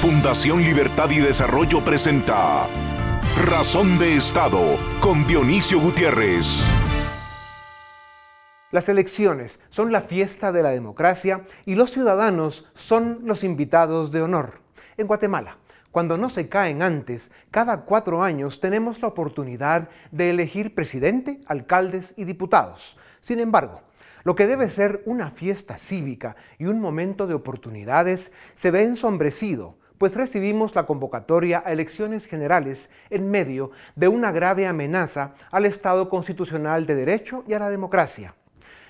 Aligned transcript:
Fundación 0.00 0.62
Libertad 0.62 1.10
y 1.10 1.18
Desarrollo 1.18 1.84
presenta 1.84 2.66
Razón 3.44 3.98
de 3.98 4.16
Estado 4.16 4.78
con 4.98 5.26
Dionisio 5.26 5.78
Gutiérrez. 5.78 6.66
Las 8.70 8.88
elecciones 8.88 9.60
son 9.68 9.92
la 9.92 10.00
fiesta 10.00 10.52
de 10.52 10.62
la 10.62 10.70
democracia 10.70 11.44
y 11.66 11.74
los 11.74 11.90
ciudadanos 11.90 12.64
son 12.72 13.18
los 13.24 13.44
invitados 13.44 14.10
de 14.10 14.22
honor. 14.22 14.62
En 14.96 15.06
Guatemala, 15.06 15.58
cuando 15.92 16.16
no 16.16 16.30
se 16.30 16.48
caen 16.48 16.80
antes, 16.80 17.30
cada 17.50 17.82
cuatro 17.82 18.22
años 18.22 18.58
tenemos 18.58 19.02
la 19.02 19.08
oportunidad 19.08 19.90
de 20.12 20.30
elegir 20.30 20.74
presidente, 20.74 21.42
alcaldes 21.44 22.14
y 22.16 22.24
diputados. 22.24 22.96
Sin 23.20 23.38
embargo, 23.38 23.82
lo 24.24 24.34
que 24.34 24.46
debe 24.46 24.70
ser 24.70 25.02
una 25.04 25.30
fiesta 25.30 25.76
cívica 25.76 26.36
y 26.58 26.64
un 26.64 26.80
momento 26.80 27.26
de 27.26 27.34
oportunidades 27.34 28.32
se 28.54 28.70
ve 28.70 28.84
ensombrecido 28.84 29.78
pues 30.00 30.16
recibimos 30.16 30.74
la 30.74 30.86
convocatoria 30.86 31.62
a 31.62 31.72
elecciones 31.72 32.24
generales 32.24 32.88
en 33.10 33.30
medio 33.30 33.70
de 33.96 34.08
una 34.08 34.32
grave 34.32 34.66
amenaza 34.66 35.34
al 35.50 35.66
Estado 35.66 36.08
constitucional 36.08 36.86
de 36.86 36.94
derecho 36.94 37.44
y 37.46 37.52
a 37.52 37.58
la 37.58 37.68
democracia. 37.68 38.34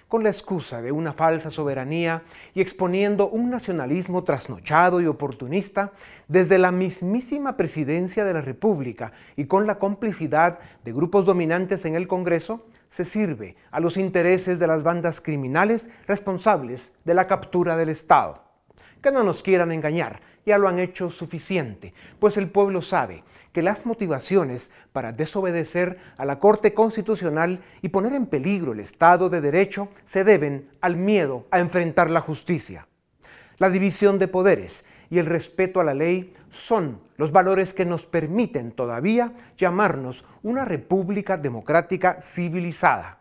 Con 0.06 0.22
la 0.22 0.28
excusa 0.28 0.80
de 0.80 0.92
una 0.92 1.12
falsa 1.12 1.50
soberanía 1.50 2.22
y 2.54 2.60
exponiendo 2.60 3.28
un 3.28 3.50
nacionalismo 3.50 4.22
trasnochado 4.22 5.00
y 5.00 5.06
oportunista 5.06 5.90
desde 6.28 6.58
la 6.58 6.70
mismísima 6.70 7.56
presidencia 7.56 8.24
de 8.24 8.34
la 8.34 8.40
República 8.40 9.10
y 9.34 9.46
con 9.46 9.66
la 9.66 9.80
complicidad 9.80 10.60
de 10.84 10.92
grupos 10.92 11.26
dominantes 11.26 11.84
en 11.86 11.96
el 11.96 12.06
Congreso, 12.06 12.68
se 12.88 13.04
sirve 13.04 13.56
a 13.72 13.80
los 13.80 13.96
intereses 13.96 14.60
de 14.60 14.68
las 14.68 14.84
bandas 14.84 15.20
criminales 15.20 15.88
responsables 16.06 16.92
de 17.04 17.14
la 17.14 17.26
captura 17.26 17.76
del 17.76 17.88
Estado. 17.88 18.44
Que 19.02 19.10
no 19.10 19.24
nos 19.24 19.42
quieran 19.42 19.72
engañar, 19.72 20.20
ya 20.50 20.58
lo 20.58 20.68
han 20.68 20.80
hecho 20.80 21.10
suficiente, 21.10 21.94
pues 22.18 22.36
el 22.36 22.48
pueblo 22.48 22.82
sabe 22.82 23.22
que 23.52 23.62
las 23.62 23.86
motivaciones 23.86 24.72
para 24.92 25.12
desobedecer 25.12 25.98
a 26.16 26.24
la 26.24 26.40
Corte 26.40 26.74
Constitucional 26.74 27.60
y 27.82 27.90
poner 27.90 28.14
en 28.14 28.26
peligro 28.26 28.72
el 28.72 28.80
Estado 28.80 29.28
de 29.28 29.40
Derecho 29.40 29.88
se 30.06 30.24
deben 30.24 30.68
al 30.80 30.96
miedo 30.96 31.46
a 31.52 31.60
enfrentar 31.60 32.10
la 32.10 32.20
justicia. 32.20 32.88
La 33.58 33.70
división 33.70 34.18
de 34.18 34.26
poderes 34.26 34.84
y 35.08 35.20
el 35.20 35.26
respeto 35.26 35.78
a 35.78 35.84
la 35.84 35.94
ley 35.94 36.32
son 36.50 37.00
los 37.16 37.30
valores 37.30 37.72
que 37.72 37.84
nos 37.84 38.06
permiten 38.06 38.72
todavía 38.72 39.32
llamarnos 39.56 40.24
una 40.42 40.64
república 40.64 41.36
democrática 41.36 42.20
civilizada. 42.20 43.19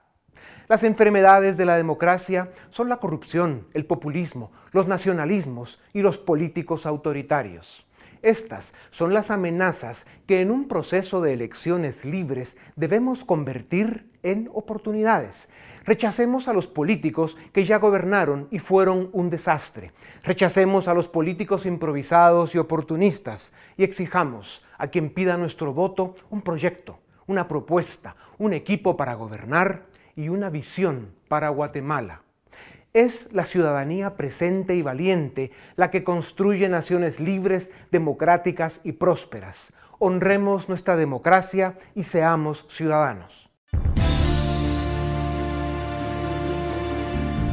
Las 0.67 0.83
enfermedades 0.83 1.57
de 1.57 1.65
la 1.65 1.77
democracia 1.77 2.51
son 2.69 2.89
la 2.89 2.97
corrupción, 2.97 3.67
el 3.73 3.85
populismo, 3.85 4.51
los 4.71 4.87
nacionalismos 4.87 5.79
y 5.93 6.01
los 6.01 6.17
políticos 6.17 6.85
autoritarios. 6.85 7.85
Estas 8.21 8.73
son 8.91 9.13
las 9.13 9.31
amenazas 9.31 10.05
que 10.27 10.41
en 10.41 10.51
un 10.51 10.67
proceso 10.67 11.21
de 11.21 11.33
elecciones 11.33 12.03
libres 12.03 12.57
debemos 12.75 13.23
convertir 13.23 14.09
en 14.23 14.49
oportunidades. 14.53 15.47
Rechacemos 15.85 16.49
a 16.49 16.53
los 16.53 16.67
políticos 16.67 17.37
que 17.53 17.63
ya 17.63 17.79
gobernaron 17.79 18.49
y 18.51 18.59
fueron 18.59 19.09
un 19.13 19.29
desastre. 19.29 19.93
Rechacemos 20.23 20.89
a 20.89 20.93
los 20.93 21.07
políticos 21.07 21.65
improvisados 21.65 22.53
y 22.53 22.57
oportunistas 22.57 23.53
y 23.77 23.83
exijamos 23.83 24.63
a 24.77 24.87
quien 24.87 25.09
pida 25.09 25.37
nuestro 25.37 25.73
voto 25.73 26.15
un 26.29 26.41
proyecto, 26.41 26.99
una 27.25 27.47
propuesta, 27.47 28.17
un 28.37 28.51
equipo 28.51 28.97
para 28.97 29.13
gobernar 29.13 29.85
y 30.19 30.27
una 30.27 30.49
visión 30.49 31.13
para 31.29 31.47
Guatemala. 31.47 32.23
Es 32.91 33.31
la 33.31 33.45
ciudadanía 33.45 34.17
presente 34.17 34.75
y 34.75 34.81
valiente 34.81 35.51
la 35.77 35.91
que 35.91 36.03
construye 36.03 36.67
naciones 36.67 37.21
libres, 37.21 37.71
democráticas 37.89 38.81
y 38.83 38.91
prósperas. 38.93 39.71
Honremos 39.97 40.67
nuestra 40.67 40.97
democracia 40.97 41.77
y 41.95 42.03
seamos 42.03 42.65
ciudadanos. 42.67 43.49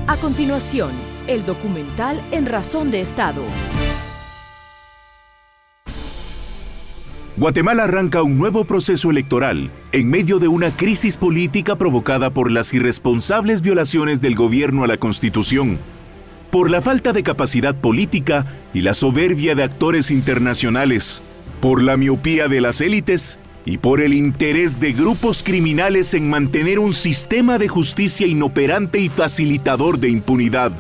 A 0.08 0.16
continuación, 0.20 0.90
el 1.28 1.46
documental 1.46 2.20
En 2.32 2.46
Razón 2.46 2.90
de 2.90 3.00
Estado. 3.00 3.42
Guatemala 7.38 7.84
arranca 7.84 8.22
un 8.22 8.38
nuevo 8.38 8.64
proceso 8.64 9.10
electoral 9.10 9.70
en 9.92 10.08
medio 10.08 10.38
de 10.38 10.48
una 10.48 10.70
crisis 10.70 11.18
política 11.18 11.76
provocada 11.76 12.30
por 12.30 12.50
las 12.50 12.72
irresponsables 12.72 13.60
violaciones 13.60 14.22
del 14.22 14.34
gobierno 14.34 14.84
a 14.84 14.86
la 14.86 14.96
Constitución, 14.96 15.78
por 16.50 16.70
la 16.70 16.80
falta 16.80 17.12
de 17.12 17.22
capacidad 17.22 17.74
política 17.74 18.46
y 18.72 18.80
la 18.80 18.94
soberbia 18.94 19.54
de 19.54 19.64
actores 19.64 20.10
internacionales, 20.10 21.20
por 21.60 21.82
la 21.82 21.98
miopía 21.98 22.48
de 22.48 22.62
las 22.62 22.80
élites 22.80 23.38
y 23.66 23.76
por 23.76 24.00
el 24.00 24.14
interés 24.14 24.80
de 24.80 24.94
grupos 24.94 25.42
criminales 25.42 26.14
en 26.14 26.30
mantener 26.30 26.78
un 26.78 26.94
sistema 26.94 27.58
de 27.58 27.68
justicia 27.68 28.26
inoperante 28.26 28.98
y 28.98 29.10
facilitador 29.10 29.98
de 29.98 30.08
impunidad. 30.08 30.72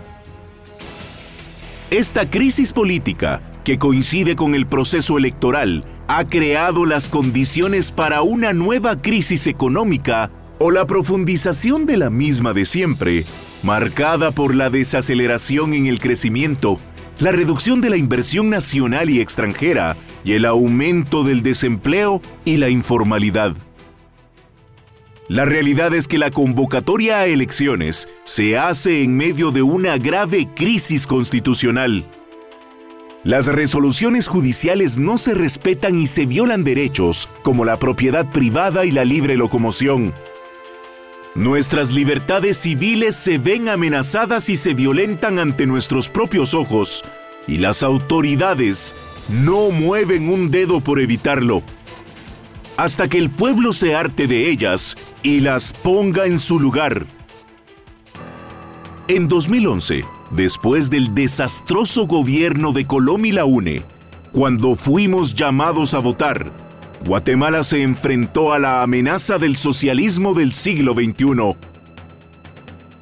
Esta 1.90 2.30
crisis 2.30 2.72
política, 2.72 3.42
que 3.62 3.78
coincide 3.78 4.36
con 4.36 4.54
el 4.54 4.66
proceso 4.66 5.18
electoral, 5.18 5.84
ha 6.08 6.24
creado 6.24 6.86
las 6.86 7.08
condiciones 7.08 7.90
para 7.90 8.22
una 8.22 8.52
nueva 8.52 8.96
crisis 8.96 9.46
económica 9.46 10.30
o 10.58 10.70
la 10.70 10.86
profundización 10.86 11.84
de 11.86 11.96
la 11.96 12.10
misma 12.10 12.52
de 12.52 12.64
siempre, 12.64 13.24
marcada 13.62 14.30
por 14.30 14.54
la 14.54 14.70
desaceleración 14.70 15.74
en 15.74 15.86
el 15.86 15.98
crecimiento, 15.98 16.78
la 17.18 17.32
reducción 17.32 17.80
de 17.80 17.90
la 17.90 17.96
inversión 17.96 18.50
nacional 18.50 19.10
y 19.10 19.20
extranjera 19.20 19.96
y 20.24 20.32
el 20.32 20.44
aumento 20.44 21.24
del 21.24 21.42
desempleo 21.42 22.22
y 22.44 22.56
la 22.56 22.68
informalidad. 22.68 23.54
La 25.28 25.44
realidad 25.44 25.92
es 25.92 26.06
que 26.06 26.18
la 26.18 26.30
convocatoria 26.30 27.18
a 27.18 27.26
elecciones 27.26 28.08
se 28.22 28.56
hace 28.56 29.02
en 29.02 29.16
medio 29.16 29.50
de 29.50 29.62
una 29.62 29.98
grave 29.98 30.48
crisis 30.54 31.04
constitucional 31.04 32.06
las 33.26 33.46
resoluciones 33.46 34.28
judiciales 34.28 34.98
no 34.98 35.18
se 35.18 35.34
respetan 35.34 35.98
y 35.98 36.06
se 36.06 36.26
violan 36.26 36.62
derechos 36.62 37.28
como 37.42 37.64
la 37.64 37.76
propiedad 37.76 38.30
privada 38.30 38.84
y 38.84 38.92
la 38.92 39.04
libre 39.04 39.36
locomoción. 39.36 40.14
Nuestras 41.34 41.90
libertades 41.90 42.56
civiles 42.56 43.16
se 43.16 43.38
ven 43.38 43.68
amenazadas 43.68 44.48
y 44.48 44.54
se 44.54 44.74
violentan 44.74 45.40
ante 45.40 45.66
nuestros 45.66 46.08
propios 46.08 46.54
ojos, 46.54 47.04
y 47.48 47.56
las 47.56 47.82
autoridades 47.82 48.94
no 49.28 49.70
mueven 49.70 50.28
un 50.28 50.52
dedo 50.52 50.80
por 50.80 51.00
evitarlo. 51.00 51.64
Hasta 52.76 53.08
que 53.08 53.18
el 53.18 53.30
pueblo 53.30 53.72
se 53.72 53.96
harte 53.96 54.28
de 54.28 54.48
ellas 54.48 54.94
y 55.24 55.40
las 55.40 55.72
ponga 55.72 56.26
en 56.26 56.38
su 56.38 56.60
lugar. 56.60 57.06
En 59.08 59.26
2011, 59.26 60.04
después 60.30 60.90
del 60.90 61.14
desastroso 61.14 62.06
gobierno 62.06 62.72
de 62.72 62.86
Colom 62.86 63.24
y 63.26 63.32
la 63.32 63.44
UNE, 63.44 63.82
cuando 64.32 64.76
fuimos 64.76 65.34
llamados 65.34 65.94
a 65.94 65.98
votar, 65.98 66.50
Guatemala 67.04 67.62
se 67.62 67.82
enfrentó 67.82 68.52
a 68.52 68.58
la 68.58 68.82
amenaza 68.82 69.38
del 69.38 69.56
socialismo 69.56 70.34
del 70.34 70.52
siglo 70.52 70.94
XXI. 70.94 71.56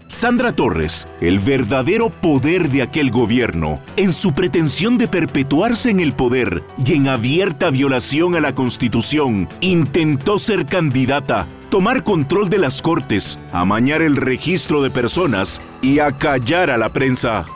Sandra 0.06 0.52
Torres, 0.52 1.08
el 1.20 1.40
verdadero 1.40 2.08
poder 2.10 2.68
de 2.70 2.82
aquel 2.82 3.10
gobierno, 3.10 3.80
en 3.96 4.12
su 4.12 4.32
pretensión 4.32 4.96
de 4.96 5.08
perpetuarse 5.08 5.90
en 5.90 5.98
el 5.98 6.12
poder 6.12 6.62
y 6.86 6.92
en 6.92 7.08
abierta 7.08 7.70
violación 7.70 8.36
a 8.36 8.40
la 8.40 8.54
Constitución, 8.54 9.48
intentó 9.60 10.38
ser 10.38 10.66
candidata 10.66 11.48
tomar 11.74 12.04
control 12.04 12.48
de 12.50 12.58
las 12.58 12.80
cortes, 12.80 13.36
amañar 13.50 14.00
el 14.00 14.14
registro 14.14 14.80
de 14.80 14.90
personas 14.90 15.60
y 15.82 15.98
acallar 15.98 16.70
a 16.70 16.76
la 16.76 16.90
prensa. 16.90 17.46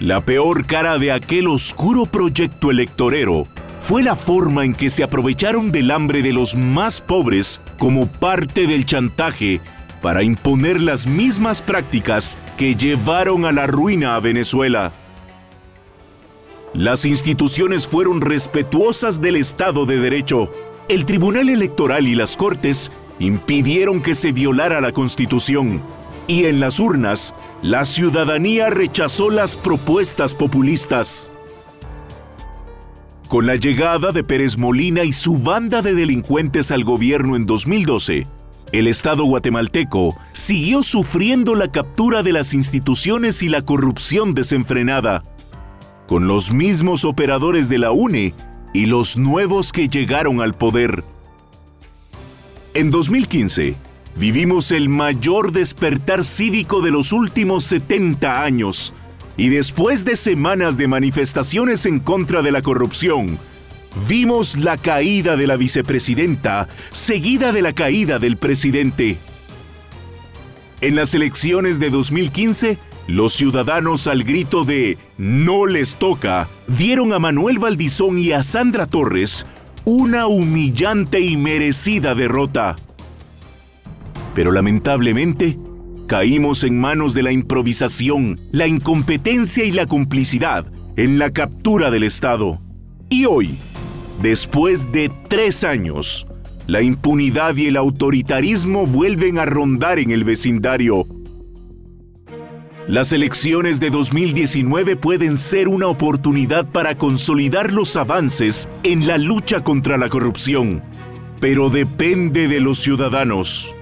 La 0.00 0.20
peor 0.20 0.66
cara 0.66 0.98
de 0.98 1.10
aquel 1.10 1.46
oscuro 1.46 2.04
proyecto 2.04 2.70
electorero 2.70 3.46
fue 3.80 4.02
la 4.02 4.16
forma 4.16 4.66
en 4.66 4.74
que 4.74 4.90
se 4.90 5.02
aprovecharon 5.02 5.72
del 5.72 5.90
hambre 5.90 6.20
de 6.20 6.34
los 6.34 6.56
más 6.56 7.00
pobres 7.00 7.62
como 7.78 8.06
parte 8.06 8.66
del 8.66 8.84
chantaje 8.84 9.62
para 10.02 10.22
imponer 10.22 10.78
las 10.78 11.06
mismas 11.06 11.62
prácticas 11.62 12.36
que 12.58 12.74
llevaron 12.74 13.46
a 13.46 13.52
la 13.52 13.66
ruina 13.66 14.14
a 14.14 14.20
Venezuela. 14.20 14.92
Las 16.74 17.06
instituciones 17.06 17.88
fueron 17.88 18.20
respetuosas 18.20 19.22
del 19.22 19.36
Estado 19.36 19.86
de 19.86 19.98
Derecho 19.98 20.52
el 20.88 21.04
Tribunal 21.04 21.50
Electoral 21.50 22.08
y 22.08 22.14
las 22.14 22.36
Cortes 22.36 22.90
impidieron 23.18 24.00
que 24.00 24.14
se 24.14 24.32
violara 24.32 24.80
la 24.80 24.92
Constitución 24.92 25.82
y 26.26 26.44
en 26.44 26.60
las 26.60 26.80
urnas 26.80 27.34
la 27.62 27.84
ciudadanía 27.84 28.70
rechazó 28.70 29.30
las 29.30 29.56
propuestas 29.56 30.34
populistas. 30.34 31.30
Con 33.28 33.46
la 33.46 33.56
llegada 33.56 34.12
de 34.12 34.24
Pérez 34.24 34.56
Molina 34.56 35.04
y 35.04 35.12
su 35.12 35.36
banda 35.36 35.82
de 35.82 35.94
delincuentes 35.94 36.70
al 36.72 36.84
gobierno 36.84 37.36
en 37.36 37.44
2012, 37.44 38.26
el 38.72 38.86
Estado 38.86 39.24
guatemalteco 39.24 40.16
siguió 40.32 40.82
sufriendo 40.82 41.54
la 41.54 41.70
captura 41.70 42.22
de 42.22 42.32
las 42.32 42.54
instituciones 42.54 43.42
y 43.42 43.48
la 43.48 43.62
corrupción 43.62 44.34
desenfrenada. 44.34 45.22
con 46.06 46.26
los 46.26 46.54
mismos 46.54 47.04
operadores 47.04 47.68
de 47.68 47.76
la 47.76 47.90
UNE 47.90 48.32
y 48.72 48.86
los 48.86 49.16
nuevos 49.16 49.72
que 49.72 49.88
llegaron 49.88 50.40
al 50.40 50.54
poder. 50.54 51.04
En 52.74 52.90
2015, 52.90 53.74
vivimos 54.16 54.72
el 54.72 54.88
mayor 54.88 55.52
despertar 55.52 56.24
cívico 56.24 56.80
de 56.80 56.90
los 56.90 57.12
últimos 57.12 57.64
70 57.64 58.42
años, 58.42 58.92
y 59.36 59.48
después 59.48 60.04
de 60.04 60.16
semanas 60.16 60.76
de 60.76 60.88
manifestaciones 60.88 61.86
en 61.86 62.00
contra 62.00 62.42
de 62.42 62.52
la 62.52 62.62
corrupción, 62.62 63.38
vimos 64.08 64.56
la 64.56 64.76
caída 64.76 65.36
de 65.36 65.46
la 65.46 65.56
vicepresidenta, 65.56 66.68
seguida 66.90 67.52
de 67.52 67.62
la 67.62 67.72
caída 67.72 68.18
del 68.18 68.36
presidente. 68.36 69.18
En 70.80 70.94
las 70.94 71.14
elecciones 71.14 71.80
de 71.80 71.90
2015, 71.90 72.78
los 73.08 73.32
ciudadanos 73.32 74.06
al 74.06 74.22
grito 74.22 74.64
de 74.64 74.98
No 75.16 75.66
les 75.66 75.96
toca 75.96 76.46
dieron 76.68 77.14
a 77.14 77.18
Manuel 77.18 77.58
Valdizón 77.58 78.18
y 78.18 78.32
a 78.32 78.42
Sandra 78.42 78.86
Torres 78.86 79.46
una 79.84 80.26
humillante 80.26 81.18
y 81.18 81.38
merecida 81.38 82.14
derrota. 82.14 82.76
Pero 84.34 84.52
lamentablemente, 84.52 85.58
caímos 86.06 86.62
en 86.64 86.78
manos 86.78 87.14
de 87.14 87.22
la 87.22 87.32
improvisación, 87.32 88.38
la 88.52 88.66
incompetencia 88.66 89.64
y 89.64 89.72
la 89.72 89.86
complicidad 89.86 90.66
en 90.96 91.18
la 91.18 91.30
captura 91.30 91.90
del 91.90 92.02
Estado. 92.02 92.60
Y 93.08 93.24
hoy, 93.24 93.56
después 94.20 94.92
de 94.92 95.10
tres 95.28 95.64
años, 95.64 96.26
la 96.66 96.82
impunidad 96.82 97.56
y 97.56 97.68
el 97.68 97.78
autoritarismo 97.78 98.86
vuelven 98.86 99.38
a 99.38 99.46
rondar 99.46 99.98
en 99.98 100.10
el 100.10 100.24
vecindario 100.24 101.06
las 102.88 103.12
elecciones 103.12 103.80
de 103.80 103.90
2019 103.90 104.96
pueden 104.96 105.36
ser 105.36 105.68
una 105.68 105.88
oportunidad 105.88 106.66
para 106.66 106.96
consolidar 106.96 107.70
los 107.70 107.96
avances 107.96 108.66
en 108.82 109.06
la 109.06 109.18
lucha 109.18 109.62
contra 109.62 109.98
la 109.98 110.08
corrupción, 110.08 110.82
pero 111.38 111.68
depende 111.68 112.48
de 112.48 112.60
los 112.60 112.78
ciudadanos. 112.78 113.74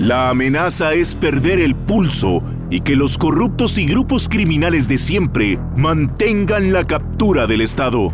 La 0.00 0.30
amenaza 0.30 0.94
es 0.94 1.14
perder 1.14 1.60
el 1.60 1.76
pulso 1.76 2.42
y 2.70 2.80
que 2.80 2.96
los 2.96 3.16
corruptos 3.16 3.78
y 3.78 3.86
grupos 3.86 4.28
criminales 4.28 4.88
de 4.88 4.98
siempre 4.98 5.60
mantengan 5.76 6.72
la 6.72 6.84
captura 6.84 7.46
del 7.46 7.60
Estado. 7.60 8.12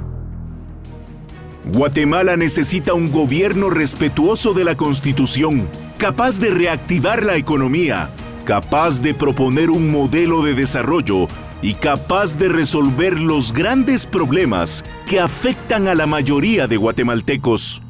Guatemala 1.73 2.37
necesita 2.37 2.93
un 2.93 3.11
gobierno 3.11 3.71
respetuoso 3.71 4.53
de 4.53 4.65
la 4.65 4.77
Constitución, 4.77 5.67
capaz 5.97 6.41
de 6.41 6.51
reactivar 6.51 7.25
la 7.25 7.37
economía, 7.37 8.11
capaz 8.45 9.01
de 9.01 9.15
proponer 9.15 9.71
un 9.71 9.91
modelo 9.91 10.43
de 10.43 10.55
desarrollo 10.55 11.27
y 11.63 11.75
capaz 11.75 12.37
de 12.37 12.49
resolver 12.49 13.19
los 13.19 13.53
grandes 13.53 14.07
problemas 14.07 14.85
que 15.07 15.19
afectan 15.19 15.89
a 15.89 15.95
la 15.95 16.07
mayoría 16.07 16.67
de 16.69 16.77
guatemaltecos. 16.77 17.83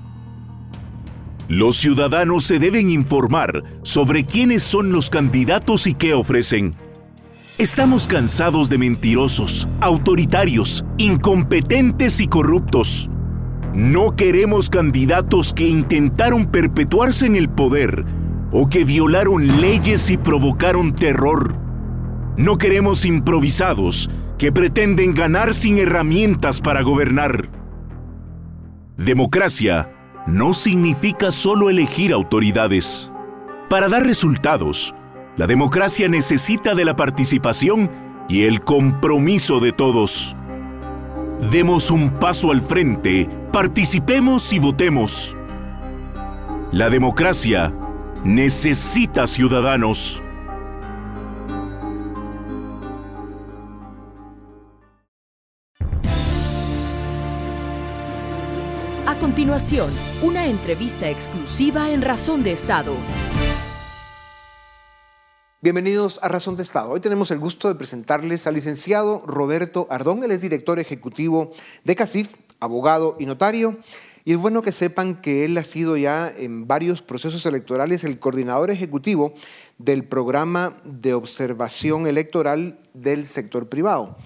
Los 1.49 1.77
ciudadanos 1.77 2.45
se 2.45 2.59
deben 2.59 2.89
informar 2.89 3.65
sobre 3.83 4.25
quiénes 4.25 4.63
son 4.63 4.93
los 4.93 5.11
candidatos 5.11 5.87
y 5.87 5.95
qué 5.95 6.15
ofrecen. 6.15 6.75
Estamos 7.59 8.07
cansados 8.07 8.71
de 8.71 8.79
mentirosos, 8.79 9.69
autoritarios, 9.81 10.85
incompetentes 10.97 12.21
y 12.21 12.29
corruptos. 12.29 13.11
No 13.75 14.17
queremos 14.17 14.71
candidatos 14.71 15.53
que 15.53 15.69
intentaron 15.69 16.47
perpetuarse 16.47 17.27
en 17.27 17.37
el 17.37 17.49
poder 17.49 18.05
o 18.57 18.69
que 18.69 18.85
violaron 18.85 19.61
leyes 19.61 20.09
y 20.11 20.17
provocaron 20.17 20.95
terror. 20.95 21.57
No 22.37 22.57
queremos 22.57 23.05
improvisados 23.05 24.09
que 24.39 24.53
pretenden 24.53 25.13
ganar 25.13 25.55
sin 25.55 25.77
herramientas 25.77 26.61
para 26.61 26.83
gobernar. 26.83 27.51
Democracia 28.97 29.91
no 30.29 30.55
significa 30.55 31.33
solo 31.33 31.69
elegir 31.69 32.13
autoridades. 32.13 33.11
Para 33.69 33.89
dar 33.89 34.07
resultados, 34.07 34.95
la 35.37 35.49
democracia 35.49 36.09
necesita 36.09 36.77
de 36.77 36.85
la 36.85 36.95
participación 36.95 37.91
y 38.29 38.45
el 38.45 38.63
compromiso 38.63 39.59
de 39.59 39.73
todos. 39.73 40.37
Demos 41.51 41.91
un 41.91 42.09
paso 42.09 42.53
al 42.53 42.61
frente, 42.61 43.29
participemos 43.53 44.53
y 44.53 44.61
votemos. 44.61 45.37
La 46.71 46.89
democracia 46.89 47.75
necesita 48.25 49.27
ciudadanos. 49.27 50.23
A 59.07 59.19
continuación, 59.21 59.91
una 60.23 60.47
entrevista 60.47 61.11
exclusiva 61.11 61.91
en 61.91 62.01
Razón 62.01 62.43
de 62.43 62.53
Estado. 62.53 62.97
Bienvenidos 65.61 66.19
a 66.23 66.29
Razón 66.29 66.57
de 66.57 66.63
Estado. 66.63 66.91
Hoy 66.91 67.01
tenemos 67.01 67.31
el 67.31 67.39
gusto 67.39 67.69
de 67.69 67.75
presentarles 67.75 68.47
al 68.47 68.55
licenciado 68.55 69.23
Roberto 69.27 69.87
Ardón. 69.91 70.25
Él 70.25 70.31
es 70.31 70.41
director 70.41 70.79
ejecutivo 70.79 71.51
de 71.85 71.95
CACIF, 71.95 72.37
abogado 72.59 73.17
y 73.19 73.27
notario. 73.27 73.77
Y 74.27 74.33
es 74.33 74.39
bueno 74.39 74.63
que 74.63 74.73
sepan 74.73 75.21
que 75.21 75.45
él 75.45 75.59
ha 75.59 75.65
sido 75.65 75.99
ya 75.99 76.33
en 76.35 76.67
varios 76.67 77.03
procesos 77.03 77.45
electorales 77.45 78.05
el 78.05 78.19
coordinador 78.19 78.71
ejecutivo 78.71 79.35
del 79.77 80.05
programa 80.05 80.77
de 80.85 81.13
observación 81.13 82.07
electoral 82.07 82.79
del 82.95 83.27
sector 83.27 83.69
privado. 83.69 84.17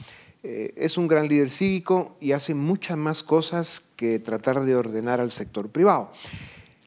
Eh, 0.44 0.72
es 0.76 0.98
un 0.98 1.08
gran 1.08 1.26
líder 1.26 1.50
cívico 1.50 2.16
y 2.20 2.30
hace 2.30 2.54
muchas 2.54 2.96
más 2.96 3.24
cosas 3.24 3.82
que 3.96 4.20
tratar 4.20 4.64
de 4.64 4.76
ordenar 4.76 5.20
al 5.20 5.32
sector 5.32 5.68
privado. 5.70 6.12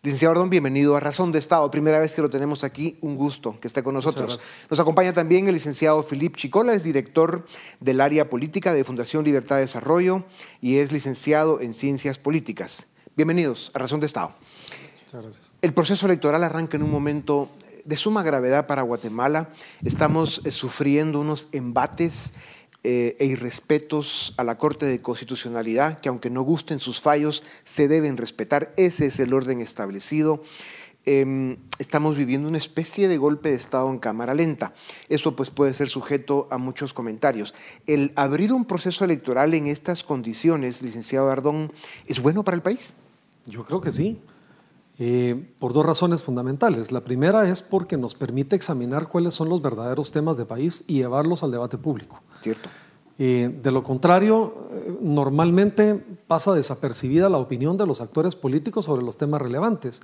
Licenciado 0.03 0.31
Ardón, 0.31 0.49
bienvenido 0.49 0.95
a 0.95 0.99
Razón 0.99 1.33
de 1.33 1.37
Estado. 1.37 1.69
Primera 1.69 1.99
vez 1.99 2.15
que 2.15 2.23
lo 2.23 2.29
tenemos 2.29 2.63
aquí, 2.63 2.97
un 3.01 3.17
gusto 3.17 3.59
que 3.59 3.67
esté 3.67 3.83
con 3.83 3.93
nosotros. 3.93 4.67
Nos 4.69 4.79
acompaña 4.79 5.13
también 5.13 5.47
el 5.47 5.53
licenciado 5.53 6.01
Filip 6.01 6.37
Chicola, 6.37 6.73
es 6.73 6.83
director 6.83 7.45
del 7.81 8.01
área 8.01 8.27
política 8.29 8.73
de 8.73 8.83
Fundación 8.83 9.23
Libertad 9.23 9.57
de 9.57 9.61
Desarrollo 9.61 10.23
y 10.59 10.77
es 10.77 10.91
licenciado 10.91 11.59
en 11.59 11.75
Ciencias 11.75 12.17
Políticas. 12.17 12.87
Bienvenidos 13.17 13.71
a 13.73 13.79
Razón 13.79 13.99
de 13.99 14.05
Estado. 14.05 14.33
Muchas 15.05 15.21
gracias. 15.21 15.53
El 15.61 15.73
proceso 15.73 16.05
electoral 16.05 16.45
arranca 16.45 16.77
en 16.77 16.83
un 16.83 16.91
momento 16.91 17.49
de 17.83 17.97
suma 17.97 18.23
gravedad 18.23 18.67
para 18.67 18.83
Guatemala. 18.83 19.49
Estamos 19.83 20.41
eh, 20.45 20.51
sufriendo 20.51 21.19
unos 21.19 21.49
embates 21.51 22.31
eh, 22.85 23.17
e 23.19 23.25
irrespetos 23.25 24.33
a 24.37 24.45
la 24.45 24.57
Corte 24.57 24.85
de 24.85 25.01
Constitucionalidad, 25.01 25.99
que 25.99 26.07
aunque 26.07 26.29
no 26.29 26.43
gusten 26.43 26.79
sus 26.79 27.01
fallos, 27.01 27.43
se 27.65 27.89
deben 27.89 28.15
respetar. 28.15 28.73
Ese 28.77 29.07
es 29.07 29.19
el 29.19 29.33
orden 29.33 29.59
establecido. 29.59 30.41
Em, 31.03 31.57
estamos 31.79 32.15
viviendo 32.15 32.47
una 32.47 32.59
especie 32.59 33.09
de 33.09 33.17
golpe 33.17 33.49
de 33.49 33.55
Estado 33.55 33.89
en 33.89 33.99
cámara 33.99 34.35
lenta. 34.35 34.71
Eso 35.09 35.35
pues 35.35 35.49
puede 35.49 35.73
ser 35.73 35.89
sujeto 35.89 36.47
a 36.49 36.57
muchos 36.57 36.93
comentarios. 36.93 37.53
¿El 37.87 38.13
abrir 38.15 38.53
un 38.53 38.63
proceso 38.63 39.03
electoral 39.03 39.53
en 39.53 39.67
estas 39.67 40.05
condiciones, 40.05 40.81
licenciado 40.81 41.29
Ardón, 41.29 41.73
es 42.05 42.21
bueno 42.21 42.45
para 42.45 42.55
el 42.55 42.63
país? 42.63 42.95
Yo 43.45 43.63
creo 43.65 43.81
que 43.81 43.91
sí, 43.91 44.21
eh, 44.99 45.53
por 45.59 45.73
dos 45.73 45.85
razones 45.85 46.23
fundamentales. 46.23 46.91
La 46.91 47.01
primera 47.01 47.47
es 47.47 47.61
porque 47.61 47.97
nos 47.97 48.15
permite 48.15 48.55
examinar 48.55 49.07
cuáles 49.07 49.33
son 49.33 49.49
los 49.49 49.61
verdaderos 49.61 50.11
temas 50.11 50.37
de 50.37 50.45
país 50.45 50.83
y 50.87 50.95
llevarlos 50.95 51.43
al 51.43 51.51
debate 51.51 51.77
público. 51.77 52.21
Cierto. 52.41 52.69
Eh, 53.23 53.55
de 53.61 53.71
lo 53.71 53.83
contrario, 53.83 54.55
eh, 54.71 54.97
normalmente 54.99 56.03
pasa 56.25 56.53
desapercibida 56.53 57.29
la 57.29 57.37
opinión 57.37 57.77
de 57.77 57.85
los 57.85 58.01
actores 58.01 58.35
políticos 58.35 58.85
sobre 58.85 59.03
los 59.03 59.15
temas 59.15 59.39
relevantes. 59.39 60.01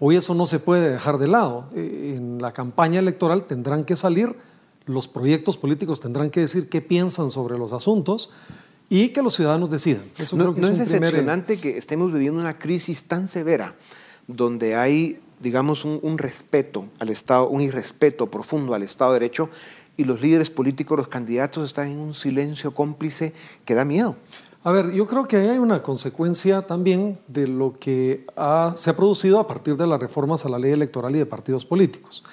Hoy 0.00 0.16
eso 0.16 0.34
no 0.34 0.46
se 0.46 0.58
puede 0.58 0.90
dejar 0.90 1.16
de 1.16 1.28
lado. 1.28 1.70
Eh, 1.74 2.16
en 2.18 2.42
la 2.42 2.50
campaña 2.50 2.98
electoral 2.98 3.44
tendrán 3.44 3.84
que 3.84 3.96
salir, 3.96 4.36
los 4.84 5.08
proyectos 5.08 5.56
políticos 5.56 6.00
tendrán 6.00 6.28
que 6.28 6.40
decir 6.40 6.68
qué 6.68 6.82
piensan 6.82 7.30
sobre 7.30 7.56
los 7.56 7.72
asuntos 7.72 8.28
y 8.88 9.10
que 9.10 9.22
los 9.22 9.34
ciudadanos 9.34 9.70
decidan. 9.70 10.04
Eso 10.18 10.36
no, 10.36 10.52
es, 10.52 10.80
es 10.80 10.90
decepcionante 10.90 11.58
que 11.58 11.76
estemos 11.76 12.12
viviendo 12.12 12.40
una 12.40 12.58
crisis 12.58 13.04
tan 13.04 13.28
severa 13.28 13.74
donde 14.26 14.76
hay, 14.76 15.20
digamos, 15.40 15.84
un, 15.84 15.98
un, 16.02 16.18
respeto 16.18 16.86
al 16.98 17.08
Estado, 17.10 17.48
un 17.48 17.60
irrespeto 17.60 18.30
profundo 18.30 18.74
al 18.74 18.82
Estado 18.82 19.12
de 19.12 19.20
Derecho 19.20 19.50
y 19.96 20.04
los 20.04 20.20
líderes 20.20 20.50
políticos, 20.50 20.96
los 20.96 21.08
candidatos 21.08 21.66
están 21.66 21.88
en 21.88 21.98
un 21.98 22.14
silencio 22.14 22.72
cómplice 22.72 23.32
que 23.64 23.74
da 23.74 23.84
miedo. 23.84 24.16
A 24.64 24.72
ver, 24.72 24.92
yo 24.92 25.06
creo 25.06 25.26
que 25.26 25.36
hay 25.36 25.58
una 25.58 25.82
consecuencia 25.82 26.62
también 26.62 27.18
de 27.28 27.46
lo 27.46 27.74
que 27.74 28.26
se 28.74 28.90
ha 28.90 28.96
producido 28.96 29.38
a 29.38 29.46
partir 29.46 29.76
de 29.76 29.86
las 29.86 30.00
reformas 30.00 30.44
a 30.44 30.48
la 30.48 30.58
ley 30.58 30.72
electoral 30.72 31.14
y 31.14 31.18
de 31.18 31.26
partidos 31.26 31.64
políticos. 31.64 32.24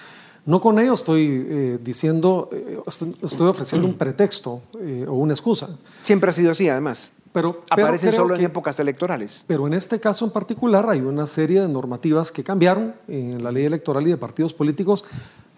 No 0.45 0.61
con 0.61 0.77
ello 0.77 0.93
estoy 0.93 1.45
eh, 1.49 1.79
diciendo, 1.81 2.49
eh, 2.51 2.79
estoy 2.85 3.47
ofreciendo 3.47 3.87
un 3.87 3.95
pretexto 3.95 4.61
eh, 4.79 5.05
o 5.07 5.13
una 5.13 5.33
excusa. 5.33 5.69
Siempre 6.03 6.29
ha 6.29 6.33
sido 6.33 6.51
así, 6.51 6.69
además. 6.69 7.11
Pero, 7.33 7.63
Aparecen 7.69 8.13
solo 8.13 8.35
en 8.35 8.45
épocas 8.45 8.79
electorales. 8.79 9.43
Pero 9.47 9.67
en 9.67 9.73
este 9.73 9.99
caso 9.99 10.23
en 10.23 10.31
particular 10.31 10.89
hay 10.89 11.01
una 11.01 11.27
serie 11.27 11.61
de 11.61 11.67
normativas 11.67 12.31
que 12.31 12.43
cambiaron 12.43 12.95
en 13.07 13.43
la 13.43 13.51
ley 13.51 13.65
electoral 13.65 14.07
y 14.07 14.11
de 14.11 14.17
partidos 14.17 14.53
políticos, 14.53 15.03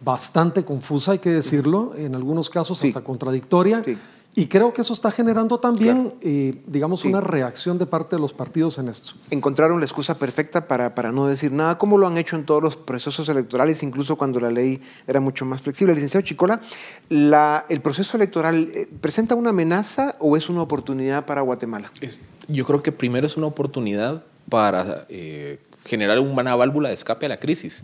bastante 0.03 0.63
confusa, 0.63 1.11
hay 1.11 1.19
que 1.19 1.29
decirlo, 1.29 1.93
en 1.95 2.15
algunos 2.15 2.49
casos 2.49 2.83
hasta 2.83 3.01
contradictoria. 3.01 3.83
Sí 3.83 3.97
Y 4.37 4.45
creo 4.45 4.71
que 4.71 4.81
eso 4.81 4.93
está 4.93 5.09
generando 5.09 5.59
también, 5.59 6.13
eh, 6.21 6.61
digamos, 6.67 7.05
una 7.05 7.21
reacción 7.21 7.79
de 7.79 7.87
parte 7.87 8.17
de 8.17 8.21
los 8.21 8.33
partidos 8.33 8.77
en 8.77 8.87
esto. 8.87 9.13
Encontraron 9.31 9.79
la 9.79 9.85
excusa 9.87 10.19
perfecta 10.19 10.67
para, 10.67 10.93
para 10.93 11.11
no 11.11 11.25
decir 11.25 11.51
nada, 11.51 11.79
como 11.79 11.97
lo 11.97 12.05
han 12.05 12.19
hecho 12.19 12.35
en 12.35 12.45
todos 12.45 12.61
los 12.61 12.77
procesos 12.77 13.27
electorales, 13.29 13.81
incluso 13.81 14.15
cuando 14.15 14.39
la 14.39 14.51
ley 14.51 14.79
era 15.07 15.19
mucho 15.19 15.43
más 15.43 15.63
flexible. 15.63 15.95
Licenciado 15.95 16.23
Chicola, 16.23 16.61
la, 17.09 17.65
¿el 17.67 17.81
proceso 17.81 18.15
electoral 18.15 18.69
eh, 18.75 18.87
presenta 19.01 19.33
una 19.33 19.49
amenaza 19.49 20.15
o 20.19 20.37
es 20.37 20.49
una 20.49 20.61
oportunidad 20.61 21.25
para 21.25 21.41
Guatemala? 21.41 21.91
yo 22.47 22.63
creo 22.63 22.83
que 22.83 22.91
primero 22.91 23.25
es 23.25 23.37
una 23.37 23.47
oportunidad 23.47 24.23
para 24.49 25.07
eh, 25.09 25.59
generar 25.83 26.19
una 26.19 26.55
válvula 26.55 26.89
de 26.89 26.93
escape 26.93 27.25
a 27.25 27.29
la 27.29 27.39
crisis. 27.39 27.81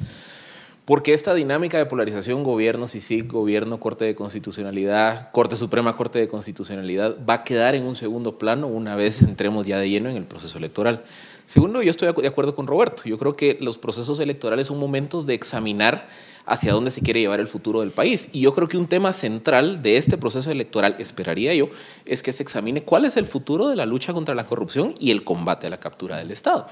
Porque 0.86 1.14
esta 1.14 1.34
dinámica 1.34 1.78
de 1.78 1.86
polarización, 1.86 2.44
gobierno, 2.44 2.90
CICIG, 2.90 3.32
gobierno, 3.32 3.80
Corte 3.80 4.04
de 4.04 4.16
Constitucionalidad, 4.16 5.32
Corte 5.32 5.56
Suprema, 5.56 5.96
Corte 5.96 6.20
de 6.20 6.28
Constitucionalidad, 6.28 7.16
va 7.28 7.36
a 7.36 7.44
quedar 7.46 7.74
en 7.74 7.86
un 7.86 7.96
segundo 7.96 8.38
plano 8.38 8.68
una 8.68 8.98
vez 8.98 9.22
entremos 9.22 9.66
ya 9.66 9.80
de 9.80 9.90
lleno 9.90 10.10
en 10.10 10.18
el 10.18 10.26
proceso 10.26 10.58
electoral. 10.58 11.06
Segundo, 11.48 11.82
yo 11.82 11.90
estoy 11.90 12.12
de 12.14 12.28
acuerdo 12.28 12.54
con 12.54 12.68
Roberto. 12.68 13.04
Yo 13.06 13.18
creo 13.18 13.38
que 13.38 13.58
los 13.62 13.78
procesos 13.78 14.20
electorales 14.20 14.68
son 14.68 14.78
momentos 14.78 15.26
de 15.26 15.36
examinar 15.36 16.06
hacia 16.46 16.74
dónde 16.74 16.92
se 16.92 17.00
quiere 17.00 17.22
llevar 17.22 17.40
el 17.40 17.48
futuro 17.48 17.80
del 17.80 17.92
país. 17.92 18.28
Y 18.34 18.42
yo 18.42 18.54
creo 18.54 18.68
que 18.68 18.78
un 18.78 18.88
tema 18.88 19.14
central 19.14 19.82
de 19.82 19.96
este 19.96 20.18
proceso 20.18 20.52
electoral, 20.52 20.98
esperaría 21.00 21.54
yo, 21.54 21.70
es 22.06 22.22
que 22.22 22.34
se 22.34 22.44
examine 22.44 22.84
cuál 22.84 23.06
es 23.06 23.16
el 23.16 23.26
futuro 23.26 23.70
de 23.70 23.78
la 23.78 23.86
lucha 23.86 24.12
contra 24.12 24.36
la 24.36 24.46
corrupción 24.46 24.96
y 25.00 25.12
el 25.12 25.24
combate 25.24 25.68
a 25.68 25.70
la 25.70 25.80
captura 25.80 26.18
del 26.18 26.32
Estado. 26.32 26.68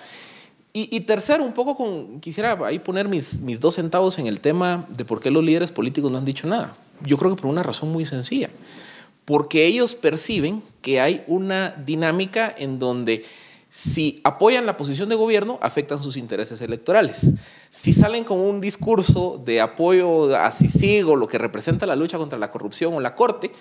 Y, 0.73 1.01
tercero, 1.01 1.43
un 1.43 1.51
poco 1.51 1.75
con, 1.75 2.21
quisiera 2.21 2.57
ahí 2.65 2.79
poner 2.79 3.09
mis, 3.09 3.41
mis 3.41 3.59
dos 3.59 3.75
centavos 3.75 4.17
en 4.19 4.27
el 4.27 4.39
tema 4.39 4.85
de 4.89 5.03
por 5.03 5.19
qué 5.19 5.29
los 5.29 5.43
líderes 5.43 5.69
políticos 5.69 6.09
no 6.09 6.17
han 6.17 6.23
dicho 6.23 6.47
nada. 6.47 6.77
Yo 7.05 7.17
creo 7.17 7.35
que 7.35 7.41
por 7.41 7.51
una 7.51 7.61
razón 7.61 7.91
muy 7.91 8.05
sencilla. 8.05 8.49
Porque 9.25 9.65
ellos 9.65 9.95
perciben 9.95 10.63
que 10.81 11.01
hay 11.01 11.25
una 11.27 11.71
dinámica 11.71 12.53
en 12.57 12.79
donde 12.79 13.25
si 13.71 14.19
apoyan 14.25 14.65
la 14.65 14.75
posición 14.75 15.07
de 15.07 15.15
gobierno, 15.15 15.57
afectan 15.61 16.03
sus 16.03 16.17
intereses 16.17 16.59
electorales. 16.59 17.31
Si 17.69 17.93
salen 17.93 18.25
con 18.25 18.37
un 18.37 18.59
discurso 18.59 19.41
de 19.43 19.61
apoyo 19.61 20.35
a 20.35 20.51
CICIG 20.51 21.07
o 21.07 21.15
lo 21.15 21.27
que 21.27 21.37
representa 21.37 21.85
la 21.85 21.95
lucha 21.95 22.17
contra 22.17 22.37
la 22.37 22.51
corrupción 22.51 22.93
o 22.93 22.99
la 22.99 23.15
corte, 23.15 23.51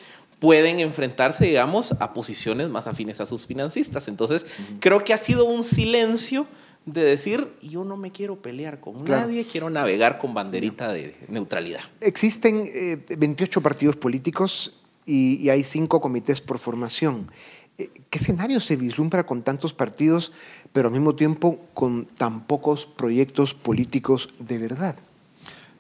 pueden 0.41 0.81
enfrentarse, 0.81 1.47
digamos, 1.47 1.93
a 2.01 2.13
posiciones 2.13 2.69
más 2.69 2.89
afines 2.89 3.21
a 3.21 3.27
sus 3.27 3.47
financistas. 3.47 4.09
Entonces, 4.09 4.47
creo 4.81 5.05
que 5.05 5.15
ha 5.15 5.19
sido 5.19 5.45
un 5.45 5.63
silencio 5.63 6.45
de 6.87 7.05
decir, 7.05 7.49
yo 7.63 7.85
no 7.85 7.97
me 7.97 8.11
quiero 8.11 8.37
pelear 8.37 8.81
con 8.81 9.05
nadie, 9.05 9.45
quiero 9.45 9.71
navegar 9.71 10.19
con 10.19 10.35
banderita 10.35 10.93
de 10.93 11.15
neutralidad. 11.29 11.81
Existen 12.01 12.69
28 13.17 13.59
eh, 13.59 13.63
partidos 13.63 13.97
políticos 13.97 14.73
y, 15.07 15.49
hay 15.49 15.63
cinco 15.63 16.01
comités 16.01 16.41
por 16.41 16.59
formación. 16.59 17.31
Eh, 17.79 17.91
¿Qué 18.09 18.19
escenario 18.19 18.61
se 18.61 18.77
vislumbra 18.77 19.25
con 19.25 19.43
tantos 19.43 19.75
partidos, 19.75 20.33
pero 20.73 20.89
al 20.89 20.95
mismo 20.95 21.15
tiempo 21.15 21.61
con 21.75 22.07
tan 22.07 22.47
pocos 22.47 22.87
proyectos 22.87 23.55
políticos 23.55 24.31
de 24.39 24.59
verdad? 24.59 24.97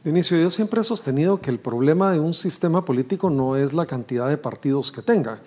Inicio, 0.04 0.38
yo 0.38 0.49
siempre 0.49 0.80
he 0.80 0.85
sostenido 0.85 1.40
que 1.42 1.50
el 1.50 1.59
problema 1.59 2.11
de 2.11 2.19
un 2.19 2.33
sistema 2.33 2.85
político 2.85 3.28
no 3.28 3.57
es 3.57 3.75
la 3.75 3.85
cantidad 3.85 4.28
de 4.30 4.38
partidos 4.38 4.92
que 4.92 5.02
tenga, 5.02 5.42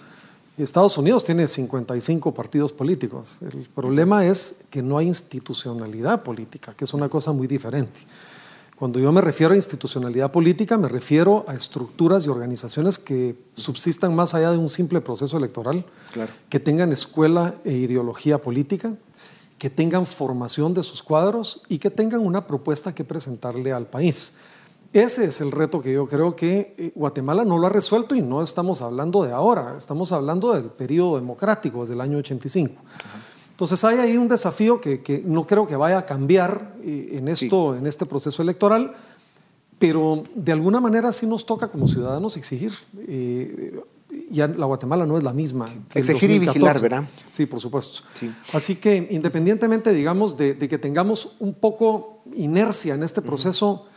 Estados 0.58 0.98
Unidos 0.98 1.26
tiene 1.26 1.48
55 1.48 2.34
partidos 2.34 2.72
políticos. 2.72 3.40
El 3.42 3.68
problema 3.74 4.26
es 4.26 4.66
que 4.70 4.84
no 4.84 5.00
hay 5.00 5.08
institucionalidad 5.08 6.22
política, 6.22 6.74
que 6.76 6.84
es 6.86 6.94
una 6.94 7.10
cosa 7.10 7.32
muy 7.32 7.48
diferente. 7.48 8.02
Cuando 8.76 9.00
yo 9.00 9.12
me 9.12 9.22
refiero 9.22 9.54
a 9.54 9.56
institucionalidad 9.56 10.32
política, 10.32 10.78
me 10.78 10.90
refiero 10.90 11.46
a 11.48 11.56
estructuras 11.56 12.26
y 12.26 12.30
organizaciones 12.30 13.00
que 13.00 13.36
subsistan 13.54 14.16
más 14.16 14.34
allá 14.34 14.52
de 14.52 14.58
un 14.58 14.70
simple 14.70 15.02
proceso 15.02 15.38
electoral, 15.38 15.86
que 16.50 16.60
tengan 16.60 16.92
escuela 16.92 17.56
e 17.64 17.74
ideología 17.74 18.42
política, 18.42 18.94
que 19.58 19.70
tengan 19.70 20.06
formación 20.06 20.74
de 20.74 20.84
sus 20.84 21.02
cuadros 21.02 21.62
y 21.70 21.78
que 21.78 21.90
tengan 21.90 22.20
una 22.22 22.46
propuesta 22.46 22.94
que 22.94 23.04
presentarle 23.04 23.72
al 23.72 23.88
país. 23.88 24.34
Ese 24.94 25.26
es 25.26 25.42
el 25.42 25.52
reto 25.52 25.82
que 25.82 25.92
yo 25.92 26.06
creo 26.06 26.36
que 26.36 26.76
eh, 26.78 26.92
Guatemala 26.94 27.44
no 27.44 27.58
lo 27.58 27.66
ha 27.66 27.70
resuelto 27.72 28.14
y 28.14 28.22
no 28.22 28.44
estamos 28.44 28.84
hablando 28.84 29.24
de 29.24 29.32
ahora, 29.32 29.76
estamos 29.76 30.12
hablando 30.12 30.54
del 30.54 30.66
periodo 30.66 31.16
democrático, 31.16 31.82
desde 31.82 31.96
el 31.96 32.02
año 32.02 32.20
85. 32.20 32.76
Entonces 33.50 33.84
hay 33.84 33.98
ahí 33.98 34.18
un 34.18 34.28
desafío 34.28 34.80
que, 34.80 35.24
no 35.26 35.48
creo 35.48 35.66
que 35.66 35.76
vaya 35.76 35.98
a 35.98 36.06
cambiar 36.06 36.76
eh, 36.84 37.16
en, 37.18 37.28
esto, 37.28 37.76
en 37.76 37.88
este 37.88 38.06
proceso 38.06 38.44
electoral, 38.44 38.94
pero 39.80 40.24
de 40.36 40.52
alguna 40.52 40.80
manera 40.80 41.12
sí 41.12 41.26
nos 41.26 41.44
toca 41.44 41.70
como 41.70 41.88
ciudadanos 41.88 42.38
exigir. 42.38 42.72
Eh, 43.08 43.80
ya 44.30 44.48
la 44.48 44.68
Guatemala 44.68 45.08
no 45.08 45.18
es 45.18 45.24
la 45.24 45.34
misma. 45.34 45.66
Exigir 45.96 46.30
y 46.30 46.38
vigilar, 46.38 46.80
¿verdad? 46.80 47.04
Sí, 47.32 47.48
por 47.48 47.60
supuesto. 47.60 48.04
Así 48.54 48.76
que 48.76 49.08
independientemente, 49.10 49.92
digamos, 49.92 50.38
de, 50.38 50.54
de, 50.54 50.70
que 50.70 50.78
tengamos 50.78 51.32
un 51.40 51.56
poco 51.56 52.22
inercia 52.36 52.94
en 52.94 53.02
este 53.02 53.24
proceso 53.24 53.88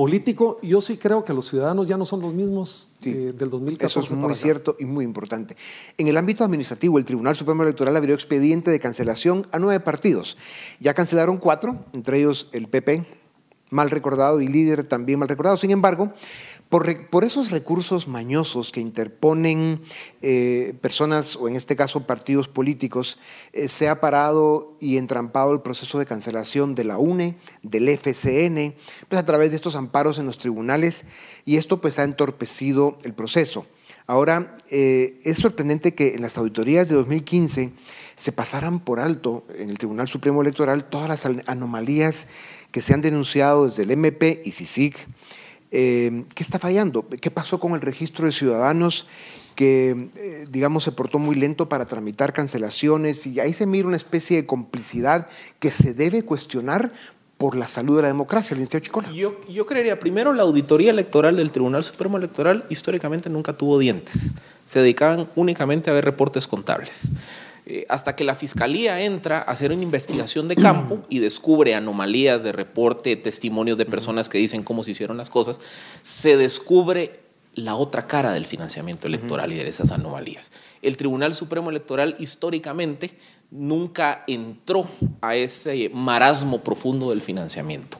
político, 0.00 0.58
yo 0.62 0.80
sí 0.80 0.96
creo 0.96 1.26
que 1.26 1.34
los 1.34 1.46
ciudadanos 1.46 1.86
ya 1.86 1.98
no 1.98 2.06
son 2.06 2.22
los 2.22 2.32
mismos 2.32 2.96
eh, 3.04 3.34
del 3.36 3.50
2014. 3.50 4.00
Eso 4.00 4.14
es 4.14 4.18
muy 4.18 4.34
cierto 4.34 4.74
y 4.78 4.86
muy 4.86 5.04
importante. 5.04 5.58
En 5.98 6.08
el 6.08 6.16
ámbito 6.16 6.42
administrativo, 6.42 6.96
el 6.96 7.04
Tribunal 7.04 7.36
Supremo 7.36 7.64
Electoral 7.64 7.94
abrió 7.94 8.14
expediente 8.14 8.70
de 8.70 8.80
cancelación 8.80 9.46
a 9.52 9.58
nueve 9.58 9.78
partidos. 9.80 10.38
Ya 10.80 10.94
cancelaron 10.94 11.36
cuatro, 11.36 11.84
entre 11.92 12.16
ellos 12.16 12.48
el 12.52 12.68
PP, 12.68 13.04
mal 13.68 13.90
recordado, 13.90 14.40
y 14.40 14.48
líder 14.48 14.84
también 14.84 15.18
mal 15.18 15.28
recordado. 15.28 15.58
Sin 15.58 15.70
embargo, 15.70 16.14
por, 16.70 17.24
esos 17.24 17.50
recursos 17.50 18.06
mañosos 18.06 18.70
que 18.70 18.80
interponen 18.80 19.80
eh, 20.22 20.72
personas, 20.80 21.34
o 21.34 21.48
en 21.48 21.56
este 21.56 21.74
caso 21.74 22.06
partidos 22.06 22.46
políticos, 22.46 23.18
eh, 23.52 23.66
se 23.66 23.88
ha 23.88 24.00
parado 24.00 24.76
y 24.78 24.96
entrampado 24.96 25.52
el 25.52 25.62
proceso 25.62 25.98
de 25.98 26.06
cancelación 26.06 26.76
de 26.76 26.84
la 26.84 26.96
UNE, 26.96 27.36
del 27.64 27.88
FCN, 27.88 28.74
pues 29.08 29.20
a 29.20 29.26
través 29.26 29.50
de 29.50 29.56
estos 29.56 29.74
amparos 29.74 30.20
en 30.20 30.26
los 30.26 30.38
tribunales, 30.38 31.06
y 31.44 31.56
esto 31.56 31.80
pues 31.80 31.98
ha 31.98 32.04
entorpecido 32.04 32.96
el 33.02 33.14
proceso. 33.14 33.66
Ahora, 34.06 34.54
eh, 34.70 35.18
es 35.24 35.38
sorprendente 35.38 35.96
que 35.96 36.14
en 36.14 36.22
las 36.22 36.38
auditorías 36.38 36.88
de 36.88 36.94
2015 36.94 37.72
se 38.14 38.32
pasaran 38.32 38.78
por 38.78 39.00
alto 39.00 39.44
en 39.56 39.70
el 39.70 39.78
Tribunal 39.78 40.06
Supremo 40.06 40.40
Electoral 40.40 40.84
todas 40.84 41.08
las 41.08 41.26
anomalías 41.48 42.28
que 42.70 42.80
se 42.80 42.94
han 42.94 43.00
denunciado 43.00 43.66
desde 43.66 43.82
el 43.82 43.90
MP 43.90 44.40
y 44.44 44.52
CICIG, 44.52 44.94
eh, 45.70 46.24
¿Qué 46.34 46.42
está 46.42 46.58
fallando? 46.58 47.06
¿Qué 47.08 47.30
pasó 47.30 47.60
con 47.60 47.74
el 47.74 47.80
registro 47.80 48.26
de 48.26 48.32
ciudadanos 48.32 49.06
que, 49.54 50.08
eh, 50.16 50.46
digamos, 50.50 50.84
se 50.84 50.92
portó 50.92 51.18
muy 51.18 51.36
lento 51.36 51.68
para 51.68 51.86
tramitar 51.86 52.32
cancelaciones? 52.32 53.26
Y 53.26 53.38
ahí 53.40 53.52
se 53.52 53.66
mira 53.66 53.86
una 53.86 53.96
especie 53.96 54.36
de 54.36 54.46
complicidad 54.46 55.28
que 55.58 55.70
se 55.70 55.94
debe 55.94 56.24
cuestionar 56.24 56.92
por 57.38 57.56
la 57.56 57.68
salud 57.68 57.96
de 57.96 58.02
la 58.02 58.08
democracia, 58.08 58.54
el 58.54 58.60
Instituto 58.60 58.84
Chicola. 58.84 59.12
Yo, 59.12 59.40
yo 59.48 59.64
creería, 59.64 59.98
primero, 59.98 60.34
la 60.34 60.42
auditoría 60.42 60.90
electoral 60.90 61.36
del 61.36 61.50
Tribunal 61.50 61.82
Supremo 61.82 62.18
Electoral 62.18 62.66
históricamente 62.68 63.30
nunca 63.30 63.54
tuvo 63.54 63.78
dientes. 63.78 64.34
Se 64.66 64.80
dedicaban 64.80 65.30
únicamente 65.36 65.88
a 65.88 65.94
ver 65.94 66.04
reportes 66.04 66.46
contables. 66.46 67.08
Eh, 67.66 67.86
hasta 67.88 68.16
que 68.16 68.24
la 68.24 68.34
fiscalía 68.34 69.00
entra 69.00 69.38
a 69.38 69.52
hacer 69.52 69.72
una 69.72 69.82
investigación 69.82 70.48
de 70.48 70.56
campo 70.56 71.04
y 71.08 71.18
descubre 71.18 71.74
anomalías 71.74 72.42
de 72.42 72.52
reporte, 72.52 73.16
testimonios 73.16 73.76
de 73.76 73.86
personas 73.86 74.28
que 74.28 74.38
dicen 74.38 74.62
cómo 74.62 74.82
se 74.82 74.92
hicieron 74.92 75.16
las 75.16 75.30
cosas, 75.30 75.60
se 76.02 76.36
descubre 76.36 77.20
la 77.54 77.74
otra 77.74 78.06
cara 78.06 78.32
del 78.32 78.46
financiamiento 78.46 79.06
electoral 79.06 79.52
y 79.52 79.56
de 79.56 79.68
esas 79.68 79.90
anomalías. 79.90 80.52
El 80.82 80.96
Tribunal 80.96 81.34
Supremo 81.34 81.70
Electoral 81.70 82.16
históricamente 82.18 83.10
nunca 83.50 84.22
entró 84.26 84.88
a 85.20 85.34
ese 85.34 85.90
marasmo 85.92 86.60
profundo 86.60 87.10
del 87.10 87.20
financiamiento. 87.20 87.98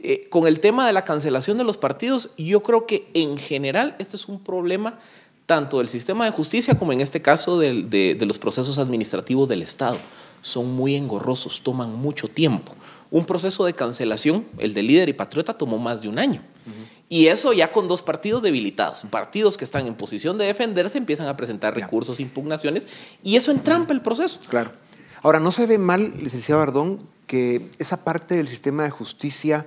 Eh, 0.00 0.28
con 0.30 0.46
el 0.46 0.60
tema 0.60 0.86
de 0.86 0.92
la 0.92 1.04
cancelación 1.04 1.58
de 1.58 1.64
los 1.64 1.76
partidos, 1.76 2.30
yo 2.38 2.62
creo 2.62 2.86
que 2.86 3.08
en 3.12 3.36
general 3.36 3.94
este 3.98 4.16
es 4.16 4.26
un 4.28 4.40
problema 4.40 4.98
tanto 5.46 5.78
del 5.78 5.88
sistema 5.88 6.24
de 6.24 6.32
justicia 6.32 6.76
como 6.76 6.92
en 6.92 7.00
este 7.00 7.22
caso 7.22 7.58
de, 7.58 8.18
los 8.20 8.38
procesos 8.38 8.78
administrativos 8.78 9.48
del 9.48 9.62
Estado. 9.62 9.96
Son 10.42 10.70
muy 10.72 10.94
engorrosos, 10.94 11.62
toman 11.62 11.94
mucho 11.94 12.28
tiempo. 12.28 12.72
Un 13.10 13.24
proceso 13.24 13.64
de 13.64 13.72
cancelación, 13.72 14.44
el 14.58 14.74
de 14.74 14.82
líder 14.82 15.08
y 15.08 15.12
patriota, 15.12 15.54
tomó 15.54 15.78
más 15.78 16.02
de 16.02 16.08
un 16.08 16.18
año. 16.18 16.42
Y 17.08 17.28
eso 17.28 17.52
ya 17.52 17.70
con 17.70 17.86
dos 17.86 18.02
partidos 18.02 18.42
debilitados. 18.42 19.04
Partidos 19.08 19.56
que 19.56 19.64
están 19.64 19.86
en 19.86 19.94
posición 19.94 20.36
de 20.38 20.46
defenderse 20.46 20.98
empiezan 20.98 21.28
a 21.28 21.36
presentar 21.36 21.74
recursos, 21.74 22.18
impugnaciones, 22.18 22.88
y 23.22 23.36
eso 23.36 23.52
entrampa 23.52 23.92
el 23.92 24.02
proceso. 24.02 24.40
Claro. 24.48 24.72
Ahora, 25.22 25.38
¿no 25.38 25.52
se 25.52 25.66
ve 25.66 25.78
mal, 25.78 26.14
licenciado 26.20 26.60
Ardón, 26.60 27.06
que 27.28 27.70
esa 27.78 28.04
parte 28.04 28.34
del 28.34 28.48
sistema 28.48 28.82
de 28.82 28.90
justicia 28.90 29.66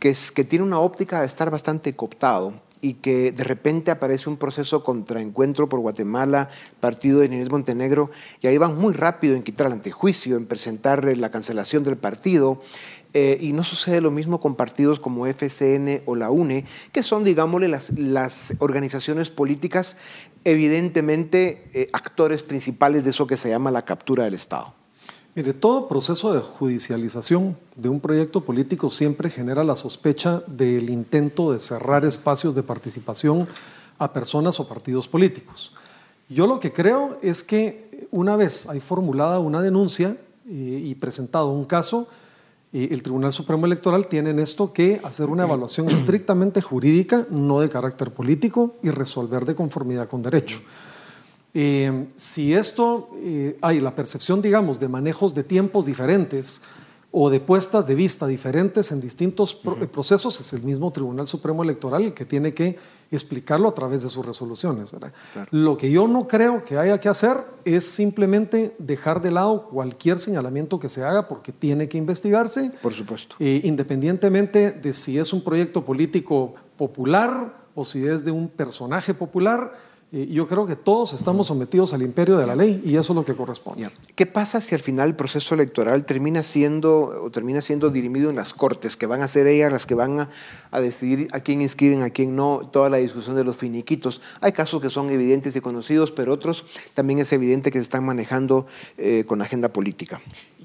que, 0.00 0.10
es, 0.10 0.32
que 0.32 0.44
tiene 0.44 0.64
una 0.64 0.80
óptica 0.80 1.20
de 1.20 1.26
estar 1.26 1.50
bastante 1.50 1.94
cooptado 1.94 2.60
y 2.84 2.94
que 2.94 3.32
de 3.32 3.44
repente 3.44 3.90
aparece 3.90 4.28
un 4.28 4.36
proceso 4.36 4.84
contra 4.84 5.22
encuentro 5.22 5.70
por 5.70 5.80
Guatemala, 5.80 6.50
partido 6.80 7.20
de 7.20 7.26
Inés 7.26 7.50
Montenegro, 7.50 8.10
y 8.42 8.46
ahí 8.46 8.58
van 8.58 8.76
muy 8.76 8.92
rápido 8.92 9.36
en 9.36 9.42
quitar 9.42 9.68
el 9.68 9.72
antejuicio, 9.72 10.36
en 10.36 10.44
presentar 10.44 11.16
la 11.16 11.30
cancelación 11.30 11.82
del 11.82 11.96
partido, 11.96 12.60
eh, 13.14 13.38
y 13.40 13.52
no 13.54 13.64
sucede 13.64 14.02
lo 14.02 14.10
mismo 14.10 14.38
con 14.38 14.54
partidos 14.54 15.00
como 15.00 15.26
FCN 15.26 16.02
o 16.04 16.14
la 16.14 16.30
UNE, 16.30 16.66
que 16.92 17.02
son, 17.02 17.24
digámosle, 17.24 17.68
las, 17.68 17.90
las 17.96 18.52
organizaciones 18.58 19.30
políticas 19.30 19.96
evidentemente 20.44 21.64
eh, 21.72 21.88
actores 21.94 22.42
principales 22.42 23.04
de 23.04 23.10
eso 23.10 23.26
que 23.26 23.38
se 23.38 23.48
llama 23.48 23.70
la 23.70 23.86
captura 23.86 24.24
del 24.24 24.34
Estado. 24.34 24.83
Mire, 25.36 25.52
todo 25.52 25.88
proceso 25.88 26.32
de 26.32 26.40
judicialización 26.40 27.56
de 27.74 27.88
un 27.88 27.98
proyecto 27.98 28.42
político 28.42 28.88
siempre 28.88 29.30
genera 29.30 29.64
la 29.64 29.74
sospecha 29.74 30.44
del 30.46 30.90
intento 30.90 31.52
de 31.52 31.58
cerrar 31.58 32.04
espacios 32.04 32.54
de 32.54 32.62
participación 32.62 33.48
a 33.98 34.12
personas 34.12 34.60
o 34.60 34.68
partidos 34.68 35.08
políticos. 35.08 35.72
Yo 36.28 36.46
lo 36.46 36.60
que 36.60 36.72
creo 36.72 37.18
es 37.20 37.42
que 37.42 38.06
una 38.12 38.36
vez 38.36 38.68
hay 38.68 38.78
formulada 38.78 39.40
una 39.40 39.60
denuncia 39.60 40.16
eh, 40.48 40.82
y 40.84 40.94
presentado 40.94 41.48
un 41.48 41.64
caso, 41.64 42.06
eh, 42.72 42.88
el 42.92 43.02
Tribunal 43.02 43.32
Supremo 43.32 43.66
Electoral 43.66 44.06
tiene 44.06 44.30
en 44.30 44.38
esto 44.38 44.72
que 44.72 45.00
hacer 45.02 45.26
una 45.26 45.44
evaluación 45.44 45.88
estrictamente 45.88 46.62
jurídica, 46.62 47.26
no 47.30 47.60
de 47.60 47.68
carácter 47.68 48.12
político, 48.12 48.76
y 48.84 48.90
resolver 48.90 49.44
de 49.46 49.56
conformidad 49.56 50.08
con 50.08 50.22
derecho. 50.22 50.60
Eh, 51.54 52.08
si 52.16 52.52
esto 52.52 53.10
eh, 53.16 53.56
hay 53.62 53.78
la 53.78 53.94
percepción, 53.94 54.42
digamos, 54.42 54.80
de 54.80 54.88
manejos 54.88 55.34
de 55.34 55.44
tiempos 55.44 55.86
diferentes 55.86 56.62
o 57.16 57.30
de 57.30 57.38
puestas 57.38 57.86
de 57.86 57.94
vista 57.94 58.26
diferentes 58.26 58.90
en 58.90 59.00
distintos 59.00 59.54
procesos, 59.54 60.40
es 60.40 60.52
el 60.52 60.62
mismo 60.62 60.90
Tribunal 60.90 61.28
Supremo 61.28 61.62
Electoral 61.62 62.02
el 62.02 62.12
que 62.12 62.24
tiene 62.24 62.54
que 62.54 62.76
explicarlo 63.12 63.68
a 63.68 63.74
través 63.74 64.02
de 64.02 64.08
sus 64.08 64.26
resoluciones. 64.26 64.92
Lo 65.52 65.76
que 65.76 65.92
yo 65.92 66.08
no 66.08 66.26
creo 66.26 66.64
que 66.64 66.76
haya 66.76 66.98
que 66.98 67.08
hacer 67.08 67.36
es 67.64 67.84
simplemente 67.88 68.74
dejar 68.80 69.22
de 69.22 69.30
lado 69.30 69.66
cualquier 69.66 70.18
señalamiento 70.18 70.80
que 70.80 70.88
se 70.88 71.04
haga 71.04 71.28
porque 71.28 71.52
tiene 71.52 71.88
que 71.88 71.98
investigarse. 71.98 72.72
Por 72.82 72.92
supuesto. 72.92 73.36
Eh, 73.38 73.60
independientemente 73.62 74.72
de 74.72 74.92
si 74.92 75.16
es 75.16 75.32
un 75.32 75.44
proyecto 75.44 75.84
político 75.84 76.54
popular 76.76 77.62
o 77.76 77.84
si 77.84 78.04
es 78.04 78.24
de 78.24 78.32
un 78.32 78.48
personaje 78.48 79.14
popular 79.14 79.72
yo 80.14 80.46
creo 80.46 80.64
que 80.64 80.76
todos 80.76 81.12
estamos 81.12 81.48
sometidos 81.48 81.92
al 81.92 82.02
imperio 82.02 82.36
de 82.36 82.46
la 82.46 82.54
ley 82.54 82.80
y 82.84 82.96
eso 82.96 83.12
es 83.12 83.16
lo 83.16 83.24
que 83.24 83.34
corresponde. 83.34 83.88
¿Qué 84.14 84.26
pasa 84.26 84.60
si 84.60 84.72
al 84.74 84.80
final 84.80 85.08
el 85.08 85.16
proceso 85.16 85.56
electoral 85.56 86.04
termina 86.04 86.44
siendo 86.44 87.24
o 87.24 87.30
termina 87.32 87.60
siendo 87.60 87.90
dirimido 87.90 88.30
en 88.30 88.36
las 88.36 88.54
cortes, 88.54 88.96
que 88.96 89.06
van 89.06 89.22
a 89.22 89.28
ser 89.28 89.48
ellas 89.48 89.72
las 89.72 89.86
que 89.86 89.96
van 89.96 90.28
a, 90.70 90.80
decidir 90.80 91.26
a 91.32 91.40
quién 91.40 91.62
inscriben, 91.62 92.02
a 92.02 92.10
quién 92.10 92.36
no, 92.36 92.60
toda 92.70 92.90
la 92.90 92.98
discusión 92.98 93.34
de 93.34 93.42
los 93.42 93.56
finiquitos? 93.56 94.20
Hay 94.40 94.52
casos 94.52 94.80
que 94.80 94.88
son 94.88 95.10
evidentes 95.10 95.56
y 95.56 95.60
conocidos, 95.60 96.12
pero 96.12 96.32
otros 96.32 96.64
también 96.94 97.18
es 97.18 97.32
evidente 97.32 97.72
que 97.72 97.78
se 97.78 97.82
están 97.82 98.04
manejando 98.04 98.66
eh, 98.96 99.24
con 99.26 99.42
agenda 99.42 99.72
política. 99.72 100.20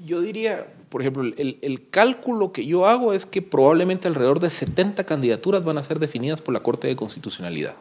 Yo 0.06 0.20
diría, 0.20 0.72
por 0.90 1.00
ejemplo, 1.00 1.24
el, 1.24 1.58
el, 1.60 1.88
cálculo 1.90 2.52
que 2.52 2.64
yo 2.66 2.86
hago 2.86 3.12
es 3.12 3.26
que 3.26 3.42
probablemente 3.42 4.06
alrededor 4.06 4.38
de 4.38 4.48
70 4.48 5.04
candidaturas 5.04 5.64
van 5.64 5.76
a 5.76 5.82
ser 5.82 5.98
definidas 5.98 6.40
por 6.40 6.54
la 6.54 6.60
Corte 6.60 6.86
de 6.86 6.94
Constitucionalidad 6.94 7.74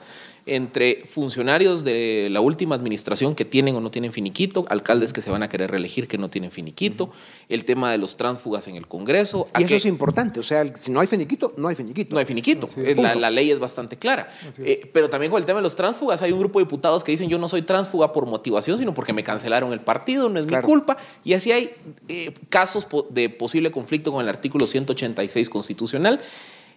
entre 0.46 1.05
funcionarios 1.10 1.84
de 1.84 2.27
la 2.31 2.41
última 2.41 2.75
administración 2.75 3.36
que 3.36 3.46
tienen 3.46 3.75
o 3.75 3.79
no 3.79 3.91
tienen 3.91 4.13
finiquito, 4.13 4.65
alcaldes 4.69 5.13
que 5.13 5.22
se 5.22 5.29
van 5.29 5.43
a 5.43 5.50
querer 5.50 5.72
reelegir 5.72 6.08
que 6.08 6.17
no 6.17 6.29
tienen 6.29 6.51
finiquito, 6.51 7.12
el 7.50 7.65
tema 7.65 7.91
de 7.91 7.98
los 7.98 8.17
tránsfugas 8.17 8.67
en 8.67 8.75
el 8.75 8.88
Congreso. 8.88 9.48
Y 9.58 9.63
eso 9.63 9.75
es 9.75 9.86
importante, 9.86 10.39
o 10.39 10.43
sea, 10.43 10.75
si 10.75 10.91
no 10.91 11.00
hay 11.00 11.08
finiquito, 11.08 11.53
no 11.58 11.67
hay 11.67 11.75
finiquito. 11.75 12.13
No 12.13 12.19
hay 12.19 12.25
finiquito, 12.25 12.67
la, 12.98 13.29
ley 13.29 13.51
es 13.51 13.60
bastante 13.60 13.98
clara. 13.98 14.31
Eh, 14.60 14.89
pero 14.93 15.10
también 15.10 15.31
con 15.31 15.39
el 15.39 15.46
tema 15.46 15.60
de 15.60 15.63
los 15.63 15.75
tránsfugas 15.75 16.22
hay 16.22 16.31
un 16.31 16.39
grupo 16.39 16.60
de 16.60 16.65
diputados 16.65 17.03
que 17.03 17.12
dicen 17.12 17.29
yo 17.29 17.38
no 17.38 17.48
soy 17.48 17.62
tránsfuga 17.62 18.12
por 18.12 18.25
motivación, 18.25 18.77
sino 18.77 18.93
porque 18.93 19.13
me 19.13 19.24
cancelaron 19.24 19.74
el 19.74 19.81
partido, 19.81 20.29
no 20.29 20.39
es 20.39 20.46
mi 20.46 20.60
culpa. 20.62 20.98
Y 21.24 21.34
así 21.34 21.51
hay 21.51 21.72
eh, 22.08 22.34
casos 22.50 22.88
de 23.10 23.29
posible 23.29 23.72
conflicto 23.72 24.12
con 24.12 24.22
el 24.22 24.29
artículo 24.29 24.67
186 24.67 25.50
constitucional. 25.50 26.19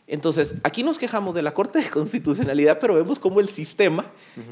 Entonces, 0.08 0.56
aquí 0.64 0.82
nos 0.82 0.98
quejamos 0.98 1.34
de 1.34 1.42
la 1.42 1.54
Corte 1.54 1.78
de 1.78 1.88
Constitucionalidad, 1.88 2.78
pero 2.80 2.94
vemos 2.94 3.18
cómo 3.18 3.40
el 3.40 3.48
sistema 3.48 4.06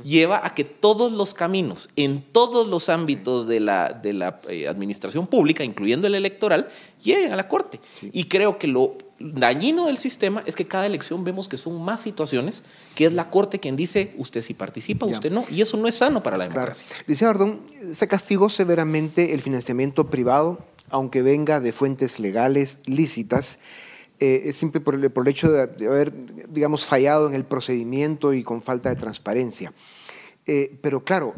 lleva 0.05 0.47
a 0.47 0.55
que 0.55 0.65
todos 0.65 1.13
los 1.13 1.35
caminos, 1.35 1.91
en 1.97 2.23
todos 2.23 2.69
los 2.69 2.89
ámbitos 2.89 3.49
de 3.49 3.61
la, 3.61 3.89
de 3.91 4.13
la 4.13 4.41
eh, 4.49 4.69
administración 4.69 5.27
pública, 5.27 5.65
incluyendo 5.65 6.07
el 6.07 6.15
electoral, 6.15 6.71
lleguen 7.03 7.33
a 7.33 7.37
la 7.37 7.49
Corte. 7.49 7.81
Y 8.13 8.25
creo 8.25 8.59
que 8.59 8.69
lo 8.69 8.97
dañino 9.19 9.87
del 9.87 9.99
sistema 9.99 10.43
es 10.47 10.57
que 10.57 10.67
cada 10.67 10.87
elección 10.87 11.25
vemos 11.25 11.49
que 11.49 11.59
son 11.59 11.83
más 11.83 12.01
situaciones, 12.01 12.63
que 12.95 13.07
es 13.07 13.13
la 13.13 13.29
Corte 13.29 13.59
quien 13.59 13.77
dice, 13.77 14.15
usted 14.17 14.43
sí 14.43 14.55
participa, 14.55 15.05
usted 15.07 15.31
no, 15.31 15.45
y 15.51 15.61
eso 15.61 15.77
no 15.77 15.89
es 15.89 15.97
sano 15.97 16.23
para 16.23 16.39
la 16.39 16.45
democracia. 16.45 16.87
Claro. 17.07 17.31
Ardón, 17.31 17.61
se 17.93 18.09
castigó 18.09 18.49
severamente 18.49 19.35
el 19.35 19.43
financiamiento 19.43 20.09
privado, 20.09 20.65
aunque 20.89 21.23
venga 21.23 21.61
de 21.61 21.73
fuentes 21.73 22.19
legales, 22.19 22.79
lícitas, 22.87 23.59
eh, 24.21 24.53
simple 24.53 24.81
por 24.81 24.95
el, 24.95 25.11
por 25.11 25.27
el 25.27 25.31
hecho 25.31 25.51
de, 25.51 25.87
haber, 25.87 26.13
digamos, 26.49 26.85
fallado 26.85 27.27
en 27.27 27.35
el 27.35 27.45
procedimiento 27.45 28.35
y 28.35 28.43
con 28.43 28.63
falta 28.63 28.91
de 28.91 28.97
transparencia. 28.97 29.73
Eh, 30.47 30.79
pero 30.83 31.05
claro, 31.05 31.35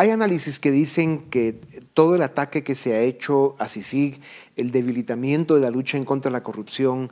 hay 0.00 0.08
análisis 0.08 0.58
que 0.58 0.70
dicen 0.70 1.26
que 1.28 1.60
todo 1.92 2.16
el 2.16 2.22
ataque 2.22 2.64
que 2.64 2.74
se 2.74 2.94
ha 2.94 3.00
hecho 3.00 3.54
a 3.58 3.68
CICIG, 3.68 4.18
el 4.56 4.70
debilitamiento 4.70 5.56
de 5.56 5.60
la 5.60 5.70
lucha 5.70 5.98
en 5.98 6.06
contra 6.06 6.30
de 6.30 6.32
la 6.32 6.42
corrupción, 6.42 7.10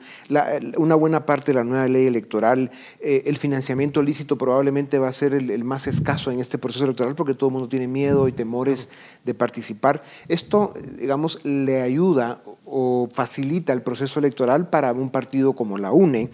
una 0.78 0.94
buena 0.94 1.26
parte 1.26 1.52
de 1.52 1.56
la 1.56 1.64
nueva 1.64 1.86
ley 1.86 2.06
electoral, 2.06 2.70
eh, 3.00 3.24
el 3.26 3.36
financiamiento 3.36 4.00
lícito 4.00 4.38
probablemente 4.38 4.98
va 4.98 5.08
a 5.08 5.12
ser 5.12 5.34
el, 5.34 5.64
más 5.64 5.86
escaso 5.86 6.30
en 6.30 6.40
este 6.40 6.56
proceso 6.56 6.84
electoral 6.84 7.14
porque 7.14 7.34
todo 7.34 7.50
el 7.50 7.52
mundo 7.52 7.68
tiene 7.68 7.88
miedo 7.88 8.26
y 8.26 8.32
temores 8.32 8.88
de 9.22 9.34
participar. 9.34 10.02
Esto, 10.26 10.72
digamos, 10.98 11.44
le 11.44 11.82
ayuda 11.82 12.40
o 12.64 13.06
facilita 13.12 13.74
el 13.74 13.82
proceso 13.82 14.18
electoral 14.18 14.70
para 14.70 14.92
un 14.92 15.10
partido 15.10 15.52
como 15.52 15.76
la 15.76 15.92
UNE. 15.92 16.30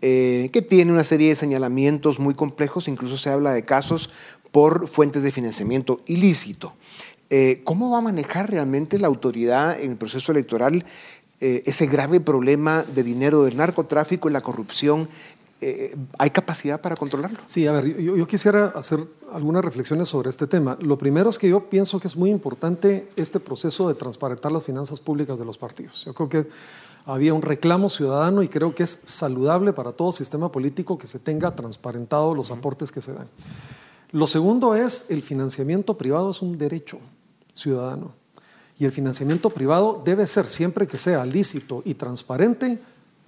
Eh, 0.00 0.50
que 0.52 0.62
tiene 0.62 0.92
una 0.92 1.02
serie 1.02 1.30
de 1.30 1.34
señalamientos 1.34 2.20
muy 2.20 2.34
complejos, 2.34 2.86
incluso 2.86 3.16
se 3.16 3.30
habla 3.30 3.52
de 3.52 3.64
casos 3.64 4.10
por 4.52 4.88
fuentes 4.88 5.22
de 5.22 5.30
financiamiento 5.30 6.00
ilícito. 6.06 6.74
Eh, 7.30 7.60
¿Cómo 7.64 7.90
va 7.90 7.98
a 7.98 8.02
manejar 8.02 8.50
realmente 8.50 8.98
la 8.98 9.06
autoridad 9.06 9.78
en 9.78 9.92
el 9.92 9.96
proceso 9.96 10.32
electoral 10.32 10.84
eh, 11.40 11.62
ese 11.66 11.86
grave 11.86 12.20
problema 12.20 12.84
de 12.94 13.02
dinero 13.02 13.44
del 13.44 13.56
narcotráfico 13.56 14.28
y 14.28 14.32
la 14.32 14.40
corrupción? 14.40 15.08
Eh, 15.60 15.96
¿Hay 16.18 16.30
capacidad 16.30 16.80
para 16.80 16.94
controlarlo? 16.94 17.38
Sí, 17.44 17.66
a 17.66 17.72
ver, 17.72 18.00
yo, 18.00 18.26
quisiera 18.28 18.66
hacer 18.76 19.00
algunas 19.32 19.64
reflexiones 19.64 20.08
sobre 20.08 20.30
este 20.30 20.46
tema. 20.46 20.78
Lo 20.80 20.96
primero 20.96 21.28
es 21.30 21.38
que 21.38 21.48
yo 21.48 21.68
pienso 21.68 21.98
que 21.98 22.06
es 22.06 22.16
muy 22.16 22.30
importante 22.30 23.08
este 23.16 23.40
proceso 23.40 23.88
de 23.88 23.94
transparentar 23.94 24.52
las 24.52 24.64
finanzas 24.64 25.00
públicas 25.00 25.38
de 25.38 25.44
los 25.44 25.58
partidos. 25.58 26.04
Yo 26.04 26.14
creo 26.14 26.28
que 26.28 26.46
había 27.06 27.34
un 27.34 27.42
reclamo 27.42 27.88
ciudadano 27.88 28.42
y 28.44 28.48
creo 28.48 28.72
que 28.74 28.84
es 28.84 29.00
saludable 29.04 29.72
para 29.72 29.92
todo 29.92 30.12
sistema 30.12 30.52
político 30.52 30.96
que 30.96 31.08
se 31.08 31.18
tenga 31.18 31.56
transparentado 31.56 32.34
los 32.34 32.52
aportes 32.52 32.92
que 32.92 33.00
se 33.00 33.14
dan. 33.14 33.26
Lo 34.10 34.26
segundo 34.26 34.74
es 34.74 35.06
el 35.10 35.22
financiamiento 35.22 35.98
privado 35.98 36.30
es 36.30 36.40
un 36.40 36.56
derecho 36.56 36.98
ciudadano 37.52 38.14
y 38.78 38.84
el 38.84 38.92
financiamiento 38.92 39.50
privado 39.50 40.00
debe 40.04 40.26
ser 40.26 40.48
siempre 40.48 40.86
que 40.86 40.98
sea 40.98 41.26
lícito 41.26 41.82
y 41.84 41.94
transparente 41.94 42.78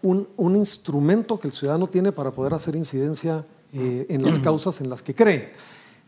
un, 0.02 0.56
instrumento 0.56 1.38
que 1.38 1.48
el 1.48 1.52
ciudadano 1.52 1.88
tiene 1.88 2.12
para 2.12 2.30
poder 2.30 2.54
hacer 2.54 2.76
incidencia 2.76 3.44
eh, 3.74 4.06
en 4.08 4.22
las 4.22 4.38
causas 4.40 4.80
en 4.80 4.88
las 4.88 5.02
que 5.02 5.14
cree. 5.14 5.52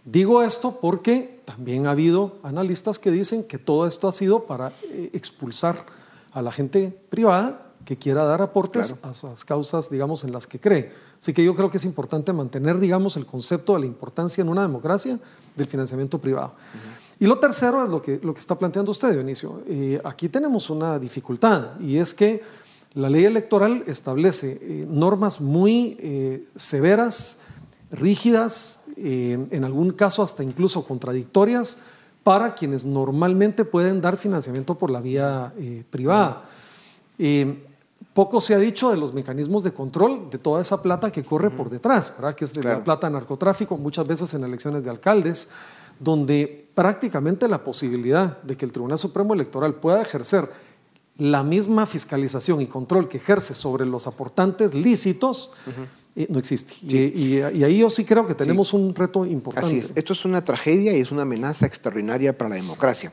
Digo 0.05 0.43
esto 0.43 0.79
porque 0.81 1.41
también 1.45 1.87
ha 1.87 1.91
habido 1.91 2.39
analistas 2.43 2.99
que 2.99 3.11
dicen 3.11 3.45
que 3.45 3.59
todo 3.59 3.87
esto 3.87 4.09
ha 4.09 4.13
sido 4.13 4.45
para 4.47 4.73
eh, 4.85 5.11
expulsar 5.13 5.85
a 6.33 6.41
la 6.41 6.51
gente 6.51 6.97
privada 7.11 7.72
que 7.85 7.97
quiera 7.97 8.25
dar 8.25 8.43
aportes 8.43 8.97
a 9.03 9.13
las 9.29 9.45
causas, 9.45 9.91
digamos, 9.91 10.25
en 10.25 10.33
las 10.33 10.47
que 10.47 10.61
cree. 10.61 10.93
Así 11.21 11.33
que 11.33 11.45
yo 11.45 11.55
creo 11.55 11.71
que 11.71 11.77
es 11.77 11.85
importante 11.85 12.33
mantener, 12.33 12.79
digamos, 12.79 13.17
el 13.17 13.27
concepto 13.27 13.75
de 13.75 13.81
la 13.81 13.87
importancia 13.87 14.43
en 14.43 14.49
una 14.49 14.63
democracia 14.63 15.19
del 15.57 15.67
financiamiento 15.67 16.19
privado. 16.19 16.55
Y 17.19 17.27
lo 17.27 17.39
tercero 17.39 17.85
es 17.85 17.89
lo 17.89 18.03
que, 18.03 18.19
lo 18.23 18.35
que 18.35 18.41
está 18.41 18.59
planteando 18.59 18.91
usted, 18.91 19.13
Dionisio. 19.13 19.63
Eh, 19.69 20.01
aquí 20.05 20.29
tenemos 20.29 20.71
una 20.71 20.99
dificultad 20.99 21.79
y 21.81 21.99
es 21.99 22.15
que 22.15 22.43
la 22.95 23.09
ley 23.09 23.25
electoral 23.25 23.85
establece 23.87 24.59
eh, 24.61 24.87
normas 24.89 25.41
muy 25.41 25.97
eh, 26.01 26.45
severas, 26.57 27.39
rígidas, 27.91 28.81
en 28.97 29.65
algún 29.65 29.91
caso 29.91 30.23
hasta 30.23 30.43
incluso 30.43 30.85
contradictorias, 30.85 31.79
para 32.23 32.55
quienes 32.55 32.85
normalmente 32.85 33.65
pueden 33.65 34.01
dar 34.01 34.17
financiamiento 34.17 34.79
por 34.79 34.91
la 34.91 35.01
vía 35.01 35.53
privada. 35.91 36.45
Poco 38.15 38.41
se 38.43 38.55
ha 38.55 38.59
dicho 38.59 38.91
de 38.91 38.97
los 38.97 39.15
mecanismos 39.15 39.63
de 39.63 39.73
control 39.73 40.29
de 40.31 40.39
toda 40.39 40.61
esa 40.61 40.83
plata 40.83 41.11
que 41.11 41.23
corre 41.23 41.51
por 41.51 41.71
detrás, 41.71 42.15
¿verdad? 42.17 42.35
que 42.35 42.45
es 42.45 42.53
de 42.53 42.63
la 42.63 42.85
plata 42.85 43.07
de 43.07 43.15
narcotráfico, 43.15 43.79
muchas 43.79 44.07
veces 44.07 44.35
en 44.35 44.45
elecciones 44.45 44.85
de 44.85 44.91
alcaldes, 44.91 45.49
donde 45.99 46.69
prácticamente 46.75 47.49
la 47.49 47.65
posibilidad 47.65 48.43
de 48.43 48.57
que 48.57 48.67
el 48.67 48.73
Tribunal 48.73 48.99
Supremo 48.99 49.33
Electoral 49.33 49.77
pueda 49.77 50.03
ejercer 50.03 50.51
la 51.17 51.43
misma 51.43 51.87
fiscalización 51.87 52.61
y 52.61 52.67
control 52.67 53.09
que 53.09 53.17
ejerce 53.17 53.55
sobre 53.55 53.87
los 53.87 54.07
aportantes 54.07 54.75
lícitos 54.75 55.51
eh, 56.15 56.27
no 56.29 56.39
existe. 56.39 56.75
Y, 56.83 57.41
ahí 57.41 57.79
yo 57.79 57.89
sí 57.89 58.05
creo 58.05 58.27
que 58.27 58.35
tenemos 58.35 58.75
un 58.75 58.95
reto 58.95 59.25
importante. 59.25 59.67
Así 59.67 59.79
es. 59.79 59.93
Esto 59.95 60.13
es 60.13 60.25
una 60.27 60.45
tragedia 60.45 60.95
y 60.95 61.01
es 61.01 61.11
una 61.11 61.23
amenaza 61.23 61.65
extraordinaria 61.67 62.37
para 62.37 62.51
la 62.51 62.57
democracia. 62.57 63.13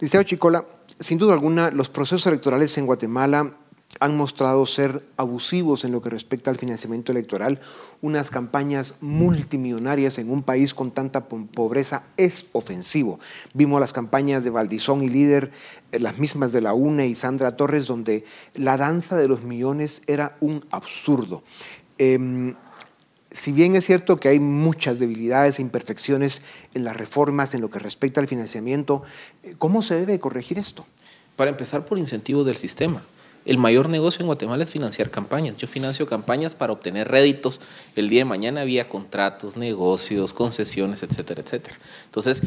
Liceo 0.00 0.22
Chicola, 0.24 0.64
sin 0.98 1.18
duda 1.18 1.34
alguna, 1.34 1.70
los 1.70 1.88
procesos 1.88 2.26
electorales 2.26 2.76
en 2.78 2.86
Guatemala 2.86 3.52
han 4.00 4.16
mostrado 4.16 4.64
ser 4.64 5.04
abusivos 5.18 5.84
en 5.84 5.92
lo 5.92 6.00
que 6.00 6.08
respecta 6.08 6.50
al 6.50 6.56
financiamiento 6.56 7.12
electoral. 7.12 7.60
Unas 8.00 8.30
campañas 8.30 8.94
multimillonarias 9.02 10.18
en 10.18 10.30
un 10.30 10.42
país 10.42 10.72
con 10.72 10.90
tanta 10.90 11.28
pobreza 11.28 12.04
es 12.16 12.46
ofensivo. 12.52 13.20
Vimos 13.52 13.78
las 13.78 13.92
campañas 13.92 14.42
de 14.42 14.48
Valdizón 14.48 15.02
y 15.02 15.10
Líder, 15.10 15.50
eh, 15.92 16.00
las 16.00 16.18
mismas 16.18 16.50
de 16.50 16.62
la 16.62 16.72
UNE 16.72 17.06
y 17.06 17.14
Sandra 17.14 17.56
Torres, 17.56 17.86
donde 17.86 18.24
la 18.54 18.78
danza 18.78 19.18
de 19.18 19.28
los 19.28 19.42
millones 19.42 20.00
era 20.06 20.34
un 20.40 20.64
absurdo. 20.70 21.42
Em, 21.98 22.54
si 23.30 23.52
bien 23.52 23.76
es 23.76 23.84
cierto 23.84 24.18
que 24.18 24.28
hay 24.28 24.40
muchas 24.40 24.98
debilidades 24.98 25.58
e 25.58 25.62
imperfecciones 25.62 26.40
en 26.72 26.84
las 26.84 26.96
reformas 26.96 27.54
en 27.54 27.60
lo 27.60 27.68
que 27.68 27.78
respecta 27.78 28.18
al 28.18 28.28
financiamiento, 28.28 29.02
eh, 29.42 29.56
¿cómo 29.58 29.82
se 29.82 29.96
debe 29.96 30.18
corregir 30.18 30.58
esto? 30.58 30.86
Para 31.36 31.50
empezar 31.50 31.84
por 31.84 31.98
incentivos 31.98 32.46
del 32.46 32.56
sistema. 32.56 33.02
El 33.46 33.56
mayor 33.56 33.88
negocio 33.88 34.20
en 34.20 34.26
Guatemala 34.26 34.64
es 34.64 34.70
financiar 34.70 35.10
campañas. 35.10 35.56
Yo 35.56 35.66
financio 35.66 36.06
campañas 36.06 36.54
para 36.54 36.74
obtener 36.74 37.08
réditos. 37.08 37.60
El 37.96 38.10
día 38.10 38.20
de 38.20 38.26
mañana 38.26 38.60
había 38.60 38.88
contratos, 38.88 39.56
negocios, 39.56 40.34
concesiones, 40.34 41.02
etcétera, 41.02 41.40
etcétera. 41.40 41.78
Entonces, 42.04 42.42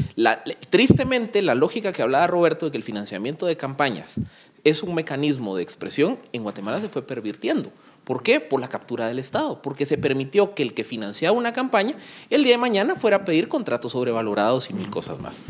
tristemente, 0.70 1.42
la 1.42 1.56
lógica 1.56 1.94
que 1.94 2.04
hablaba 2.04 2.28
Roberto 2.28 2.68
de 2.68 2.72
que 2.72 2.78
el 2.78 2.84
financiamiento 2.84 3.48
de 3.48 3.58
campañas 3.58 4.20
es 4.64 4.84
un 4.84 4.96
mecanismo 4.96 5.56
de 5.56 5.64
expresión, 5.64 6.20
en 6.32 6.44
Guatemala 6.44 6.80
se 6.80 6.90
fue 6.90 7.02
pervirtiendo. 7.02 7.70
¿Por 8.04 8.22
qué? 8.22 8.40
Por 8.40 8.62
la 8.62 8.70
captura 8.70 9.08
del 9.08 9.18
Estado, 9.18 9.62
porque 9.62 9.86
se 9.86 9.98
permitió 9.98 10.54
que 10.54 10.64
el 10.64 10.74
que 10.74 10.84
financiaba 10.84 11.38
una 11.38 11.54
campaña 11.54 11.96
el 12.30 12.44
día 12.44 12.54
de 12.54 12.60
mañana 12.60 12.96
fuera 12.96 13.18
a 13.18 13.26
pedir 13.26 13.48
contratos 13.48 13.94
sobrevalorados 13.94 14.70
y 14.70 14.74
mil 14.74 14.90
cosas 14.90 15.20
más. 15.20 15.44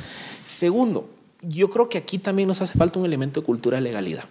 Segundo, 0.46 1.10
yo 1.42 1.70
creo 1.70 1.90
que 1.90 1.98
aquí 1.98 2.18
también 2.18 2.48
nos 2.48 2.62
hace 2.62 2.78
falta 2.78 2.98
un 2.98 3.06
elemento 3.06 3.42
de 3.42 3.46
cultura 3.46 3.78
de 3.78 3.84
legalidad. 3.84 4.24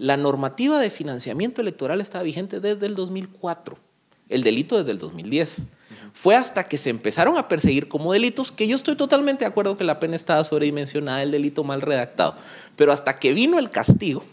La 0.00 0.16
normativa 0.16 0.80
de 0.80 0.88
financiamiento 0.88 1.60
electoral 1.60 2.00
estaba 2.00 2.24
vigente 2.24 2.58
desde 2.58 2.86
el 2.86 2.94
2004, 2.94 3.76
el 4.30 4.42
delito 4.42 4.78
desde 4.78 4.92
el 4.92 4.98
2010. 4.98 5.66
Fue 6.14 6.36
hasta 6.36 6.64
que 6.64 6.78
se 6.78 6.88
empezaron 6.88 7.36
a 7.36 7.48
perseguir 7.48 7.86
como 7.86 8.14
delitos, 8.14 8.50
que 8.50 8.66
yo 8.66 8.76
estoy 8.76 8.96
totalmente 8.96 9.44
de 9.44 9.50
acuerdo 9.50 9.76
que 9.76 9.84
la 9.84 10.00
pena 10.00 10.16
estaba 10.16 10.42
sobredimensionada, 10.42 11.22
el 11.22 11.30
delito 11.30 11.64
mal 11.64 11.82
redactado, 11.82 12.34
pero 12.76 12.92
hasta 12.92 13.18
que 13.18 13.34
vino 13.34 13.58
el 13.58 13.68
castigo, 13.68 14.24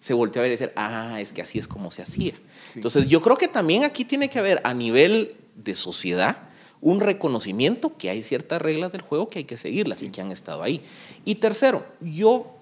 se 0.00 0.12
volteó 0.12 0.40
a 0.40 0.42
ver 0.42 0.50
y 0.50 0.54
decir, 0.56 0.72
ah, 0.74 1.20
es 1.20 1.32
que 1.32 1.40
así 1.40 1.60
es 1.60 1.68
como 1.68 1.92
se 1.92 2.02
hacía. 2.02 2.34
Entonces, 2.74 3.06
yo 3.06 3.22
creo 3.22 3.36
que 3.36 3.46
también 3.46 3.84
aquí 3.84 4.04
tiene 4.04 4.28
que 4.28 4.40
haber 4.40 4.60
a 4.64 4.74
nivel 4.74 5.36
de 5.54 5.76
sociedad 5.76 6.36
un 6.80 6.98
reconocimiento 6.98 7.96
que 7.96 8.10
hay 8.10 8.24
ciertas 8.24 8.60
reglas 8.60 8.90
del 8.90 9.02
juego 9.02 9.28
que 9.28 9.38
hay 9.38 9.44
que 9.44 9.56
seguirlas 9.56 10.02
y 10.02 10.08
que 10.08 10.20
han 10.20 10.32
estado 10.32 10.64
ahí. 10.64 10.82
Y 11.24 11.36
tercero, 11.36 11.86
yo 12.00 12.55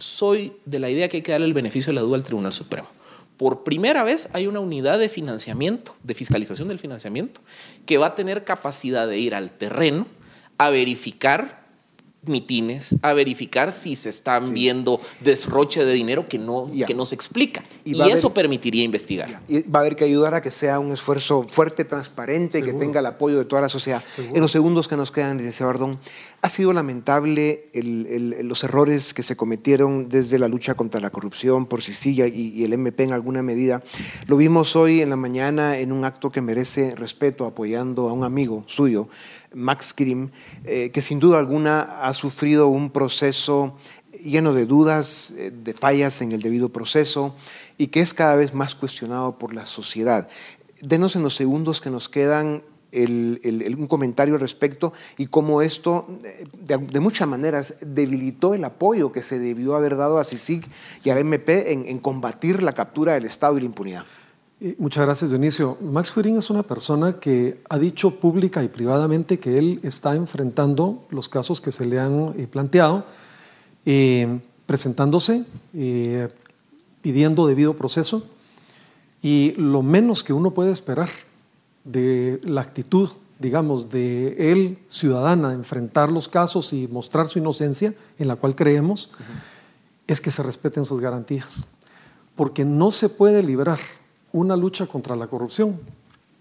soy 0.00 0.52
de 0.64 0.78
la 0.78 0.90
idea 0.90 1.08
que 1.08 1.18
hay 1.18 1.22
que 1.22 1.32
darle 1.32 1.46
el 1.46 1.54
beneficio 1.54 1.90
de 1.90 1.94
la 1.94 2.00
duda 2.00 2.16
al 2.16 2.22
Tribunal 2.22 2.52
Supremo. 2.52 2.88
Por 3.36 3.64
primera 3.64 4.02
vez 4.02 4.28
hay 4.32 4.46
una 4.46 4.60
unidad 4.60 4.98
de 4.98 5.08
financiamiento, 5.08 5.96
de 6.02 6.14
fiscalización 6.14 6.68
del 6.68 6.78
financiamiento, 6.78 7.40
que 7.86 7.96
va 7.96 8.08
a 8.08 8.14
tener 8.14 8.44
capacidad 8.44 9.08
de 9.08 9.18
ir 9.18 9.34
al 9.34 9.50
terreno 9.50 10.06
a 10.58 10.68
verificar 10.70 11.59
mitines 12.26 12.96
a 13.02 13.14
verificar 13.14 13.72
si 13.72 13.96
se 13.96 14.10
están 14.10 14.52
viendo 14.52 15.00
desroche 15.20 15.84
de 15.84 15.92
dinero 15.94 16.28
que 16.28 16.38
no, 16.38 16.70
que 16.86 16.94
no 16.94 17.06
se 17.06 17.14
explica. 17.14 17.62
Y, 17.84 18.00
eso 18.10 18.34
permitiría 18.34 18.82
investigar. 18.82 19.40
Y 19.48 19.62
va 19.62 19.78
a 19.78 19.82
haber 19.82 19.96
que 19.96 20.04
ayudar 20.04 20.34
a 20.34 20.42
que 20.42 20.50
sea 20.50 20.78
un 20.78 20.92
esfuerzo 20.92 21.44
fuerte, 21.44 21.84
transparente, 21.84 22.62
que 22.62 22.72
tenga 22.72 23.00
el 23.00 23.06
apoyo 23.06 23.38
de 23.38 23.44
toda 23.44 23.62
la 23.62 23.68
sociedad. 23.68 24.02
En 24.18 24.40
los 24.40 24.50
segundos 24.50 24.88
que 24.88 24.96
nos 24.96 25.10
quedan, 25.10 25.38
licenciado 25.38 25.70
Ardón, 25.70 25.98
ha 26.42 26.48
sido 26.48 26.72
lamentable 26.72 27.70
los 27.72 28.64
errores 28.64 29.14
que 29.14 29.22
se 29.22 29.36
cometieron 29.36 30.08
desde 30.08 30.38
la 30.38 30.48
lucha 30.48 30.74
contra 30.74 31.00
la 31.00 31.10
corrupción 31.10 31.66
por 31.66 31.82
Sicilia 31.82 32.26
y, 32.26 32.48
y 32.48 32.64
el 32.64 32.72
MP 32.72 33.04
en 33.04 33.12
alguna 33.12 33.42
medida. 33.42 33.82
Lo 34.26 34.36
vimos 34.36 34.76
hoy 34.76 35.00
en 35.00 35.10
la 35.10 35.16
mañana 35.16 35.78
en 35.78 35.92
un 35.92 36.04
acto 36.04 36.30
que 36.30 36.40
merece 36.40 36.94
respeto, 36.96 37.46
apoyando 37.46 38.08
a 38.08 38.12
un 38.12 38.24
amigo 38.24 38.64
suyo, 38.66 39.08
Max 39.54 39.92
Krim, 39.94 40.30
eh, 40.64 40.90
que 40.90 41.02
sin 41.02 41.18
duda 41.18 41.38
alguna 41.38 42.02
ha 42.02 42.14
sufrido 42.14 42.68
un 42.68 42.90
proceso 42.90 43.76
lleno 44.22 44.52
de 44.52 44.66
dudas, 44.66 45.32
eh, 45.36 45.50
de 45.50 45.74
fallas 45.74 46.20
en 46.20 46.32
el 46.32 46.42
debido 46.42 46.70
proceso 46.70 47.34
y 47.78 47.88
que 47.88 48.00
es 48.00 48.14
cada 48.14 48.36
vez 48.36 48.54
más 48.54 48.74
cuestionado 48.74 49.38
por 49.38 49.54
la 49.54 49.66
sociedad. 49.66 50.28
Denos 50.80 51.16
en 51.16 51.22
los 51.22 51.34
segundos 51.34 51.80
que 51.80 51.90
nos 51.90 52.08
quedan 52.08 52.62
un 52.92 53.86
comentario 53.86 54.34
al 54.34 54.40
respecto 54.40 54.92
y 55.16 55.28
cómo 55.28 55.62
esto, 55.62 56.08
eh, 56.24 56.44
de, 56.52 57.00
muchas 57.00 57.28
maneras, 57.28 57.76
debilitó 57.80 58.52
el 58.54 58.64
apoyo 58.64 59.12
que 59.12 59.22
se 59.22 59.38
debió 59.38 59.76
haber 59.76 59.96
dado 59.96 60.18
a 60.18 60.24
CICIG 60.24 60.66
y 61.04 61.10
a 61.10 61.18
MP 61.18 61.72
en 61.72 61.98
combatir 61.98 62.64
la 62.64 62.72
captura 62.72 63.14
del 63.14 63.26
Estado 63.26 63.56
y 63.58 63.60
la 63.60 63.66
impunidad. 63.66 64.04
Muchas 64.76 65.06
gracias, 65.06 65.30
Dionisio. 65.30 65.78
Max 65.80 66.12
Quirin 66.12 66.36
es 66.36 66.50
una 66.50 66.62
persona 66.62 67.14
que 67.18 67.62
ha 67.70 67.78
dicho 67.78 68.20
pública 68.20 68.62
y 68.62 68.68
privadamente 68.68 69.38
que 69.38 69.56
él 69.56 69.80
está 69.82 70.14
enfrentando 70.14 71.06
los 71.08 71.30
casos 71.30 71.62
que 71.62 71.72
se 71.72 71.86
le 71.86 71.98
han 71.98 72.34
eh, 72.36 72.46
planteado, 72.46 73.06
eh, 73.86 74.38
presentándose, 74.66 75.46
eh, 75.72 76.28
pidiendo 77.00 77.46
debido 77.46 77.74
proceso, 77.74 78.22
y 79.22 79.54
lo 79.56 79.80
menos 79.80 80.22
que 80.22 80.34
uno 80.34 80.52
puede 80.52 80.72
esperar 80.72 81.08
de 81.84 82.38
la 82.44 82.60
actitud, 82.60 83.08
digamos, 83.38 83.88
de 83.88 84.52
él, 84.52 84.78
ciudadana, 84.88 85.48
de 85.48 85.54
enfrentar 85.54 86.12
los 86.12 86.28
casos 86.28 86.74
y 86.74 86.86
mostrar 86.86 87.28
su 87.28 87.38
inocencia, 87.38 87.94
en 88.18 88.28
la 88.28 88.36
cual 88.36 88.54
creemos, 88.54 89.08
es 90.06 90.20
que 90.20 90.30
se 90.30 90.42
respeten 90.42 90.84
sus 90.84 91.00
garantías, 91.00 91.66
porque 92.36 92.66
no 92.66 92.92
se 92.92 93.08
puede 93.08 93.42
librar 93.42 93.78
una 94.32 94.56
lucha 94.56 94.86
contra 94.86 95.16
la 95.16 95.26
corrupción 95.26 95.80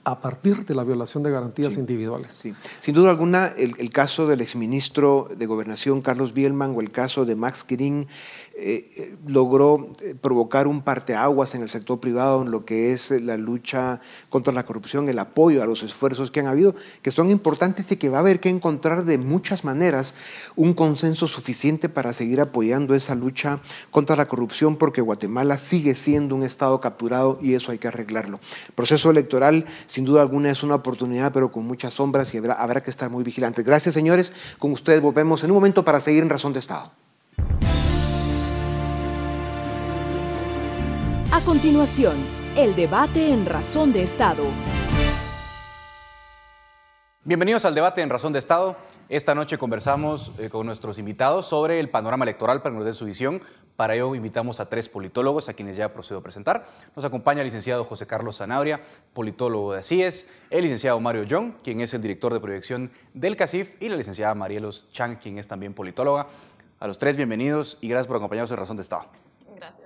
a 0.03 0.21
partir 0.21 0.65
de 0.65 0.75
la 0.75 0.83
violación 0.83 1.23
de 1.23 1.31
garantías 1.31 1.77
individuales. 1.77 2.33
Sí. 2.33 2.53
Sin 2.79 2.95
duda 2.95 3.09
alguna, 3.09 3.47
el, 3.47 3.89
caso 3.91 4.27
del 4.27 4.41
exministro 4.41 5.27
de 5.35 5.45
Gobernación 5.45 6.01
Carlos 6.01 6.33
Bielman 6.33 6.73
o 6.75 6.81
el 6.81 6.91
caso 6.91 7.25
de 7.25 7.35
Max 7.35 7.63
Kirin 7.63 8.07
eh, 8.61 8.89
eh, 8.97 9.15
logró 9.27 9.89
eh, 10.01 10.15
provocar 10.19 10.67
un 10.67 10.81
parteaguas 10.81 11.55
en 11.55 11.61
el 11.61 11.69
sector 11.69 11.99
privado 11.99 12.41
en 12.41 12.51
lo 12.51 12.65
que 12.65 12.91
es 12.91 13.11
la 13.11 13.37
lucha 13.37 14.01
contra 14.29 14.51
la 14.51 14.65
corrupción, 14.65 15.07
el 15.07 15.19
apoyo 15.19 15.63
a 15.63 15.65
los 15.65 15.81
esfuerzos 15.81 16.29
que 16.29 16.41
han 16.41 16.47
habido, 16.47 16.75
que 17.01 17.11
son 17.11 17.29
importantes 17.29 17.91
y 17.91 17.95
que 17.95 18.09
va 18.09 18.17
a 18.17 18.19
haber 18.21 18.39
que 18.39 18.49
encontrar 18.49 19.05
de 19.05 19.17
muchas 19.17 19.63
maneras 19.63 20.13
un 20.57 20.73
consenso 20.73 21.27
suficiente 21.27 21.87
para 21.87 22.11
seguir 22.11 22.41
apoyando 22.41 22.95
esa 22.95 23.15
lucha 23.15 23.61
contra 23.91 24.15
la 24.15 24.27
corrupción, 24.27 24.75
porque 24.75 25.01
Guatemala 25.01 25.57
sigue 25.57 25.95
siendo 25.95 26.35
un 26.35 26.43
Estado 26.43 26.79
capturado 26.81 27.37
y 27.41 27.53
eso 27.53 27.71
hay 27.71 27.77
que 27.77 27.87
arreglarlo. 27.87 28.39
El 28.67 28.73
proceso 28.73 29.09
electoral, 29.09 29.65
sin 29.99 30.05
duda 30.05 30.21
alguna, 30.21 30.49
es 30.49 30.63
una 30.63 30.75
oportunidad, 30.75 31.33
pero 31.33 31.51
con 31.51 31.67
muchas 31.67 31.95
sombras 31.95 32.33
y 32.33 32.37
habrá, 32.37 32.53
habrá 32.53 32.81
que 32.81 32.89
estar 32.89 33.09
muy 33.09 33.21
vigilantes. 33.21 33.65
Gracias, 33.65 33.93
señores. 33.93 34.31
Con 34.57 34.71
ustedes 34.71 35.01
volvemos 35.01 35.43
en 35.43 35.51
un 35.51 35.55
momento 35.55 35.83
para 35.83 35.99
seguir 35.99 36.23
en 36.23 36.29
Razón 36.29 36.53
de 36.53 36.59
Estado. 36.59 36.89
A 41.33 41.41
continuación, 41.41 42.15
el 42.55 42.77
debate 42.77 43.33
en 43.33 43.45
Razón 43.45 43.91
de 43.91 44.03
Estado. 44.03 44.45
Bienvenidos 47.25 47.65
al 47.65 47.75
debate 47.75 48.01
en 48.01 48.09
Razón 48.09 48.31
de 48.31 48.39
Estado. 48.39 48.77
Esta 49.09 49.33
noche 49.33 49.57
conversamos 49.57 50.33
eh, 50.37 50.51
con 50.51 50.67
nuestros 50.67 50.99
invitados 50.99 51.47
sobre 51.47 51.79
el 51.79 51.89
panorama 51.89 52.25
electoral 52.25 52.61
para 52.61 52.73
que 52.73 52.77
nos 52.77 52.85
den 52.85 52.93
su 52.93 53.05
visión. 53.05 53.41
Para 53.75 53.95
ello 53.95 54.13
invitamos 54.13 54.59
a 54.59 54.69
tres 54.69 54.87
politólogos 54.87 55.49
a 55.49 55.53
quienes 55.53 55.75
ya 55.75 55.91
procedo 55.91 56.19
a 56.19 56.21
presentar. 56.21 56.67
Nos 56.95 57.05
acompaña 57.05 57.41
el 57.41 57.45
licenciado 57.45 57.83
José 57.85 58.05
Carlos 58.05 58.37
Zanabria, 58.37 58.81
politólogo 59.13 59.73
de 59.73 59.79
ACIES, 59.79 60.27
el 60.51 60.61
licenciado 60.61 60.99
Mario 60.99 61.23
Young, 61.23 61.53
quien 61.63 61.81
es 61.81 61.91
el 61.95 62.03
director 62.03 62.31
de 62.31 62.39
proyección 62.39 62.91
del 63.15 63.35
CACIF, 63.35 63.81
y 63.81 63.89
la 63.89 63.97
licenciada 63.97 64.35
Marielos 64.35 64.87
Chang, 64.91 65.17
quien 65.17 65.39
es 65.39 65.47
también 65.47 65.73
politóloga. 65.73 66.27
A 66.79 66.85
los 66.85 66.99
tres, 66.99 67.15
bienvenidos 67.15 67.79
y 67.81 67.89
gracias 67.89 68.05
por 68.05 68.17
acompañarnos 68.17 68.51
en 68.51 68.57
Razón 68.57 68.77
de 68.77 68.83
Estado. 68.83 69.05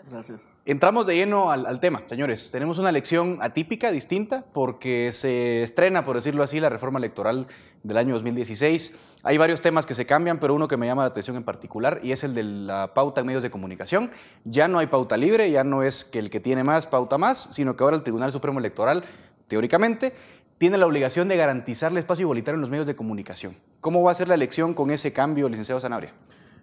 Gracias. 0.09 0.49
Entramos 0.65 1.07
de 1.07 1.15
lleno 1.15 1.51
al, 1.51 1.79
tema, 1.79 2.03
señores. 2.05 2.51
Tenemos 2.51 2.77
una 2.77 2.89
elección 2.89 3.37
atípica, 3.41 3.91
distinta, 3.91 4.43
porque 4.53 5.11
se 5.11 5.63
estrena, 5.63 6.05
por 6.05 6.15
decirlo 6.15 6.43
así, 6.43 6.59
la 6.59 6.69
reforma 6.69 6.99
electoral 6.99 7.47
del 7.83 7.97
año 7.97 8.13
2016. 8.13 8.95
Hay 9.23 9.37
varios 9.37 9.61
temas 9.61 9.85
que 9.85 9.95
se 9.95 10.05
cambian, 10.05 10.39
pero 10.39 10.53
uno 10.53 10.67
que 10.67 10.77
me 10.77 10.85
llama 10.85 11.03
la 11.03 11.09
atención 11.09 11.35
en 11.35 11.43
particular 11.43 11.99
y 12.03 12.11
es 12.11 12.23
el 12.23 12.35
de 12.35 12.43
la 12.43 12.93
pauta 12.93 13.21
en 13.21 13.27
medios 13.27 13.43
de 13.43 13.49
comunicación. 13.49 14.11
Ya 14.43 14.67
no 14.67 14.79
hay 14.79 14.87
pauta 14.87 15.17
libre, 15.17 15.49
ya 15.49 15.63
no 15.63 15.83
es 15.83 16.05
que 16.05 16.19
el 16.19 16.29
que 16.29 16.39
tiene 16.39 16.63
más 16.63 16.87
pauta 16.87 17.17
más, 17.17 17.49
sino 17.51 17.75
que 17.75 17.83
ahora 17.83 17.95
el 17.95 18.03
Tribunal 18.03 18.31
Supremo 18.31 18.59
Electoral, 18.59 19.05
teóricamente, 19.47 20.13
tiene 20.57 20.77
la 20.77 20.85
obligación 20.85 21.27
de 21.27 21.37
garantizar 21.37 21.91
el 21.91 21.97
espacio 21.97 22.23
igualitario 22.23 22.55
en 22.55 22.61
los 22.61 22.69
medios 22.69 22.87
de 22.87 22.95
comunicación. 22.95 23.55
¿Cómo 23.81 24.01
va 24.03 24.11
a 24.11 24.15
ser 24.15 24.27
la 24.27 24.35
elección 24.35 24.73
con 24.73 24.91
ese 24.91 25.11
cambio, 25.11 25.49
licenciado 25.49 25.81
Sanabria? 25.81 26.13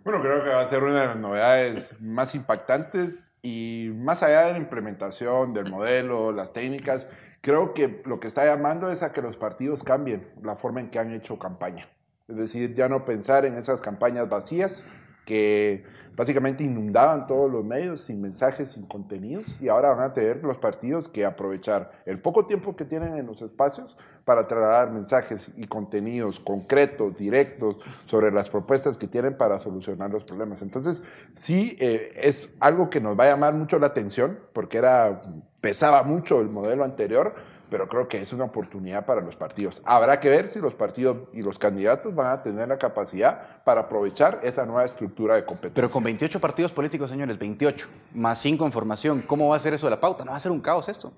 Bueno, 0.02 0.22
creo 0.22 0.42
que 0.42 0.48
va 0.48 0.62
a 0.62 0.66
ser 0.66 0.82
una 0.82 1.02
de 1.02 1.06
las 1.08 1.16
novedades 1.16 1.94
más 2.00 2.34
impactantes 2.34 3.34
y 3.42 3.92
más 3.96 4.22
allá 4.22 4.46
de 4.46 4.52
la 4.52 4.58
implementación 4.58 5.52
del 5.52 5.70
modelo, 5.70 6.32
las 6.32 6.54
técnicas, 6.54 7.06
creo 7.42 7.74
que 7.74 8.02
lo 8.06 8.18
que 8.18 8.26
está 8.26 8.46
llamando 8.46 8.90
es 8.90 9.02
a 9.02 9.12
que 9.12 9.20
los 9.20 9.36
partidos 9.36 9.82
cambien 9.82 10.26
la 10.42 10.56
forma 10.56 10.80
en 10.80 10.88
que 10.88 10.98
han 10.98 11.12
hecho 11.12 11.38
campaña. 11.38 11.86
Es 12.28 12.36
decir, 12.36 12.74
ya 12.74 12.88
no 12.88 13.04
pensar 13.04 13.44
en 13.44 13.58
esas 13.58 13.82
campañas 13.82 14.30
vacías 14.30 14.84
que 15.30 15.84
básicamente 16.16 16.64
inundaban 16.64 17.24
todos 17.24 17.48
los 17.48 17.64
medios 17.64 18.00
sin 18.00 18.20
mensajes, 18.20 18.72
sin 18.72 18.84
contenidos, 18.84 19.46
y 19.60 19.68
ahora 19.68 19.90
van 19.90 20.10
a 20.10 20.12
tener 20.12 20.42
los 20.42 20.56
partidos 20.56 21.06
que 21.06 21.24
aprovechar 21.24 21.92
el 22.04 22.18
poco 22.18 22.46
tiempo 22.46 22.74
que 22.74 22.84
tienen 22.84 23.16
en 23.16 23.26
los 23.26 23.40
espacios 23.40 23.96
para 24.24 24.48
trasladar 24.48 24.90
mensajes 24.90 25.52
y 25.56 25.68
contenidos 25.68 26.40
concretos, 26.40 27.16
directos, 27.16 27.76
sobre 28.06 28.32
las 28.32 28.50
propuestas 28.50 28.98
que 28.98 29.06
tienen 29.06 29.36
para 29.36 29.60
solucionar 29.60 30.10
los 30.10 30.24
problemas. 30.24 30.62
Entonces, 30.62 31.00
sí, 31.32 31.76
eh, 31.78 32.10
es 32.20 32.48
algo 32.58 32.90
que 32.90 33.00
nos 33.00 33.16
va 33.16 33.26
a 33.26 33.28
llamar 33.28 33.54
mucho 33.54 33.78
la 33.78 33.86
atención, 33.86 34.40
porque 34.52 34.78
era, 34.78 35.20
pesaba 35.60 36.02
mucho 36.02 36.40
el 36.40 36.48
modelo 36.48 36.82
anterior, 36.82 37.36
pero 37.70 37.88
creo 37.88 38.08
que 38.08 38.20
es 38.20 38.32
una 38.32 38.44
oportunidad 38.44 39.06
para 39.06 39.20
los 39.20 39.36
partidos. 39.36 39.80
Habrá 39.84 40.18
que 40.18 40.28
ver 40.28 40.48
si 40.48 40.58
los 40.58 40.74
partidos 40.74 41.28
y 41.32 41.42
los 41.42 41.58
candidatos 41.58 42.14
van 42.14 42.32
a 42.32 42.42
tener 42.42 42.68
la 42.68 42.76
capacidad 42.76 43.62
para 43.64 43.82
aprovechar 43.82 44.40
esa 44.42 44.66
nueva 44.66 44.84
estructura 44.84 45.36
de 45.36 45.44
competencia. 45.44 45.74
Pero 45.74 45.88
con 45.88 46.02
28 46.02 46.40
partidos 46.40 46.72
políticos, 46.72 47.08
señores, 47.08 47.38
28, 47.38 47.88
más 48.14 48.40
5 48.40 48.66
en 48.66 48.72
formación, 48.72 49.22
¿cómo 49.22 49.48
va 49.48 49.56
a 49.56 49.60
ser 49.60 49.72
eso 49.72 49.86
de 49.86 49.90
la 49.90 50.00
pauta? 50.00 50.24
¿No 50.24 50.32
va 50.32 50.36
a 50.36 50.40
ser 50.40 50.50
un 50.50 50.60
caos 50.60 50.88
esto? 50.88 51.12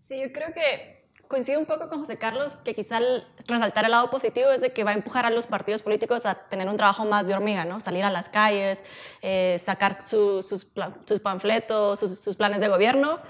Sí, 0.00 0.20
yo 0.20 0.32
creo 0.32 0.52
que 0.52 0.94
coincido 1.28 1.58
un 1.58 1.66
poco 1.66 1.88
con 1.88 2.00
José 2.00 2.18
Carlos, 2.18 2.56
que 2.56 2.74
quizá 2.74 3.00
resaltar 3.46 3.84
el 3.84 3.92
lado 3.92 4.10
positivo 4.10 4.50
es 4.50 4.60
de 4.60 4.72
que 4.72 4.84
va 4.84 4.90
a 4.90 4.94
empujar 4.94 5.24
a 5.24 5.30
los 5.30 5.46
partidos 5.46 5.82
políticos 5.82 6.26
a 6.26 6.34
tener 6.34 6.68
un 6.68 6.76
trabajo 6.76 7.04
más 7.04 7.26
de 7.26 7.34
hormiga, 7.34 7.64
¿no? 7.64 7.80
Salir 7.80 8.04
a 8.04 8.10
las 8.10 8.28
calles, 8.28 8.84
eh, 9.22 9.58
sacar 9.60 10.02
sus, 10.02 10.46
sus, 10.46 10.66
panfletos, 11.22 11.98
sus, 11.98 12.20
sus 12.20 12.36
planes 12.36 12.60
de 12.60 12.68
gobierno 12.68 13.20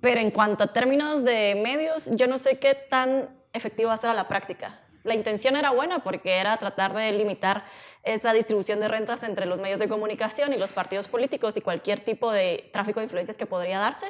pero 0.00 0.20
en 0.20 0.30
cuanto 0.30 0.64
a 0.64 0.72
términos 0.72 1.24
de 1.24 1.60
medios, 1.62 2.10
yo 2.16 2.26
no 2.26 2.38
sé 2.38 2.58
qué 2.58 2.74
tan 2.74 3.28
efectivo 3.52 3.88
va 3.88 3.94
a 3.94 3.98
ser 3.98 4.10
a 4.10 4.14
la 4.14 4.28
práctica. 4.28 4.80
La 5.02 5.14
intención 5.14 5.56
era 5.56 5.70
buena 5.70 6.02
porque 6.02 6.38
era 6.38 6.56
tratar 6.58 6.94
de 6.94 7.10
limitar 7.12 7.64
esa 8.02 8.32
distribución 8.32 8.80
de 8.80 8.88
rentas 8.88 9.22
entre 9.22 9.46
los 9.46 9.58
medios 9.58 9.78
de 9.78 9.88
comunicación 9.88 10.52
y 10.52 10.58
los 10.58 10.72
partidos 10.72 11.08
políticos 11.08 11.56
y 11.56 11.60
cualquier 11.60 12.00
tipo 12.00 12.32
de 12.32 12.70
tráfico 12.72 13.00
de 13.00 13.04
influencias 13.04 13.36
que 13.36 13.46
podría 13.46 13.78
darse, 13.78 14.06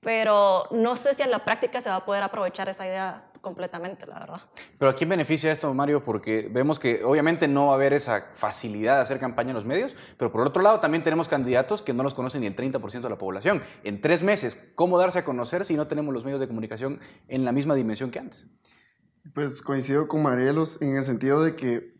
pero 0.00 0.66
no 0.70 0.96
sé 0.96 1.14
si 1.14 1.22
en 1.22 1.30
la 1.30 1.44
práctica 1.44 1.80
se 1.80 1.90
va 1.90 1.96
a 1.96 2.04
poder 2.04 2.22
aprovechar 2.22 2.68
esa 2.68 2.86
idea 2.86 3.29
completamente, 3.40 4.06
la 4.06 4.20
verdad. 4.20 4.40
Pero 4.78 4.90
¿a 4.90 4.94
quién 4.94 5.08
beneficia 5.08 5.50
esto, 5.52 5.72
Mario? 5.72 6.04
Porque 6.04 6.48
vemos 6.50 6.78
que 6.78 7.02
obviamente 7.04 7.48
no 7.48 7.66
va 7.66 7.72
a 7.72 7.74
haber 7.76 7.92
esa 7.92 8.28
facilidad 8.34 8.96
de 8.96 9.02
hacer 9.02 9.18
campaña 9.18 9.50
en 9.50 9.56
los 9.56 9.64
medios, 9.64 9.94
pero 10.16 10.30
por 10.30 10.46
otro 10.46 10.62
lado 10.62 10.80
también 10.80 11.02
tenemos 11.02 11.28
candidatos 11.28 11.82
que 11.82 11.92
no 11.92 12.02
los 12.02 12.14
conocen 12.14 12.42
ni 12.42 12.46
el 12.46 12.56
30% 12.56 13.00
de 13.00 13.08
la 13.08 13.18
población. 13.18 13.62
En 13.84 14.00
tres 14.00 14.22
meses, 14.22 14.72
¿cómo 14.74 14.98
darse 14.98 15.18
a 15.18 15.24
conocer 15.24 15.64
si 15.64 15.76
no 15.76 15.86
tenemos 15.86 16.14
los 16.14 16.24
medios 16.24 16.40
de 16.40 16.48
comunicación 16.48 17.00
en 17.28 17.44
la 17.44 17.52
misma 17.52 17.74
dimensión 17.74 18.10
que 18.10 18.18
antes? 18.18 18.46
Pues 19.34 19.62
coincido 19.62 20.08
con 20.08 20.22
Marielos 20.22 20.80
en 20.82 20.96
el 20.96 21.04
sentido 21.04 21.42
de 21.42 21.54
que, 21.54 21.94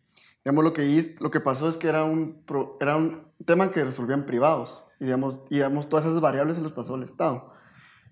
digamos, 0.44 0.64
lo 0.64 0.72
que, 0.72 1.02
lo 1.20 1.30
que 1.30 1.40
pasó 1.40 1.68
es 1.68 1.76
que 1.76 1.88
era 1.88 2.04
un, 2.04 2.44
era 2.80 2.96
un 2.96 3.32
tema 3.44 3.70
que 3.70 3.84
resolvían 3.84 4.26
privados 4.26 4.84
y, 4.98 5.04
digamos, 5.04 5.40
y 5.50 5.56
digamos, 5.56 5.88
todas 5.88 6.06
esas 6.06 6.20
variables 6.20 6.56
se 6.56 6.62
los 6.62 6.72
pasó 6.72 6.94
al 6.94 7.02
Estado. 7.02 7.52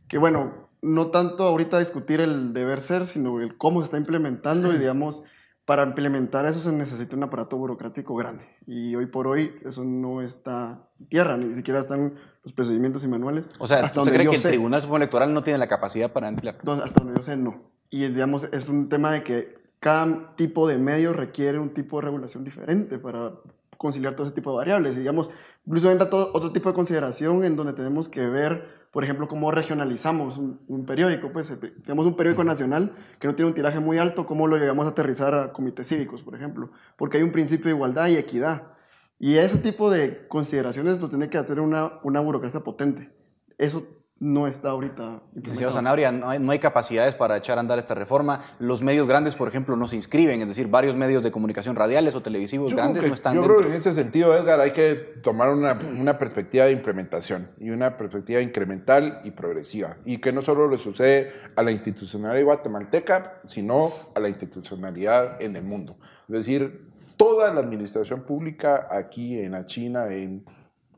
Que 0.08 0.18
bueno, 0.18 0.67
no 0.82 1.08
tanto 1.08 1.44
ahorita 1.44 1.78
discutir 1.78 2.20
el 2.20 2.52
deber 2.52 2.80
ser, 2.80 3.06
sino 3.06 3.40
el 3.40 3.56
cómo 3.56 3.80
se 3.80 3.86
está 3.86 3.96
implementando 3.96 4.72
y 4.72 4.78
digamos, 4.78 5.22
para 5.64 5.82
implementar 5.82 6.46
eso 6.46 6.60
se 6.60 6.72
necesita 6.72 7.14
un 7.14 7.24
aparato 7.24 7.58
burocrático 7.58 8.14
grande. 8.14 8.44
Y 8.66 8.94
hoy 8.94 9.06
por 9.06 9.26
hoy 9.26 9.52
eso 9.64 9.84
no 9.84 10.22
está 10.22 10.88
en 10.98 11.06
tierra, 11.08 11.36
ni 11.36 11.52
siquiera 11.52 11.80
están 11.80 12.14
los 12.42 12.52
procedimientos 12.52 13.04
y 13.04 13.08
manuales. 13.08 13.50
O 13.58 13.66
sea, 13.66 13.84
¿usted 13.84 14.02
cree 14.04 14.28
que 14.28 14.36
el 14.36 14.42
Tribunal 14.42 14.80
Supremo 14.80 14.96
Electoral 14.96 15.34
no 15.34 15.42
tiene 15.42 15.58
la 15.58 15.68
capacidad 15.68 16.10
para 16.12 16.28
emplear? 16.28 16.56
Hasta 16.82 17.00
donde 17.00 17.16
yo 17.16 17.22
sé, 17.22 17.36
no. 17.36 17.70
Y 17.90 18.06
digamos, 18.06 18.44
es 18.44 18.68
un 18.68 18.88
tema 18.88 19.12
de 19.12 19.22
que 19.22 19.58
cada 19.80 20.34
tipo 20.36 20.66
de 20.66 20.78
medio 20.78 21.12
requiere 21.12 21.58
un 21.58 21.70
tipo 21.70 21.98
de 21.98 22.06
regulación 22.06 22.44
diferente 22.44 22.98
para 22.98 23.32
conciliar 23.76 24.14
todo 24.14 24.26
ese 24.26 24.34
tipo 24.34 24.50
de 24.50 24.56
variables. 24.56 24.96
Y 24.96 25.00
digamos, 25.00 25.30
incluso 25.68 25.92
entra 25.92 26.10
todo 26.10 26.32
otro 26.34 26.50
tipo 26.50 26.68
de 26.68 26.74
consideración 26.74 27.44
en 27.44 27.54
donde 27.54 27.74
tenemos 27.74 28.08
que 28.08 28.26
ver 28.26 28.78
por 28.90 29.04
ejemplo, 29.04 29.28
cómo 29.28 29.50
regionalizamos 29.50 30.38
un, 30.38 30.86
periódico. 30.86 31.30
Pues 31.30 31.50
eh, 31.50 31.56
tenemos 31.84 32.06
un 32.06 32.16
periódico 32.16 32.42
nacional 32.42 32.96
que 33.18 33.28
no 33.28 33.34
tiene 33.34 33.50
un 33.50 33.54
tiraje 33.54 33.80
muy 33.80 33.98
alto, 33.98 34.24
¿cómo 34.26 34.46
lo 34.46 34.56
llegamos 34.56 34.86
a 34.86 34.90
aterrizar 34.90 35.34
a 35.34 35.52
comités 35.52 35.88
cívicos, 35.88 36.22
por 36.22 36.34
ejemplo? 36.34 36.70
Porque 36.96 37.18
hay 37.18 37.22
un 37.22 37.32
principio 37.32 37.66
de 37.66 37.72
igualdad 37.72 38.08
y 38.08 38.16
equidad. 38.16 38.72
Y 39.18 39.36
ese 39.36 39.58
tipo 39.58 39.90
de 39.90 40.26
consideraciones 40.28 41.00
lo 41.02 41.08
tiene 41.08 41.28
que 41.28 41.38
hacer 41.38 41.60
una, 41.60 42.00
una 42.02 42.20
burocracia 42.20 42.60
potente. 42.60 43.12
Eso 43.58 43.86
no 44.20 44.48
está 44.48 44.70
ahorita. 44.70 45.22
Señor 45.44 45.72
Zanabria, 45.72 46.10
no 46.10 46.28
hay, 46.28 46.38
no 46.40 46.50
hay, 46.50 46.58
capacidades 46.58 47.14
para 47.14 47.36
echar 47.36 47.58
a 47.58 47.60
andar 47.60 47.78
esta 47.78 47.94
reforma. 47.94 48.42
Los 48.58 48.82
medios 48.82 49.06
grandes, 49.06 49.36
por 49.36 49.46
ejemplo, 49.46 49.76
no 49.76 49.86
se 49.86 49.96
inscriben, 49.96 50.40
es 50.42 50.48
decir, 50.48 50.66
varios 50.66 50.96
medios 50.96 51.22
de 51.22 51.30
comunicación 51.30 51.76
radiales 51.76 52.14
o 52.14 52.22
televisivos 52.22 52.74
grandes 52.74 53.06
no 53.06 53.14
están. 53.14 53.34
Yo 53.34 53.44
creo 53.44 53.60
que 53.60 53.66
en 53.66 53.74
ese 53.74 53.92
sentido, 53.92 54.34
Edgar, 54.36 54.60
hay 54.60 54.72
que 54.72 54.94
tomar 55.22 55.50
una, 55.50 55.74
una, 55.74 56.18
perspectiva 56.18 56.64
de 56.64 56.72
implementación 56.72 57.50
y 57.58 57.70
una 57.70 57.96
perspectiva 57.96 58.40
incremental 58.40 59.20
y 59.22 59.30
progresiva. 59.30 59.98
Y 60.04 60.18
que 60.18 60.32
no 60.32 60.42
solo 60.42 60.68
le 60.68 60.78
sucede 60.78 61.32
a 61.54 61.62
la 61.62 61.70
institucionalidad 61.70 62.44
guatemalteca, 62.44 63.40
sino 63.46 63.92
a 64.14 64.20
la 64.20 64.28
institucionalidad 64.28 65.40
en 65.40 65.54
el 65.54 65.62
mundo. 65.62 65.96
Es 66.28 66.34
decir, 66.34 66.88
toda 67.16 67.52
la 67.52 67.60
administración 67.60 68.22
pública 68.22 68.86
aquí 68.90 69.38
en 69.38 69.52
la 69.52 69.66
China, 69.66 70.08
en 70.10 70.44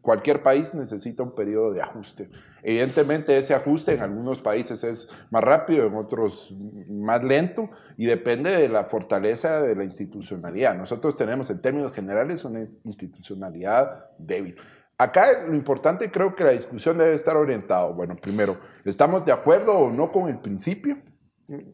Cualquier 0.02 0.42
país 0.42 0.74
necesita 0.74 1.22
un 1.22 1.34
periodo 1.34 1.72
de 1.72 1.82
ajuste. 1.82 2.30
Evidentemente 2.62 3.36
ese 3.36 3.54
ajuste 3.54 3.94
en 3.94 4.00
algunos 4.00 4.40
países 4.40 4.82
es 4.82 5.08
más 5.30 5.44
rápido, 5.44 5.86
en 5.86 5.94
otros 5.94 6.54
más 6.88 7.22
lento 7.22 7.68
y 7.98 8.06
depende 8.06 8.56
de 8.56 8.68
la 8.68 8.84
fortaleza 8.84 9.60
de 9.60 9.76
la 9.76 9.84
institucionalidad. 9.84 10.74
Nosotros 10.76 11.16
tenemos 11.16 11.50
en 11.50 11.60
términos 11.60 11.92
generales 11.92 12.44
una 12.44 12.66
institucionalidad 12.84 14.06
débil. 14.16 14.56
Acá 14.96 15.46
lo 15.46 15.54
importante 15.54 16.10
creo 16.10 16.34
que 16.34 16.44
la 16.44 16.50
discusión 16.50 16.98
debe 16.98 17.14
estar 17.14 17.36
orientada. 17.36 17.86
Bueno, 17.86 18.14
primero, 18.16 18.58
¿estamos 18.84 19.24
de 19.24 19.32
acuerdo 19.32 19.72
o 19.78 19.90
no 19.90 20.12
con 20.12 20.28
el 20.28 20.38
principio? 20.38 20.98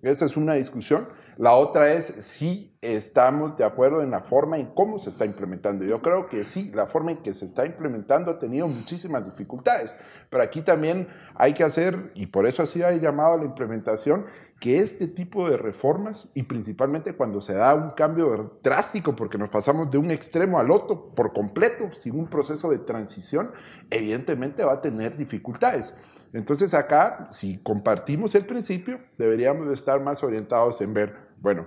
Esa 0.02 0.24
es 0.24 0.36
una 0.36 0.54
discusión. 0.54 1.08
La 1.36 1.52
otra 1.52 1.92
es 1.92 2.06
si 2.06 2.78
estamos 2.80 3.56
de 3.56 3.64
acuerdo 3.64 4.02
en 4.02 4.10
la 4.10 4.22
forma 4.22 4.56
en 4.56 4.66
cómo 4.66 4.98
se 4.98 5.10
está 5.10 5.26
implementando. 5.26 5.84
Yo 5.84 6.00
creo 6.00 6.28
que 6.28 6.44
sí, 6.44 6.70
la 6.74 6.86
forma 6.86 7.10
en 7.10 7.18
que 7.18 7.34
se 7.34 7.44
está 7.44 7.66
implementando 7.66 8.30
ha 8.30 8.38
tenido 8.38 8.68
muchísimas 8.68 9.24
dificultades, 9.24 9.94
pero 10.30 10.42
aquí 10.42 10.62
también 10.62 11.08
hay 11.34 11.52
que 11.52 11.64
hacer, 11.64 12.12
y 12.14 12.26
por 12.26 12.46
eso 12.46 12.62
así 12.62 12.82
ha 12.82 12.92
llamado 12.92 13.34
a 13.34 13.38
la 13.38 13.44
implementación, 13.44 14.24
que 14.60 14.78
este 14.78 15.06
tipo 15.06 15.48
de 15.50 15.58
reformas, 15.58 16.30
y 16.34 16.44
principalmente 16.44 17.14
cuando 17.14 17.42
se 17.42 17.52
da 17.52 17.74
un 17.74 17.90
cambio 17.90 18.58
drástico, 18.62 19.14
porque 19.14 19.36
nos 19.36 19.50
pasamos 19.50 19.90
de 19.90 19.98
un 19.98 20.10
extremo 20.10 20.58
al 20.58 20.70
otro 20.70 21.14
por 21.14 21.32
completo, 21.34 21.90
sin 21.98 22.18
un 22.18 22.26
proceso 22.26 22.70
de 22.70 22.78
transición, 22.78 23.52
evidentemente 23.90 24.64
va 24.64 24.74
a 24.74 24.80
tener 24.80 25.16
dificultades. 25.16 25.94
Entonces 26.32 26.72
acá, 26.72 27.28
si 27.30 27.58
compartimos 27.58 28.34
el 28.34 28.46
principio, 28.46 29.00
deberíamos 29.18 29.70
estar 29.72 30.00
más 30.02 30.22
orientados 30.22 30.80
en 30.80 30.94
ver, 30.94 31.14
bueno, 31.40 31.66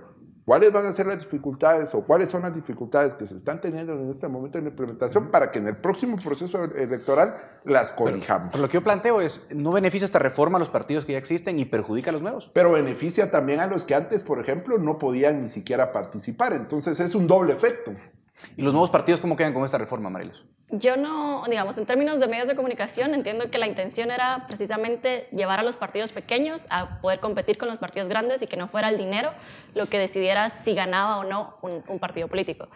¿Cuáles 0.50 0.72
van 0.72 0.84
a 0.84 0.92
ser 0.92 1.06
las 1.06 1.20
dificultades 1.20 1.94
o 1.94 2.04
cuáles 2.04 2.28
son 2.28 2.42
las 2.42 2.52
dificultades 2.52 3.14
que 3.14 3.24
se 3.24 3.36
están 3.36 3.60
teniendo 3.60 3.92
en 3.92 4.10
este 4.10 4.26
momento 4.26 4.58
en 4.58 4.64
la 4.64 4.70
implementación 4.70 5.30
para 5.30 5.52
que 5.52 5.60
en 5.60 5.68
el 5.68 5.76
próximo 5.76 6.16
proceso 6.16 6.64
electoral 6.74 7.36
las 7.62 7.92
corrijamos? 7.92 8.48
Pero, 8.50 8.62
lo 8.62 8.68
que 8.68 8.74
yo 8.74 8.82
planteo 8.82 9.20
es, 9.20 9.54
¿no 9.54 9.70
beneficia 9.70 10.04
esta 10.04 10.18
reforma 10.18 10.56
a 10.56 10.58
los 10.58 10.68
partidos 10.68 11.04
que 11.04 11.12
ya 11.12 11.18
existen 11.18 11.60
y 11.60 11.66
perjudica 11.66 12.10
a 12.10 12.14
los 12.14 12.20
nuevos? 12.20 12.50
Pero 12.52 12.72
beneficia 12.72 13.30
también 13.30 13.60
a 13.60 13.68
los 13.68 13.84
que 13.84 13.94
antes, 13.94 14.24
por 14.24 14.40
ejemplo, 14.40 14.76
no 14.78 14.98
podían 14.98 15.40
ni 15.40 15.48
siquiera 15.48 15.92
participar. 15.92 16.52
Entonces 16.54 16.98
es 16.98 17.14
un 17.14 17.28
doble 17.28 17.52
efecto. 17.52 17.92
¿Y 18.56 18.62
los 18.62 18.72
nuevos 18.72 18.90
partidos 18.90 19.20
cómo 19.20 19.36
quedan 19.36 19.54
con 19.54 19.64
esta 19.64 19.78
reforma, 19.78 20.10
Marilos? 20.10 20.44
Yo 20.72 20.96
no, 20.96 21.42
digamos, 21.48 21.76
en 21.78 21.86
términos 21.86 22.20
de 22.20 22.28
medios 22.28 22.46
de 22.46 22.54
comunicación, 22.54 23.12
entiendo 23.12 23.50
que 23.50 23.58
la 23.58 23.66
intención 23.66 24.12
era 24.12 24.44
precisamente 24.46 25.26
llevar 25.32 25.58
a 25.58 25.64
los 25.64 25.76
partidos 25.76 26.12
pequeños 26.12 26.68
a 26.70 27.00
poder 27.00 27.18
competir 27.18 27.58
con 27.58 27.68
los 27.68 27.78
partidos 27.78 28.08
grandes 28.08 28.40
y 28.42 28.46
que 28.46 28.56
no 28.56 28.68
fuera 28.68 28.88
el 28.88 28.96
dinero 28.96 29.32
lo 29.74 29.86
que 29.86 29.98
decidiera 29.98 30.48
si 30.50 30.74
ganaba 30.74 31.18
o 31.18 31.24
no 31.24 31.56
un, 31.62 31.98
partido 31.98 32.28
político. 32.28 32.68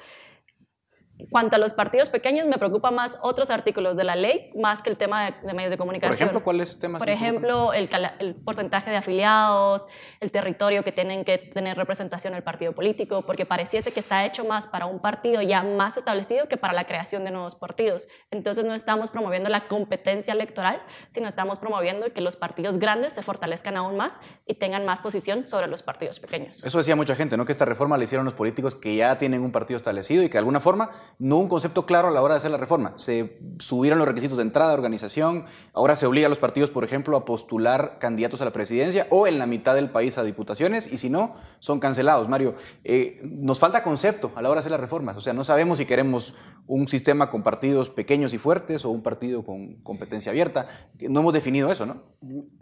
Cuanto 1.30 1.54
a 1.54 1.58
los 1.60 1.72
partidos 1.74 2.08
pequeños, 2.08 2.48
me 2.48 2.58
preocupa 2.58 2.90
más 2.90 3.18
otros 3.22 3.50
artículos 3.50 3.96
de 3.96 4.02
la 4.02 4.16
ley, 4.16 4.50
más 4.56 4.82
que 4.82 4.90
el 4.90 4.96
tema 4.96 5.30
de, 5.30 5.54
medios 5.54 5.70
de 5.70 5.78
comunicación. 5.78 6.10
Por 6.10 6.22
ejemplo, 6.22 6.42
¿cuáles 6.42 6.78
temas? 6.80 6.98
Por 6.98 7.08
ejemplo, 7.08 7.72
el, 7.72 7.88
el, 8.18 8.34
porcentaje 8.34 8.90
de 8.90 8.96
afiliados, 8.96 9.86
el 10.18 10.32
territorio 10.32 10.82
que 10.82 10.90
tienen 10.90 11.24
que 11.24 11.38
tener 11.38 11.76
representación 11.76 12.34
el 12.34 12.42
partido 12.42 12.72
político, 12.72 13.22
porque 13.22 13.46
pareciese 13.46 13.92
que 13.92 14.00
está 14.00 14.24
hecho 14.24 14.44
más 14.44 14.66
para 14.66 14.86
un 14.86 14.98
partido 14.98 15.40
ya 15.40 15.62
más 15.62 15.96
establecido 15.96 16.48
que 16.48 16.56
para 16.56 16.72
la 16.72 16.84
creación 16.84 17.24
de 17.24 17.30
nuevos 17.30 17.54
partidos. 17.54 18.08
Entonces 18.32 18.64
no 18.64 18.74
estamos 18.74 19.10
promoviendo 19.10 19.48
la 19.50 19.60
competencia 19.60 20.34
electoral, 20.34 20.82
sino 21.10 21.28
estamos 21.28 21.60
promoviendo 21.60 22.12
que 22.12 22.22
los 22.22 22.34
partidos 22.34 22.78
grandes 22.78 23.12
se 23.12 23.22
fortalezcan 23.22 23.76
aún 23.76 23.96
más 23.96 24.20
y 24.46 24.54
tengan 24.54 24.84
más 24.84 25.00
posición 25.00 25.46
sobre 25.46 25.68
los 25.68 25.84
partidos 25.84 26.18
pequeños. 26.18 26.64
Eso 26.64 26.78
decía 26.78 26.96
mucha 26.96 27.14
gente, 27.14 27.36
¿no? 27.36 27.44
Que 27.44 27.52
esta 27.52 27.64
reforma 27.64 27.96
la 27.96 28.02
hicieron 28.02 28.24
los 28.24 28.34
políticos 28.34 28.74
que 28.74 28.96
ya 28.96 29.16
tienen 29.16 29.42
un 29.42 29.52
partido 29.52 29.76
establecido 29.76 30.24
y 30.24 30.26
que 30.26 30.32
de 30.32 30.38
alguna 30.38 30.60
forma 30.60 30.90
no 31.18 31.38
un 31.38 31.48
concepto 31.48 31.86
claro 31.86 32.08
a 32.08 32.10
la 32.10 32.22
hora 32.22 32.34
de 32.34 32.38
hacer 32.38 32.50
la 32.50 32.56
reforma. 32.56 32.94
Se 32.96 33.38
subieron 33.58 33.98
los 33.98 34.08
requisitos 34.08 34.36
de 34.36 34.42
entrada, 34.42 34.70
de 34.70 34.74
organización, 34.74 35.44
ahora 35.72 35.96
se 35.96 36.06
obliga 36.06 36.26
a 36.26 36.28
los 36.28 36.38
partidos, 36.38 36.70
por 36.70 36.84
ejemplo, 36.84 37.16
a 37.16 37.24
postular 37.24 37.98
candidatos 37.98 38.40
a 38.40 38.44
la 38.44 38.52
presidencia 38.52 39.06
o 39.10 39.26
en 39.26 39.38
la 39.38 39.46
mitad 39.46 39.74
del 39.74 39.90
país 39.90 40.18
a 40.18 40.24
diputaciones 40.24 40.92
y 40.92 40.98
si 40.98 41.10
no, 41.10 41.36
son 41.60 41.80
cancelados. 41.80 42.28
Mario, 42.28 42.54
eh, 42.84 43.20
nos 43.24 43.58
falta 43.58 43.82
concepto 43.82 44.32
a 44.34 44.42
la 44.42 44.50
hora 44.50 44.58
de 44.58 44.60
hacer 44.60 44.72
las 44.72 44.80
reformas, 44.80 45.16
o 45.16 45.20
sea, 45.20 45.32
no 45.32 45.44
sabemos 45.44 45.78
si 45.78 45.86
queremos 45.86 46.34
un 46.66 46.88
sistema 46.88 47.30
con 47.30 47.42
partidos 47.42 47.90
pequeños 47.90 48.32
y 48.34 48.38
fuertes 48.38 48.84
o 48.84 48.90
un 48.90 49.02
partido 49.02 49.44
con 49.44 49.74
competencia 49.82 50.30
abierta. 50.30 50.68
No 51.08 51.20
hemos 51.20 51.32
definido 51.32 51.70
eso, 51.70 51.86
¿no? 51.86 52.02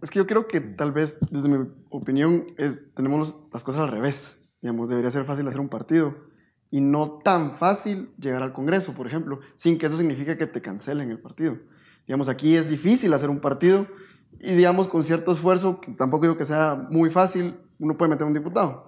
Es 0.02 0.10
que 0.10 0.18
yo 0.18 0.26
creo 0.26 0.48
que 0.48 0.60
tal 0.60 0.92
vez, 0.92 1.18
desde 1.30 1.48
mi 1.48 1.68
opinión, 1.90 2.46
tenemos 2.94 3.38
las 3.52 3.64
cosas 3.64 3.82
al 3.82 3.88
revés. 3.88 4.50
Digamos, 4.60 4.88
debería 4.88 5.10
ser 5.10 5.24
fácil 5.24 5.46
hacer 5.46 5.60
un 5.60 5.68
partido 5.68 6.31
y 6.72 6.80
no 6.80 7.18
tan 7.18 7.52
fácil 7.52 8.10
llegar 8.18 8.42
al 8.42 8.54
Congreso, 8.54 8.94
por 8.94 9.06
ejemplo, 9.06 9.40
sin 9.54 9.76
que 9.76 9.86
eso 9.86 9.98
signifique 9.98 10.38
que 10.38 10.46
te 10.46 10.62
cancelen 10.62 11.10
el 11.10 11.20
partido. 11.20 11.58
Digamos, 12.06 12.30
aquí 12.30 12.56
es 12.56 12.66
difícil 12.66 13.12
hacer 13.12 13.28
un 13.28 13.40
partido 13.40 13.86
y, 14.40 14.54
digamos, 14.54 14.88
con 14.88 15.04
cierto 15.04 15.32
esfuerzo, 15.32 15.82
que 15.82 15.92
tampoco 15.92 16.24
digo 16.24 16.36
que 16.38 16.46
sea 16.46 16.88
muy 16.90 17.10
fácil, 17.10 17.60
uno 17.78 17.98
puede 17.98 18.08
meter 18.08 18.26
un 18.26 18.32
diputado. 18.32 18.86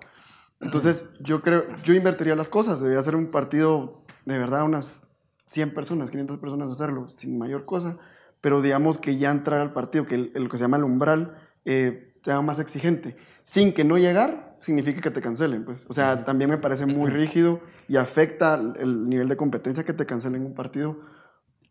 Entonces, 0.61 1.11
yo 1.21 1.43
creo, 1.43 1.65
yo 1.83 1.93
invertiría 1.93 2.35
las 2.35 2.49
cosas, 2.49 2.81
debería 2.81 3.03
ser 3.03 3.17
un 3.17 3.31
partido 3.31 4.03
de 4.25 4.39
verdad, 4.39 4.65
unas 4.65 5.07
100 5.45 5.75
personas, 5.75 6.11
500 6.11 6.39
personas 6.39 6.73
hacerlo 6.73 7.07
sin 7.11 7.39
mayor 7.39 7.67
cosa, 7.67 7.99
pero 8.41 8.63
digamos 8.63 8.97
que 8.97 9.19
ya 9.19 9.31
entrar 9.31 9.61
al 9.61 9.75
partido, 9.75 10.07
que 10.07 10.15
el, 10.15 10.49
que 10.49 10.57
se 10.57 10.65
llama 10.65 10.79
el 10.79 10.85
umbral, 10.85 11.37
eh, 11.67 12.14
sea 12.25 12.41
más 12.41 12.59
exigente, 12.59 13.17
sin 13.43 13.75
que 13.75 13.85
no 13.85 13.99
llegar, 13.99 14.55
significa 14.59 15.01
que 15.03 15.11
te 15.11 15.21
cancelen. 15.21 15.65
Pues. 15.65 15.85
O 15.89 15.93
sea, 15.93 16.25
también 16.25 16.49
me 16.51 16.57
parece 16.59 16.87
muy 16.87 17.11
rígido 17.11 17.61
y 17.87 17.97
afecta 17.97 18.55
el 18.55 19.09
nivel 19.09 19.29
de 19.29 19.37
competencia 19.37 19.85
que 19.85 19.93
te 19.93 20.07
cancelen 20.07 20.47
un 20.47 20.55
partido 20.55 20.99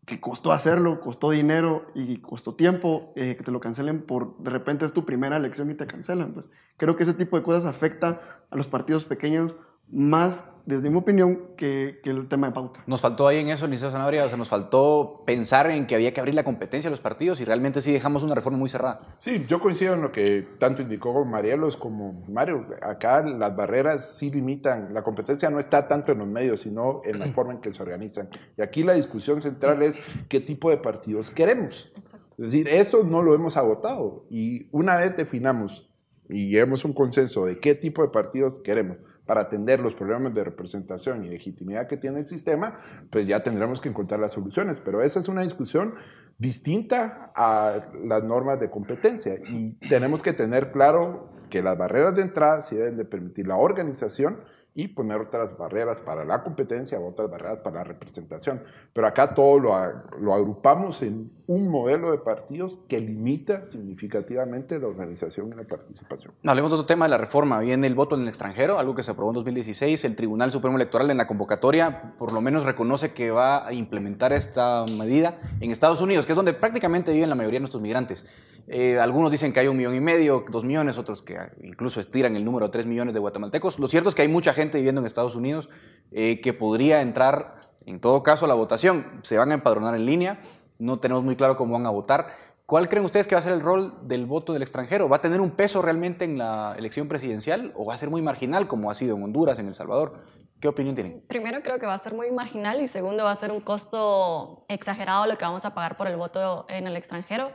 que 0.06 0.20
costó 0.20 0.52
hacerlo, 0.52 1.00
costó 1.00 1.30
dinero 1.30 1.86
y 1.94 2.18
costó 2.18 2.54
tiempo, 2.54 3.12
eh, 3.16 3.36
que 3.36 3.42
te 3.42 3.50
lo 3.50 3.60
cancelen 3.60 4.02
por, 4.02 4.36
de 4.38 4.50
repente 4.50 4.84
es 4.84 4.92
tu 4.92 5.04
primera 5.06 5.36
elección 5.36 5.70
y 5.70 5.74
te 5.74 5.86
cancelan. 5.86 6.34
Pues 6.34 6.50
creo 6.76 6.94
que 6.94 7.04
ese 7.04 7.14
tipo 7.14 7.36
de 7.36 7.42
cosas 7.42 7.64
afecta 7.64 8.20
a 8.50 8.56
los 8.56 8.66
partidos 8.66 9.04
pequeños 9.04 9.56
más, 9.88 10.52
desde 10.66 10.90
mi 10.90 10.96
opinión, 10.96 11.50
que, 11.56 12.00
que, 12.02 12.10
el 12.10 12.26
tema 12.26 12.48
de 12.48 12.52
pauta. 12.52 12.82
Nos 12.86 13.00
faltó 13.00 13.28
ahí 13.28 13.38
en 13.38 13.48
eso, 13.48 13.66
Liceo 13.66 13.90
Zanabria, 13.90 14.24
o 14.24 14.28
sea, 14.28 14.36
nos 14.36 14.48
faltó 14.48 15.22
pensar 15.26 15.70
en 15.70 15.86
que 15.86 15.94
había 15.94 16.12
que 16.12 16.20
abrir 16.20 16.34
la 16.34 16.42
competencia 16.42 16.88
a 16.88 16.90
los 16.90 17.00
partidos 17.00 17.40
y 17.40 17.44
realmente 17.44 17.80
sí 17.82 17.92
dejamos 17.92 18.22
una 18.22 18.34
reforma 18.34 18.58
muy 18.58 18.68
cerrada. 18.68 19.00
Sí, 19.18 19.44
yo 19.48 19.60
coincido 19.60 19.94
en 19.94 20.02
lo 20.02 20.10
que 20.10 20.48
tanto 20.58 20.82
indicó 20.82 21.24
Marielos 21.24 21.76
como 21.76 22.24
Mario. 22.28 22.66
Acá 22.82 23.22
las 23.22 23.54
barreras 23.54 24.16
sí 24.16 24.30
limitan, 24.30 24.92
la 24.92 25.02
competencia 25.02 25.50
no 25.50 25.58
está 25.58 25.86
tanto 25.86 26.12
en 26.12 26.18
los 26.18 26.28
medios, 26.28 26.60
sino 26.60 27.02
en 27.04 27.18
la 27.18 27.26
forma 27.26 27.52
en 27.52 27.60
que 27.60 27.72
se 27.72 27.82
organizan. 27.82 28.28
Y 28.56 28.62
aquí 28.62 28.82
la 28.82 28.94
discusión 28.94 29.42
central 29.42 29.82
es 29.82 30.00
qué 30.28 30.40
tipo 30.40 30.70
de 30.70 30.78
partidos 30.78 31.30
queremos. 31.30 31.92
Es 32.36 32.46
decir, 32.46 32.68
eso 32.68 33.04
no 33.04 33.22
lo 33.22 33.34
hemos 33.34 33.56
agotado. 33.56 34.26
Y 34.28 34.68
una 34.72 34.96
vez 34.96 35.16
definamos 35.16 35.88
y 36.28 36.48
lleguemos 36.48 36.84
un 36.84 36.92
consenso 36.92 37.44
de 37.44 37.60
qué 37.60 37.74
tipo 37.74 38.02
de 38.02 38.08
partidos 38.08 38.58
queremos, 38.58 38.96
para 39.26 39.42
atender 39.42 39.80
los 39.80 39.94
problemas 39.94 40.34
de 40.34 40.44
representación 40.44 41.24
y 41.24 41.28
legitimidad 41.28 41.86
que 41.86 41.96
tiene 41.96 42.20
el 42.20 42.26
sistema, 42.26 42.74
pues 43.10 43.26
ya 43.26 43.42
tendremos 43.42 43.80
que 43.80 43.88
encontrar 43.88 44.20
las 44.20 44.32
soluciones. 44.32 44.78
Pero 44.84 45.02
esa 45.02 45.20
es 45.20 45.28
una 45.28 45.42
discusión 45.42 45.94
distinta 46.38 47.32
a 47.34 47.76
las 48.04 48.24
normas 48.24 48.60
de 48.60 48.70
competencia 48.70 49.36
y 49.48 49.74
tenemos 49.88 50.22
que 50.22 50.32
tener 50.32 50.72
claro 50.72 51.30
que 51.48 51.62
las 51.62 51.78
barreras 51.78 52.16
de 52.16 52.22
entrada 52.22 52.60
sí 52.60 52.76
deben 52.76 52.96
de 52.96 53.04
permitir 53.04 53.46
la 53.46 53.56
organización 53.56 54.40
y 54.76 54.88
poner 54.88 55.20
otras 55.20 55.56
barreras 55.56 56.00
para 56.00 56.24
la 56.24 56.42
competencia, 56.42 56.98
otras 56.98 57.30
barreras 57.30 57.60
para 57.60 57.76
la 57.76 57.84
representación. 57.84 58.60
Pero 58.92 59.06
acá 59.06 59.32
todo 59.32 59.60
lo 59.60 60.34
agrupamos 60.34 61.00
en 61.02 61.30
un 61.46 61.68
modelo 61.68 62.10
de 62.10 62.18
partidos 62.18 62.78
que 62.88 63.00
limita 63.00 63.64
significativamente 63.64 64.78
la 64.78 64.86
organización 64.86 65.52
y 65.52 65.56
la 65.56 65.64
participación. 65.64 66.32
Hablemos 66.44 66.70
de 66.70 66.76
otro 66.76 66.86
tema 66.86 67.04
de 67.04 67.10
la 67.10 67.18
reforma. 67.18 67.60
Viene 67.60 67.86
el 67.86 67.94
voto 67.94 68.14
en 68.14 68.22
el 68.22 68.28
extranjero, 68.28 68.78
algo 68.78 68.94
que 68.94 69.02
se 69.02 69.10
aprobó 69.10 69.30
en 69.30 69.34
2016. 69.34 70.04
El 70.04 70.16
Tribunal 70.16 70.50
Supremo 70.52 70.76
Electoral 70.76 71.10
en 71.10 71.18
la 71.18 71.26
convocatoria 71.26 72.14
por 72.18 72.32
lo 72.32 72.40
menos 72.40 72.64
reconoce 72.64 73.12
que 73.12 73.30
va 73.30 73.66
a 73.66 73.72
implementar 73.74 74.32
esta 74.32 74.86
medida 74.96 75.38
en 75.60 75.70
Estados 75.70 76.00
Unidos, 76.00 76.24
que 76.24 76.32
es 76.32 76.36
donde 76.36 76.54
prácticamente 76.54 77.12
viven 77.12 77.28
la 77.28 77.34
mayoría 77.34 77.58
de 77.58 77.62
nuestros 77.62 77.82
migrantes. 77.82 78.26
Eh, 78.66 78.98
algunos 78.98 79.30
dicen 79.30 79.52
que 79.52 79.60
hay 79.60 79.68
un 79.68 79.76
millón 79.76 79.94
y 79.94 80.00
medio, 80.00 80.44
dos 80.50 80.64
millones, 80.64 80.96
otros 80.96 81.22
que 81.22 81.36
incluso 81.62 82.00
estiran 82.00 82.36
el 82.36 82.44
número 82.44 82.66
a 82.66 82.70
tres 82.70 82.86
millones 82.86 83.12
de 83.12 83.20
guatemaltecos. 83.20 83.78
Lo 83.78 83.88
cierto 83.88 84.08
es 84.08 84.14
que 84.14 84.22
hay 84.22 84.28
mucha 84.28 84.54
gente 84.54 84.78
viviendo 84.78 85.02
en 85.02 85.06
Estados 85.06 85.34
Unidos 85.34 85.68
eh, 86.10 86.40
que 86.40 86.54
podría 86.54 87.02
entrar, 87.02 87.60
en 87.84 88.00
todo 88.00 88.22
caso, 88.22 88.46
a 88.46 88.48
la 88.48 88.54
votación. 88.54 89.20
Se 89.22 89.36
van 89.36 89.50
a 89.50 89.54
empadronar 89.54 89.94
en 89.94 90.06
línea 90.06 90.40
no 90.84 90.98
tenemos 90.98 91.24
muy 91.24 91.36
claro 91.36 91.56
cómo 91.56 91.74
van 91.74 91.86
a 91.86 91.90
votar. 91.90 92.28
¿Cuál 92.66 92.88
creen 92.88 93.04
ustedes 93.04 93.26
que 93.26 93.34
va 93.34 93.40
a 93.40 93.42
ser 93.42 93.52
el 93.52 93.60
rol 93.60 94.08
del 94.08 94.24
voto 94.24 94.52
del 94.52 94.62
extranjero? 94.62 95.08
¿Va 95.08 95.16
a 95.16 95.20
tener 95.20 95.40
un 95.40 95.50
peso 95.50 95.82
realmente 95.82 96.24
en 96.24 96.38
la 96.38 96.74
elección 96.78 97.08
presidencial 97.08 97.72
o 97.74 97.84
va 97.84 97.94
a 97.94 97.98
ser 97.98 98.08
muy 98.08 98.22
marginal 98.22 98.66
como 98.66 98.90
ha 98.90 98.94
sido 98.94 99.16
en 99.16 99.22
Honduras, 99.22 99.58
en 99.58 99.66
El 99.66 99.74
Salvador? 99.74 100.24
¿Qué 100.60 100.68
opinión 100.68 100.94
tienen? 100.94 101.22
Primero 101.26 101.60
creo 101.62 101.78
que 101.78 101.84
va 101.84 101.92
a 101.92 101.98
ser 101.98 102.14
muy 102.14 102.30
marginal 102.30 102.80
y 102.80 102.88
segundo 102.88 103.24
va 103.24 103.32
a 103.32 103.34
ser 103.34 103.50
un 103.50 103.60
costo 103.60 104.64
exagerado 104.68 105.26
lo 105.26 105.36
que 105.36 105.44
vamos 105.44 105.66
a 105.66 105.74
pagar 105.74 105.98
por 105.98 106.06
el 106.06 106.16
voto 106.16 106.64
en 106.70 106.86
el 106.86 106.96
extranjero. 106.96 107.50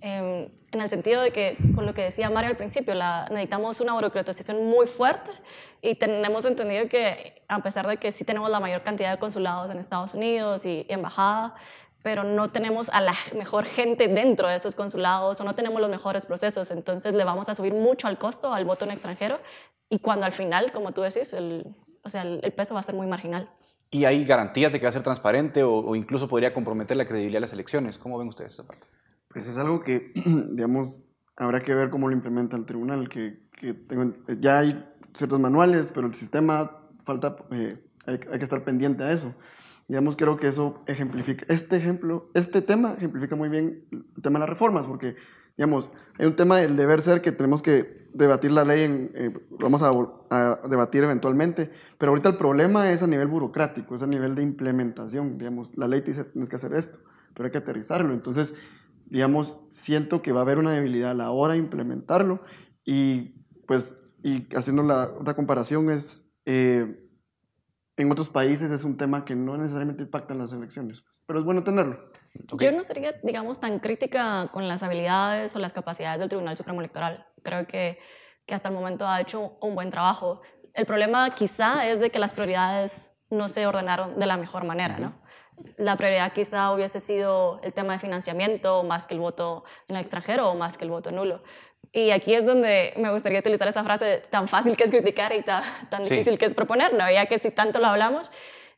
Em, 0.00 0.48
en 0.72 0.80
el 0.80 0.90
sentido 0.90 1.22
de 1.22 1.32
que, 1.32 1.56
con 1.74 1.86
lo 1.86 1.94
que 1.94 2.02
decía 2.02 2.28
Mario 2.28 2.50
al 2.50 2.56
principio, 2.56 2.94
necesitamos 3.30 3.80
una 3.80 3.94
burocratización 3.94 4.64
muy 4.66 4.86
fuerte 4.86 5.30
y 5.80 5.94
tenemos 5.94 6.44
entendido 6.44 6.88
que, 6.88 7.42
a 7.48 7.62
pesar 7.62 7.86
de 7.86 7.96
que 7.96 8.12
sí 8.12 8.24
tenemos 8.24 8.50
la 8.50 8.60
mayor 8.60 8.82
cantidad 8.82 9.10
de 9.10 9.18
consulados 9.18 9.70
en 9.70 9.78
Estados 9.78 10.14
Unidos 10.14 10.66
y 10.66 10.86
embajada, 10.88 11.54
pero 12.06 12.22
no 12.22 12.52
tenemos 12.52 12.88
a 12.90 13.00
la 13.00 13.14
mejor 13.36 13.64
gente 13.64 14.06
dentro 14.06 14.46
de 14.46 14.54
esos 14.54 14.76
consulados 14.76 15.40
o 15.40 15.44
no 15.44 15.56
tenemos 15.56 15.80
los 15.80 15.90
mejores 15.90 16.24
procesos. 16.24 16.70
Entonces 16.70 17.16
le 17.16 17.24
vamos 17.24 17.48
a 17.48 17.56
subir 17.56 17.74
mucho 17.74 18.06
al 18.06 18.16
costo 18.16 18.54
al 18.54 18.64
voto 18.64 18.84
en 18.84 18.92
extranjero 18.92 19.40
y 19.90 19.98
cuando 19.98 20.24
al 20.24 20.32
final, 20.32 20.70
como 20.70 20.92
tú 20.92 21.02
decís, 21.02 21.32
el, 21.32 21.66
o 22.04 22.08
sea, 22.08 22.22
el, 22.22 22.52
peso 22.52 22.74
va 22.74 22.80
a 22.80 22.84
ser 22.84 22.94
muy 22.94 23.08
marginal. 23.08 23.50
¿Y 23.90 24.04
hay 24.04 24.24
garantías 24.24 24.70
de 24.72 24.78
que 24.78 24.84
va 24.84 24.90
a 24.90 24.92
ser 24.92 25.02
transparente 25.02 25.64
o, 25.64 25.96
incluso 25.96 26.28
podría 26.28 26.54
comprometer 26.54 26.96
la 26.96 27.06
credibilidad 27.06 27.38
de 27.38 27.40
las 27.40 27.52
elecciones? 27.52 27.98
¿Cómo 27.98 28.18
ven 28.18 28.28
ustedes 28.28 28.52
esa 28.52 28.64
parte? 28.64 28.86
Pues 29.26 29.48
es 29.48 29.58
algo 29.58 29.80
que, 29.80 30.12
digamos, 30.52 31.06
habrá 31.36 31.58
que 31.58 31.74
ver 31.74 31.90
cómo 31.90 32.06
lo 32.06 32.14
implementa 32.14 32.56
el 32.56 32.66
tribunal, 32.66 33.08
que, 33.08 33.48
que 33.50 33.84
ya 34.38 34.60
hay 34.60 34.88
ciertos 35.12 35.40
manuales, 35.40 35.90
pero 35.92 36.06
el 36.06 36.14
sistema 36.14 36.86
falta, 37.04 37.34
eh, 37.50 37.74
hay, 38.06 38.20
hay 38.30 38.38
que 38.38 38.44
estar 38.44 38.62
pendiente 38.62 39.02
a 39.02 39.10
eso. 39.10 39.34
Digamos, 39.88 40.16
creo 40.16 40.36
que 40.36 40.48
eso 40.48 40.82
ejemplifica, 40.86 41.46
este 41.48 41.76
ejemplo, 41.76 42.28
este 42.34 42.60
tema 42.60 42.94
ejemplifica 42.94 43.36
muy 43.36 43.48
bien 43.48 43.86
el 43.92 44.22
tema 44.22 44.38
de 44.38 44.40
las 44.40 44.48
reformas, 44.48 44.84
porque, 44.84 45.14
digamos, 45.56 45.92
hay 46.18 46.26
un 46.26 46.34
tema 46.34 46.56
del 46.56 46.76
deber 46.76 47.00
ser 47.00 47.22
que 47.22 47.30
tenemos 47.30 47.62
que 47.62 48.08
debatir 48.12 48.50
la 48.50 48.64
ley, 48.64 48.82
en, 48.82 49.12
eh, 49.14 49.32
vamos 49.60 49.84
a, 49.84 49.92
debatir 50.68 51.04
eventualmente, 51.04 51.70
pero 51.98 52.10
ahorita 52.10 52.30
el 52.30 52.36
problema 52.36 52.90
es 52.90 53.04
a 53.04 53.06
nivel 53.06 53.28
burocrático, 53.28 53.94
es 53.94 54.02
a 54.02 54.08
nivel 54.08 54.34
de 54.34 54.42
implementación, 54.42 55.38
digamos, 55.38 55.76
la 55.76 55.86
ley 55.86 56.00
te 56.00 56.08
dice, 56.08 56.24
tienes 56.24 56.48
que 56.48 56.56
hacer 56.56 56.74
esto, 56.74 56.98
pero 57.34 57.46
hay 57.46 57.52
que 57.52 57.58
aterrizarlo, 57.58 58.12
entonces, 58.12 58.54
digamos, 59.04 59.60
siento 59.68 60.20
que 60.20 60.32
va 60.32 60.40
a 60.40 60.42
haber 60.42 60.58
una 60.58 60.72
debilidad 60.72 61.12
a 61.12 61.14
la 61.14 61.30
hora 61.30 61.52
de 61.52 61.60
implementarlo 61.60 62.42
y, 62.84 63.46
pues, 63.68 64.02
y 64.24 64.48
haciendo 64.56 64.82
la 64.82 65.12
otra 65.20 65.34
comparación 65.34 65.90
es... 65.90 66.32
Eh, 66.44 67.02
en 67.96 68.12
otros 68.12 68.28
países 68.28 68.70
es 68.70 68.84
un 68.84 68.96
tema 68.96 69.24
que 69.24 69.34
no 69.34 69.56
necesariamente 69.56 70.02
impacta 70.02 70.34
en 70.34 70.40
las 70.40 70.52
elecciones, 70.52 71.00
pues, 71.00 71.22
pero 71.26 71.38
es 71.38 71.44
bueno 71.44 71.64
tenerlo. 71.64 72.10
Yo 72.58 72.70
no 72.72 72.82
sería, 72.82 73.12
digamos, 73.22 73.58
tan 73.58 73.78
crítica 73.78 74.48
con 74.52 74.68
las 74.68 74.82
habilidades 74.82 75.56
o 75.56 75.58
las 75.58 75.72
capacidades 75.72 76.20
del 76.20 76.28
Tribunal 76.28 76.56
Supremo 76.56 76.80
Electoral. 76.80 77.26
Creo 77.42 77.66
que, 77.66 77.98
que 78.44 78.54
hasta 78.54 78.68
el 78.68 78.74
momento 78.74 79.08
ha 79.08 79.20
hecho 79.20 79.56
un 79.62 79.74
buen 79.74 79.90
trabajo. 79.90 80.42
El 80.74 80.84
problema 80.84 81.34
quizá 81.34 81.88
es 81.88 82.00
de 82.00 82.10
que 82.10 82.18
las 82.18 82.34
prioridades 82.34 83.18
no 83.30 83.48
se 83.48 83.66
ordenaron 83.66 84.18
de 84.18 84.26
la 84.26 84.36
mejor 84.36 84.64
manera, 84.64 84.98
¿no? 84.98 85.14
La 85.78 85.96
prioridad 85.96 86.32
quizá 86.32 86.70
hubiese 86.72 87.00
sido 87.00 87.60
el 87.62 87.72
tema 87.72 87.94
de 87.94 87.98
financiamiento 87.98 88.82
más 88.84 89.06
que 89.06 89.14
el 89.14 89.20
voto 89.20 89.64
en 89.88 89.96
el 89.96 90.02
extranjero 90.02 90.50
o 90.50 90.54
más 90.54 90.76
que 90.76 90.84
el 90.84 90.90
voto 90.90 91.10
nulo. 91.10 91.42
Y 91.96 92.10
aquí 92.10 92.34
es 92.34 92.44
donde 92.44 92.92
me 92.98 93.10
gustaría 93.10 93.38
utilizar 93.38 93.68
esa 93.68 93.82
frase 93.82 94.22
tan 94.28 94.48
fácil 94.48 94.76
que 94.76 94.84
es 94.84 94.90
criticar 94.90 95.32
y 95.32 95.40
tan, 95.40 95.62
difícil 96.04 96.36
que 96.36 96.44
es 96.44 96.52
proponer, 96.52 96.92
¿no? 96.92 97.10
ya 97.10 97.24
que 97.24 97.38
si 97.38 97.50
tanto 97.50 97.78
lo 97.78 97.86
hablamos, 97.86 98.30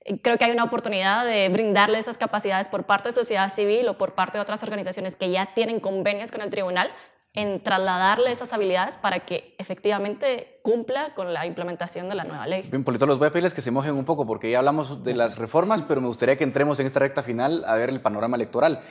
eh, 0.04 0.20
creo 0.22 0.38
que 0.38 0.44
hay 0.44 0.52
una 0.52 0.62
oportunidad 0.62 1.24
de 1.24 1.48
brindarle 1.48 1.98
esas 1.98 2.16
capacidades 2.16 2.68
por 2.68 2.84
parte 2.84 3.08
de 3.08 3.12
sociedad 3.12 3.52
civil 3.52 3.88
o 3.88 3.98
por 3.98 4.14
parte 4.14 4.38
de 4.38 4.42
otras 4.42 4.62
organizaciones 4.62 5.16
que 5.16 5.32
ya 5.32 5.46
tienen 5.52 5.80
convenios 5.80 6.30
con 6.30 6.42
el 6.42 6.50
tribunal 6.50 6.92
en 7.34 7.62
trasladarle 7.62 8.30
esas 8.30 8.52
habilidades 8.52 8.96
para 8.96 9.20
que 9.20 9.54
efectivamente 9.58 10.56
cumpla 10.62 11.14
con 11.14 11.32
la 11.32 11.46
implementación 11.46 12.08
de 12.08 12.14
la 12.14 12.24
nueva 12.24 12.46
ley. 12.46 12.66
Bien, 12.70 12.84
Polito, 12.84 13.06
los 13.06 13.18
voy 13.18 13.28
a 13.28 13.30
pedirles 13.30 13.54
que 13.54 13.62
se 13.62 13.70
mojen 13.70 13.94
un 13.94 14.04
poco 14.04 14.26
porque 14.26 14.50
ya 14.50 14.58
hablamos 14.58 15.04
de 15.04 15.14
las 15.14 15.38
reformas, 15.38 15.82
pero 15.82 16.00
me 16.00 16.08
gustaría 16.08 16.36
que 16.36 16.44
entremos 16.44 16.80
en 16.80 16.86
esta 16.86 17.00
recta 17.00 17.22
final 17.22 17.64
a 17.66 17.74
ver 17.74 17.90
el 17.90 18.00
panorama 18.00 18.36
electoral. 18.36 18.82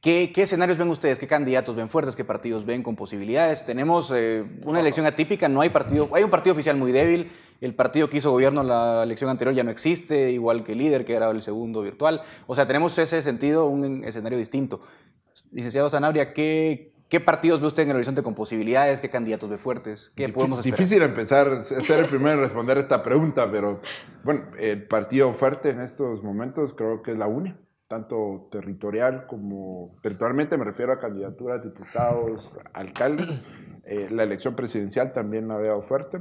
¿Qué, 0.00 0.32
¿Qué, 0.34 0.42
escenarios 0.42 0.76
ven 0.76 0.88
ustedes? 0.88 1.18
¿Qué 1.18 1.26
candidatos 1.26 1.74
ven 1.74 1.88
fuertes? 1.88 2.14
¿Qué 2.14 2.24
partidos 2.24 2.66
ven 2.66 2.82
con 2.82 2.94
posibilidades? 2.94 3.64
Tenemos 3.64 4.12
eh, 4.14 4.44
una 4.64 4.80
elección 4.80 5.06
atípica, 5.06 5.48
no 5.48 5.62
hay 5.62 5.70
partido, 5.70 6.10
hay 6.12 6.22
un 6.22 6.30
partido 6.30 6.52
oficial 6.52 6.76
muy 6.76 6.92
débil, 6.92 7.32
el 7.62 7.74
partido 7.74 8.10
que 8.10 8.18
hizo 8.18 8.30
gobierno 8.30 8.60
en 8.60 8.68
la 8.68 9.02
elección 9.02 9.30
anterior 9.30 9.54
ya 9.54 9.64
no 9.64 9.70
existe, 9.70 10.30
igual 10.30 10.62
que 10.62 10.72
el 10.72 10.78
líder, 10.78 11.06
que 11.06 11.14
era 11.14 11.30
el 11.30 11.40
segundo 11.40 11.80
virtual. 11.80 12.20
O 12.46 12.54
sea, 12.54 12.66
tenemos 12.66 12.98
ese 12.98 13.22
sentido, 13.22 13.66
un 13.66 14.04
escenario 14.04 14.36
distinto. 14.36 14.82
Licenciado 15.52 15.88
Zanabria, 15.88 16.34
¿qué, 16.34 16.93
¿Qué 17.14 17.20
partidos 17.20 17.60
ve 17.60 17.68
usted 17.68 17.84
en 17.84 17.90
el 17.90 17.94
horizonte 17.94 18.24
con 18.24 18.34
posibilidades? 18.34 19.00
¿Qué 19.00 19.08
candidatos 19.08 19.48
ve 19.48 19.56
fuertes? 19.56 20.10
¿Qué 20.16 20.24
Difí 20.24 20.32
podemos 20.32 20.58
esperar? 20.58 20.78
Difícil 20.80 21.02
empezar, 21.02 21.62
ser 21.62 22.00
el 22.00 22.06
primero 22.06 22.32
en 22.32 22.40
responder 22.40 22.76
esta 22.76 23.04
pregunta, 23.04 23.52
pero 23.52 23.80
bueno, 24.24 24.46
el 24.58 24.84
partido 24.88 25.32
fuerte 25.32 25.70
en 25.70 25.78
estos 25.78 26.24
momentos 26.24 26.74
creo 26.74 27.04
que 27.04 27.12
es 27.12 27.16
la 27.16 27.28
UNE 27.28 27.54
tanto 27.86 28.48
territorial 28.50 29.28
como 29.28 29.94
territorialmente 30.02 30.58
me 30.58 30.64
refiero 30.64 30.90
a 30.90 30.98
candidaturas, 30.98 31.62
diputados, 31.62 32.58
alcaldes. 32.72 33.38
Eh, 33.84 34.08
la 34.10 34.24
elección 34.24 34.56
presidencial 34.56 35.12
también 35.12 35.46
la 35.46 35.56
veo 35.56 35.82
fuerte. 35.82 36.18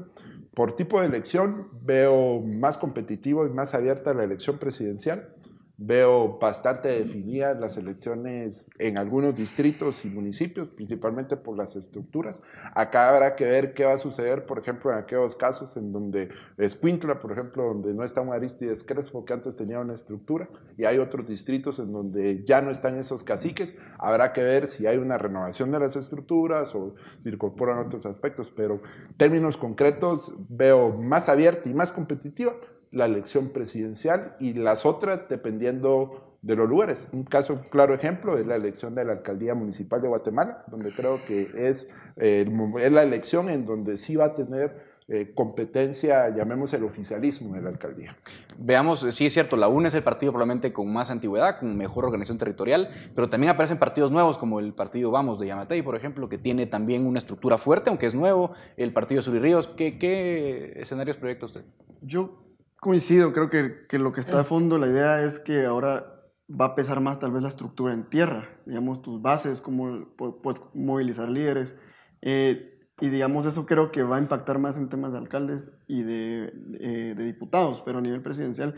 Por 0.53 0.75
tipo 0.75 0.99
de 0.99 1.07
elección 1.07 1.69
veo 1.81 2.41
más 2.41 2.77
competitivo 2.77 3.47
y 3.47 3.49
más 3.49 3.73
abierta 3.73 4.13
la 4.13 4.25
elección 4.25 4.59
presidencial. 4.59 5.33
Veo 5.75 6.37
bastante 6.37 6.87
definidas 6.89 7.59
las 7.59 7.77
elecciones 7.77 8.69
en 8.77 8.99
algunos 8.99 9.33
distritos 9.33 10.05
y 10.05 10.09
municipios, 10.09 10.67
principalmente 10.67 11.35
por 11.35 11.57
las 11.57 11.75
estructuras. 11.75 12.43
Acá 12.75 13.09
habrá 13.09 13.35
que 13.35 13.45
ver 13.45 13.73
qué 13.73 13.83
va 13.83 13.93
a 13.93 13.97
suceder, 13.97 14.45
por 14.45 14.59
ejemplo, 14.59 14.91
en 14.91 14.99
aquellos 14.99 15.35
casos 15.35 15.75
en 15.75 15.91
donde 15.91 16.29
Escuintla, 16.57 17.17
por 17.17 17.31
ejemplo, 17.31 17.63
donde 17.63 17.91
no 17.95 18.03
está 18.03 18.21
un 18.21 18.31
Aristides 18.31 18.83
Crespo, 18.83 19.25
que 19.25 19.33
antes 19.33 19.55
tenía 19.55 19.79
una 19.79 19.93
estructura, 19.93 20.47
y 20.77 20.85
hay 20.85 20.99
otros 20.99 21.27
distritos 21.27 21.79
en 21.79 21.91
donde 21.91 22.43
ya 22.43 22.61
no 22.61 22.69
están 22.69 22.99
esos 22.99 23.23
caciques. 23.23 23.75
Habrá 23.97 24.31
que 24.31 24.43
ver 24.43 24.67
si 24.67 24.85
hay 24.85 24.97
una 24.97 25.17
renovación 25.17 25.71
de 25.71 25.79
las 25.79 25.95
estructuras 25.95 26.75
o 26.75 26.93
si 27.17 27.29
incorporan 27.29 27.79
otros 27.79 28.05
aspectos, 28.05 28.53
pero 28.55 28.79
términos 29.17 29.57
concretos 29.57 30.33
veo 30.49 30.95
más 30.95 31.29
abierta 31.29 31.67
y 31.67 31.73
más 31.73 31.91
competitiva 31.91 32.53
la 32.93 33.05
elección 33.05 33.49
presidencial 33.49 34.35
y 34.39 34.53
las 34.53 34.85
otras 34.85 35.27
dependiendo 35.27 36.37
de 36.43 36.55
los 36.55 36.69
lugares. 36.69 37.07
Un 37.11 37.23
caso, 37.23 37.61
claro 37.69 37.93
ejemplo, 37.93 38.37
es 38.37 38.45
la 38.45 38.55
elección 38.55 38.93
de 38.95 39.03
la 39.03 39.13
alcaldía 39.13 39.55
municipal 39.55 40.01
de 40.01 40.09
Guatemala, 40.09 40.63
donde 40.67 40.93
creo 40.93 41.25
que 41.25 41.49
es, 41.55 41.87
eh, 42.17 42.45
es 42.79 42.91
la 42.91 43.01
elección 43.01 43.49
en 43.49 43.65
donde 43.65 43.97
sí 43.97 44.15
va 44.15 44.25
a 44.25 44.35
tener 44.35 44.93
eh, 45.07 45.33
competencia, 45.33 46.29
llamemos 46.29 46.73
el 46.73 46.83
oficialismo 46.83 47.55
de 47.55 47.61
la 47.61 47.69
alcaldía. 47.69 48.15
Veamos, 48.57 49.05
sí 49.09 49.25
es 49.25 49.33
cierto, 49.33 49.57
la 49.57 49.67
UNE 49.67 49.87
es 49.87 49.93
el 49.95 50.03
partido 50.03 50.31
probablemente 50.31 50.71
con 50.71 50.91
más 50.93 51.09
antigüedad, 51.09 51.59
con 51.59 51.75
mejor 51.75 52.05
organización 52.05 52.37
territorial, 52.37 52.89
pero 53.15 53.29
también 53.29 53.51
aparecen 53.51 53.79
partidos 53.79 54.11
nuevos 54.11 54.37
como 54.37 54.59
el 54.59 54.73
partido 54.73 55.11
Vamos 55.11 55.39
de 55.39 55.47
Yamatei, 55.47 55.81
por 55.81 55.95
ejemplo, 55.95 56.29
que 56.29 56.37
tiene 56.37 56.67
también 56.67 57.05
una 57.05 57.19
estructura 57.19 57.57
fuerte, 57.57 57.89
aunque 57.89 58.05
es 58.05 58.15
nuevo, 58.15 58.51
el 58.77 58.93
partido 58.93 59.21
Sur 59.21 59.35
y 59.35 59.39
Ríos. 59.39 59.67
¿Qué, 59.67 59.97
qué 59.97 60.73
escenarios 60.77 61.17
proyecta 61.17 61.47
usted? 61.47 61.65
Yo 62.01 62.43
coincido, 62.83 63.31
creo 63.31 63.49
que, 63.49 63.87
que, 63.87 63.97
lo 63.97 64.11
que 64.11 64.19
está 64.19 64.39
de 64.39 64.43
fondo, 64.43 64.77
la 64.77 64.87
idea 64.87 65.23
es 65.23 65.39
que 65.39 65.65
ahora 65.65 66.21
va 66.49 66.65
a 66.65 66.75
pesar 66.75 66.99
más 66.99 67.17
tal 67.17 67.31
vez 67.31 67.41
la 67.41 67.47
estructura 67.47 67.93
en 67.93 68.09
tierra, 68.09 68.49
digamos, 68.65 69.01
tus 69.01 69.21
bases, 69.21 69.61
cómo 69.61 70.05
puedes 70.17 70.61
movilizar 70.73 71.29
líderes. 71.29 71.79
Eh, 72.21 72.77
y 72.99 73.07
digamos, 73.07 73.45
eso 73.45 73.65
creo 73.65 73.89
que 73.89 74.03
va 74.03 74.17
a 74.17 74.19
impactar 74.19 74.59
más 74.59 74.77
en 74.77 74.89
temas 74.89 75.13
de 75.13 75.17
alcaldes 75.17 75.77
y 75.87 76.03
de, 76.03 76.51
de, 76.55 77.15
de, 77.15 77.23
diputados, 77.23 77.81
pero 77.85 77.99
a 77.99 78.01
nivel 78.01 78.21
presidencial 78.21 78.75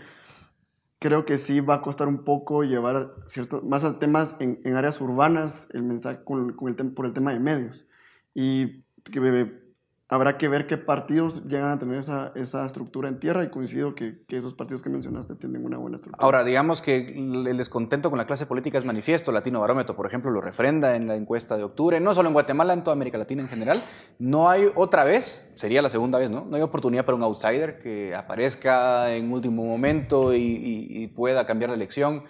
creo 1.00 1.26
que 1.26 1.38
sí 1.38 1.60
va 1.60 1.76
a 1.76 1.82
costar 1.82 2.08
un 2.08 2.24
poco 2.24 2.64
llevar 2.64 3.16
cierto, 3.26 3.62
más 3.64 3.84
a 3.84 3.98
temas 3.98 4.36
en, 4.40 4.62
en 4.64 4.76
áreas 4.76 5.02
urbanas 5.02 5.68
el 5.74 5.82
mensaje 5.82 6.24
con, 6.24 6.54
con 6.54 6.70
el, 6.70 6.94
por 6.94 7.08
el 7.08 7.14
tema 7.14 7.34
de 7.34 7.40
medios. 7.40 7.88
Y 8.36 8.84
que 9.04 9.20
habrá 10.08 10.38
que 10.38 10.48
ver 10.48 10.68
qué 10.68 10.78
partidos 10.78 11.46
llegan 11.46 11.72
a 11.72 11.80
tener 11.80 11.98
esa, 11.98 12.32
esa 12.36 12.64
estructura 12.66 13.10
en 13.10 13.20
tierra 13.20 13.44
y 13.44 13.50
coincido 13.50 13.96
que, 13.96 14.24
esos 14.30 14.54
partidos 14.54 14.84
que 14.84 14.90
mencionaste 14.90 15.36
tienen 15.36 15.66
una 15.66 15.78
buena 15.78 15.96
estructura. 15.98 16.24
Ahora, 16.24 16.44
digamos 16.44 16.82
que 16.82 16.98
el 16.98 17.58
descontento 17.58 18.10
con 18.10 18.20
la 18.20 18.28
clase 18.28 18.46
política 18.46 18.78
es 18.78 18.86
manifiesto. 18.86 19.32
Latino 19.32 19.62
Barómetro, 19.62 19.96
por 19.96 20.06
ejemplo, 20.06 20.30
lo 20.30 20.42
refrenda 20.42 20.96
en 20.96 21.08
la 21.08 21.16
encuesta 21.16 21.58
de 21.58 21.64
octubre, 21.64 22.00
no 22.00 22.14
solo 22.14 22.30
en 22.30 22.34
Guatemala, 22.34 22.74
en 22.74 22.84
toda 22.84 22.94
América 22.94 23.18
Latina 23.18 23.42
en 23.42 23.50
general. 23.50 23.84
No 24.20 24.50
hay 24.50 24.72
otra 24.76 25.04
vez, 25.04 25.52
sería 25.56 25.82
la 25.82 25.90
segunda 25.90 26.20
vez, 26.20 26.30
¿no? 26.30 26.46
No 26.46 26.56
hay 26.56 26.62
oportunidad 26.62 27.06
para 27.06 27.16
un 27.16 27.24
outsider 27.24 27.80
que 27.80 28.14
aparezca 28.14 29.16
en 29.16 29.32
último 29.32 29.66
momento 29.66 30.34
y, 30.34 31.12
pueda 31.16 31.46
cambiar 31.46 31.70
la 31.70 31.76
elección 31.76 32.24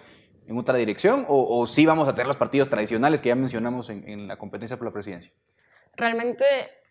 en 0.46 0.58
otra 0.58 0.76
dirección, 0.76 1.24
o, 1.28 1.66
sí 1.66 1.86
vamos 1.86 2.06
a 2.06 2.14
tener 2.14 2.28
los 2.28 2.36
partidos 2.36 2.68
tradicionales 2.68 3.20
que 3.20 3.30
ya 3.30 3.34
mencionamos 3.34 3.90
en, 3.90 4.08
en 4.08 4.28
la 4.28 4.36
competencia 4.36 4.76
por 4.76 4.86
la 4.86 4.92
presidencia. 4.92 5.32
Realmente 5.96 6.44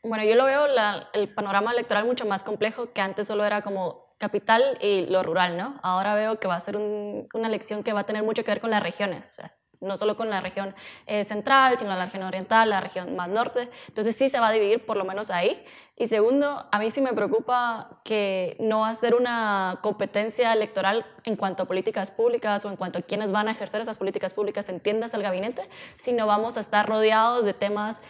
bueno, 0.05 0.23
yo 0.23 0.35
lo 0.35 0.45
veo 0.45 0.67
el 1.13 1.33
panorama 1.33 1.71
electoral 1.71 2.05
mucho 2.05 2.25
más 2.25 2.43
complejo 2.43 2.93
que 2.93 3.01
antes 3.01 3.27
solo 3.27 3.43
era 3.43 3.63
como 3.63 4.13
capital 4.19 4.77
y 4.79 5.07
lo 5.07 5.23
rural, 5.23 5.57
¿no? 5.57 5.79
Ahora 5.81 6.13
veo 6.13 6.39
que 6.39 6.47
va 6.47 6.55
a 6.55 6.59
ser 6.59 6.77
un, 6.77 7.27
una 7.33 7.47
elección 7.47 7.83
que 7.83 7.91
va 7.91 8.01
a 8.01 8.05
tener 8.05 8.23
mucho 8.23 8.43
que 8.43 8.51
ver 8.51 8.61
con 8.61 8.69
las 8.69 8.83
regiones, 8.83 9.27
o 9.27 9.31
sea, 9.31 9.55
no 9.81 9.97
solo 9.97 10.15
con 10.15 10.29
la 10.29 10.41
región 10.41 10.75
eh, 11.05 11.25
central, 11.25 11.77
sino 11.77 11.89
la 11.95 12.05
región 12.05 12.23
oriental, 12.23 12.69
la 12.69 12.81
región 12.81 13.15
más 13.15 13.29
norte. 13.29 13.69
Entonces 13.87 14.15
sí 14.15 14.29
se 14.29 14.39
va 14.39 14.49
a 14.49 14.51
dividir 14.51 14.85
por 14.85 14.95
lo 14.95 15.05
menos 15.05 15.29
ahí. 15.31 15.63
Y 15.97 16.07
segundo, 16.07 16.67
a 16.71 16.79
mí 16.79 16.91
sí 16.91 17.01
me 17.01 17.13
preocupa 17.13 18.01
que 18.03 18.57
no 18.59 18.81
va 18.81 18.89
a 18.89 18.95
ser 18.95 19.15
una 19.15 19.79
competencia 19.81 20.51
electoral 20.53 21.05
en 21.23 21.35
cuanto 21.35 21.63
a 21.63 21.65
políticas 21.65 22.11
públicas 22.11 22.65
o 22.65 22.69
en 22.69 22.75
cuanto 22.75 22.99
a 22.99 23.01
quienes 23.01 23.31
van 23.31 23.47
a 23.47 23.51
ejercer 23.51 23.81
esas 23.81 23.97
políticas 23.97 24.33
públicas 24.33 24.67
en 24.69 24.79
tiendas 24.79 25.13
al 25.13 25.23
gabinete, 25.23 25.63
sino 25.97 26.27
vamos 26.27 26.57
a 26.57 26.59
estar 26.59 26.87
rodeados 26.87 27.45
de 27.45 27.53
temas 27.53 28.01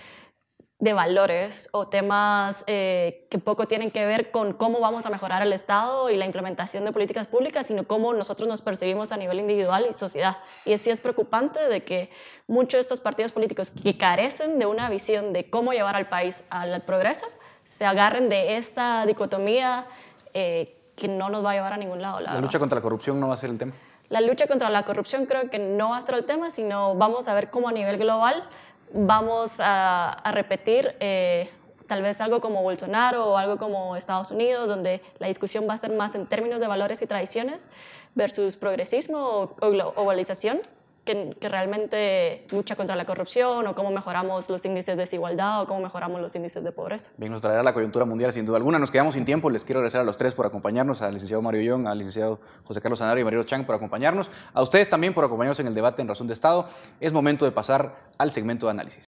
de 0.80 0.92
valores 0.92 1.70
o 1.72 1.88
temas 1.88 2.66
eh, 2.68 3.28
que 3.30 3.40
poco 3.40 3.66
tienen 3.66 3.92
que 3.92 4.06
ver 4.06 4.32
con 4.32 4.54
cómo 4.54 4.82
vamos 4.82 5.06
a 5.06 5.10
mejorar 5.10 5.42
el 5.42 5.54
Estado 5.54 6.10
y 6.10 6.18
la 6.18 6.26
implementación 6.26 6.84
de 6.84 6.92
políticas 6.92 7.28
públicas, 7.28 7.68
sino 7.68 7.86
cómo 7.86 8.14
nosotros 8.14 8.50
nos 8.50 8.62
percibimos 8.62 9.14
a 9.14 9.18
nivel 9.18 9.40
individual 9.40 9.86
y 9.90 9.94
sociedad. 9.94 10.38
Y 10.66 10.74
así 10.74 10.90
es 10.90 11.00
preocupante 11.00 11.60
de 11.70 11.84
que 11.86 12.10
muchos 12.48 12.74
de 12.74 12.82
estos 12.82 13.00
partidos 13.00 13.32
políticos 13.32 13.72
que 13.72 13.98
carecen 13.98 14.60
de 14.60 14.66
una 14.66 14.90
visión 14.90 15.32
de 15.32 15.50
cómo 15.50 15.72
llevar 15.72 15.96
al 15.96 16.10
país 16.10 16.44
al 16.50 16.82
progreso, 16.82 17.26
se 17.66 17.86
agarren 17.86 18.28
de 18.28 18.58
esta 18.58 19.06
dicotomía 19.06 19.88
eh, 20.34 20.78
que 20.98 21.08
no 21.08 21.30
nos 21.30 21.44
va 21.44 21.52
a 21.52 21.54
llevar 21.54 21.74
a 21.74 21.78
ningún 21.78 22.02
lado. 22.02 22.20
La, 22.20 22.34
la 22.34 22.42
lucha 22.42 22.60
contra 22.60 22.76
la 22.76 22.84
corrupción 22.84 23.20
no 23.20 23.30
va 23.30 23.36
a 23.36 23.38
ser 23.38 23.50
el 23.50 23.58
tema. 23.58 23.74
La 24.10 24.22
lucha 24.22 24.46
contra 24.46 24.70
la 24.70 24.84
corrupción 24.84 25.26
creo 25.26 25.50
que 25.50 25.58
no 25.58 25.90
va 25.90 25.98
a 25.98 26.02
ser 26.02 26.16
el 26.16 26.26
tema, 26.26 26.52
sino 26.52 26.96
vamos 26.96 27.28
a 27.28 27.34
ver 27.34 27.50
cómo 27.50 27.70
a 27.70 27.72
nivel 27.72 27.98
global 27.98 28.48
vamos 28.94 29.58
a, 29.60 30.22
repetir 30.32 30.96
eh, 31.00 31.50
tal 31.88 32.02
vez 32.02 32.22
algo 32.22 32.42
como 32.42 32.62
Bolsonaro 32.64 33.32
o 33.32 33.38
algo 33.38 33.58
como 33.58 33.96
Estados 33.96 34.32
Unidos, 34.32 34.68
donde 34.68 35.02
la 35.20 35.28
discusión 35.28 35.68
va 35.70 35.74
a 35.74 35.78
ser 35.78 35.92
más 35.92 36.16
en 36.16 36.26
términos 36.28 36.60
de 36.60 36.68
valores 36.68 37.02
y 37.02 37.08
tradiciones 37.08 37.72
versus 38.16 38.58
progresismo 38.58 39.56
o 39.60 39.70
globalización, 39.70 40.62
que, 41.06 41.36
que, 41.40 41.50
realmente 41.50 42.46
lucha 42.52 42.76
contra 42.76 42.96
la 42.96 43.06
corrupción 43.06 43.66
o 43.68 43.76
cómo 43.76 43.92
mejoramos 43.92 44.50
los 44.50 44.66
índices 44.66 44.98
de 44.98 45.04
desigualdad 45.04 45.62
o 45.62 45.68
cómo 45.68 45.82
mejoramos 45.82 46.20
los 46.20 46.36
índices 46.36 46.64
de 46.64 46.72
pobreza. 46.72 47.12
Bien, 47.18 47.32
nos 47.32 47.42
traerá 47.42 47.64
la 47.64 47.74
coyuntura 47.74 48.06
mundial 48.06 48.34
sin 48.34 48.46
duda 48.46 48.58
alguna. 48.58 48.80
Nos 48.80 48.92
quedamos 48.92 49.14
sin 49.16 49.24
tiempo. 49.24 49.50
Les 49.50 49.64
quiero 49.64 49.80
agradecer 49.80 50.02
a 50.02 50.04
los 50.04 50.18
tres 50.18 50.34
por 50.34 50.46
acompañarnos, 50.46 51.02
al 51.02 51.14
licenciado 51.14 51.42
Mario 51.42 51.62
Young, 51.62 51.88
al 51.88 51.98
licenciado 51.98 52.40
José 52.64 52.82
Carlos 52.82 53.00
Sanario 53.00 53.22
y 53.22 53.26
Mario 53.26 53.44
Chang 53.44 53.66
por 53.66 53.76
acompañarnos, 53.76 54.32
a 54.54 54.62
ustedes 54.62 54.90
también 54.90 55.14
por 55.14 55.24
acompañarnos 55.24 55.60
en 55.60 55.68
el 55.68 55.76
debate 55.76 56.02
en 56.02 56.08
Razón 56.08 56.28
de 56.28 56.34
Estado. 56.34 56.68
Es 57.00 57.14
momento 57.14 57.46
de 57.46 57.52
pasar 57.52 57.96
al 58.18 58.32
segmento 58.32 58.66
de 58.66 58.72
análisis. 58.72 59.06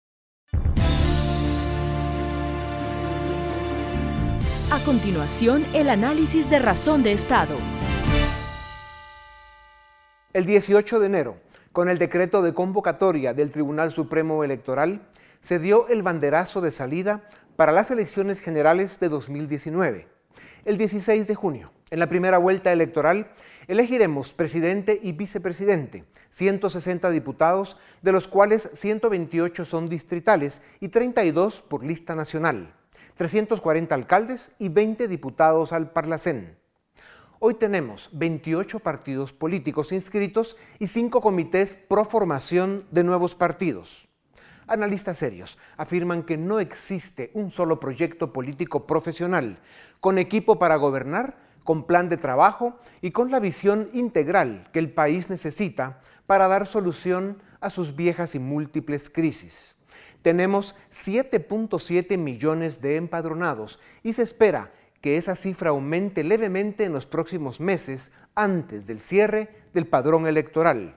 A 4.72 4.78
continuación, 4.86 5.66
el 5.74 5.90
análisis 5.90 6.48
de 6.48 6.58
Razón 6.58 7.02
de 7.02 7.12
Estado. 7.12 7.56
El 10.32 10.46
18 10.46 10.98
de 10.98 11.06
enero, 11.06 11.36
con 11.72 11.88
el 11.88 11.98
decreto 11.98 12.42
de 12.42 12.54
convocatoria 12.54 13.34
del 13.34 13.50
Tribunal 13.50 13.90
Supremo 13.90 14.44
Electoral, 14.44 15.08
se 15.40 15.58
dio 15.58 15.88
el 15.88 16.02
banderazo 16.02 16.60
de 16.60 16.70
salida 16.70 17.28
para 17.56 17.72
las 17.72 17.90
elecciones 17.90 18.40
generales 18.40 19.00
de 19.00 19.08
2019. 19.08 20.06
El 20.64 20.78
16 20.78 21.26
de 21.26 21.34
junio, 21.34 21.72
en 21.90 21.98
la 21.98 22.08
primera 22.08 22.38
vuelta 22.38 22.72
electoral, 22.72 23.32
elegiremos 23.68 24.34
presidente 24.34 25.00
y 25.02 25.12
vicepresidente, 25.12 26.04
160 26.30 27.10
diputados, 27.10 27.76
de 28.02 28.12
los 28.12 28.28
cuales 28.28 28.68
128 28.74 29.64
son 29.64 29.86
distritales 29.86 30.62
y 30.78 30.88
32 30.88 31.62
por 31.62 31.84
lista 31.84 32.14
nacional, 32.14 32.74
340 33.16 33.94
alcaldes 33.94 34.52
y 34.58 34.68
20 34.68 35.08
diputados 35.08 35.72
al 35.72 35.90
Parlacén. 35.90 36.61
Hoy 37.44 37.54
tenemos 37.54 38.08
28 38.12 38.78
partidos 38.78 39.32
políticos 39.32 39.90
inscritos 39.90 40.56
y 40.78 40.86
5 40.86 41.20
comités 41.20 41.74
pro 41.74 42.04
formación 42.04 42.86
de 42.92 43.02
nuevos 43.02 43.34
partidos. 43.34 44.06
Analistas 44.68 45.18
serios 45.18 45.58
afirman 45.76 46.22
que 46.22 46.36
no 46.36 46.60
existe 46.60 47.32
un 47.34 47.50
solo 47.50 47.80
proyecto 47.80 48.32
político 48.32 48.86
profesional, 48.86 49.58
con 49.98 50.18
equipo 50.18 50.60
para 50.60 50.76
gobernar, 50.76 51.36
con 51.64 51.84
plan 51.84 52.08
de 52.08 52.16
trabajo 52.16 52.78
y 53.00 53.10
con 53.10 53.32
la 53.32 53.40
visión 53.40 53.90
integral 53.92 54.68
que 54.72 54.78
el 54.78 54.92
país 54.92 55.28
necesita 55.28 56.00
para 56.26 56.46
dar 56.46 56.64
solución 56.64 57.42
a 57.60 57.70
sus 57.70 57.96
viejas 57.96 58.36
y 58.36 58.38
múltiples 58.38 59.10
crisis. 59.10 59.74
Tenemos 60.22 60.76
7.7 60.92 62.16
millones 62.18 62.80
de 62.80 62.94
empadronados 62.94 63.80
y 64.04 64.12
se 64.12 64.22
espera 64.22 64.70
que 65.02 65.18
esa 65.18 65.34
cifra 65.34 65.70
aumente 65.70 66.24
levemente 66.24 66.84
en 66.84 66.92
los 66.92 67.06
próximos 67.06 67.60
meses 67.60 68.12
antes 68.34 68.86
del 68.86 69.00
cierre 69.00 69.50
del 69.74 69.86
padrón 69.86 70.26
electoral. 70.26 70.96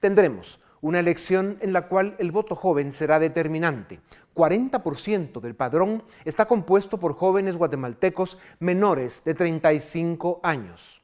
Tendremos 0.00 0.60
una 0.80 1.00
elección 1.00 1.58
en 1.60 1.72
la 1.72 1.88
cual 1.88 2.14
el 2.18 2.30
voto 2.30 2.54
joven 2.54 2.92
será 2.92 3.18
determinante. 3.18 4.00
40% 4.34 5.40
del 5.40 5.56
padrón 5.56 6.04
está 6.24 6.46
compuesto 6.46 6.98
por 6.98 7.14
jóvenes 7.14 7.56
guatemaltecos 7.56 8.38
menores 8.60 9.22
de 9.24 9.34
35 9.34 10.40
años. 10.42 11.02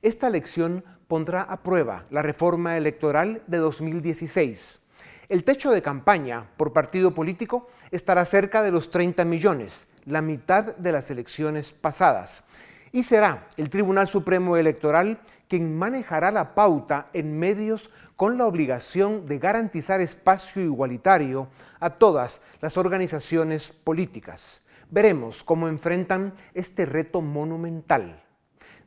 Esta 0.00 0.28
elección 0.28 0.84
pondrá 1.08 1.42
a 1.42 1.62
prueba 1.62 2.06
la 2.10 2.22
reforma 2.22 2.76
electoral 2.76 3.42
de 3.46 3.58
2016. 3.58 4.80
El 5.28 5.44
techo 5.44 5.70
de 5.72 5.82
campaña 5.82 6.48
por 6.56 6.72
partido 6.72 7.12
político 7.12 7.68
estará 7.90 8.24
cerca 8.24 8.62
de 8.62 8.70
los 8.70 8.90
30 8.90 9.26
millones, 9.26 9.88
la 10.08 10.22
mitad 10.22 10.76
de 10.76 10.92
las 10.92 11.10
elecciones 11.10 11.70
pasadas. 11.70 12.44
Y 12.90 13.02
será 13.02 13.46
el 13.56 13.70
Tribunal 13.70 14.08
Supremo 14.08 14.56
Electoral 14.56 15.20
quien 15.48 15.76
manejará 15.76 16.30
la 16.30 16.54
pauta 16.54 17.08
en 17.12 17.38
medios 17.38 17.90
con 18.16 18.36
la 18.36 18.46
obligación 18.46 19.24
de 19.26 19.38
garantizar 19.38 20.00
espacio 20.00 20.62
igualitario 20.62 21.48
a 21.80 21.90
todas 21.90 22.42
las 22.60 22.76
organizaciones 22.76 23.68
políticas. 23.68 24.62
Veremos 24.90 25.44
cómo 25.44 25.68
enfrentan 25.68 26.34
este 26.54 26.86
reto 26.86 27.20
monumental. 27.20 28.22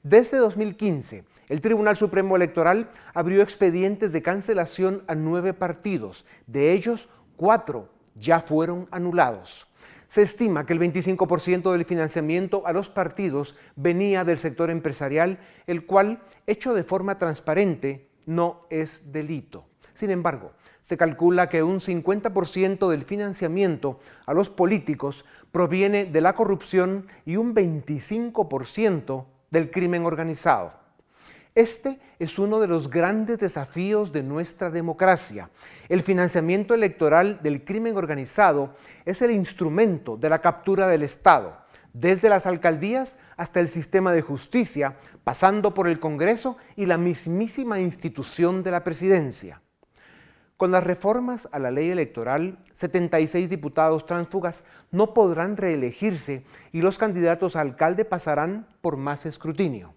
Desde 0.03 0.37
2015, 0.37 1.25
el 1.47 1.61
Tribunal 1.61 1.95
Supremo 1.95 2.35
Electoral 2.35 2.89
abrió 3.13 3.43
expedientes 3.43 4.11
de 4.11 4.23
cancelación 4.23 5.03
a 5.07 5.15
nueve 5.15 5.53
partidos. 5.53 6.25
De 6.47 6.73
ellos, 6.73 7.07
cuatro 7.37 7.89
ya 8.15 8.39
fueron 8.39 8.87
anulados. 8.91 9.67
Se 10.11 10.23
estima 10.23 10.65
que 10.65 10.73
el 10.73 10.79
25% 10.81 11.71
del 11.71 11.85
financiamiento 11.85 12.63
a 12.65 12.73
los 12.73 12.89
partidos 12.89 13.55
venía 13.77 14.25
del 14.25 14.37
sector 14.37 14.69
empresarial, 14.69 15.39
el 15.67 15.85
cual, 15.85 16.21
hecho 16.47 16.73
de 16.73 16.83
forma 16.83 17.17
transparente, 17.17 18.09
no 18.25 18.65
es 18.69 19.13
delito. 19.13 19.63
Sin 19.93 20.09
embargo, 20.09 20.51
se 20.81 20.97
calcula 20.97 21.47
que 21.47 21.63
un 21.63 21.79
50% 21.79 22.89
del 22.89 23.03
financiamiento 23.03 23.99
a 24.25 24.33
los 24.33 24.49
políticos 24.49 25.23
proviene 25.53 26.03
de 26.03 26.19
la 26.19 26.35
corrupción 26.35 27.07
y 27.25 27.37
un 27.37 27.55
25% 27.55 29.25
del 29.49 29.71
crimen 29.71 30.05
organizado. 30.05 30.80
Este 31.53 31.99
es 32.17 32.39
uno 32.39 32.61
de 32.61 32.67
los 32.67 32.89
grandes 32.89 33.37
desafíos 33.39 34.13
de 34.13 34.23
nuestra 34.23 34.69
democracia. 34.69 35.49
El 35.89 36.01
financiamiento 36.01 36.73
electoral 36.73 37.41
del 37.43 37.65
crimen 37.65 37.97
organizado 37.97 38.73
es 39.03 39.21
el 39.21 39.31
instrumento 39.31 40.15
de 40.15 40.29
la 40.29 40.39
captura 40.39 40.87
del 40.87 41.03
Estado, 41.03 41.57
desde 41.91 42.29
las 42.29 42.45
alcaldías 42.45 43.17
hasta 43.35 43.59
el 43.59 43.67
sistema 43.67 44.13
de 44.13 44.21
justicia, 44.21 44.95
pasando 45.25 45.73
por 45.73 45.89
el 45.89 45.99
Congreso 45.99 46.55
y 46.77 46.85
la 46.85 46.97
mismísima 46.97 47.81
institución 47.81 48.63
de 48.63 48.71
la 48.71 48.85
presidencia. 48.85 49.61
Con 50.55 50.71
las 50.71 50.85
reformas 50.85 51.49
a 51.51 51.59
la 51.59 51.71
ley 51.71 51.89
electoral, 51.89 52.59
76 52.71 53.49
diputados 53.49 54.05
tránsfugas 54.05 54.63
no 54.89 55.13
podrán 55.13 55.57
reelegirse 55.57 56.45
y 56.71 56.79
los 56.79 56.97
candidatos 56.97 57.57
a 57.57 57.61
alcalde 57.61 58.05
pasarán 58.05 58.67
por 58.79 58.95
más 58.95 59.25
escrutinio. 59.25 59.95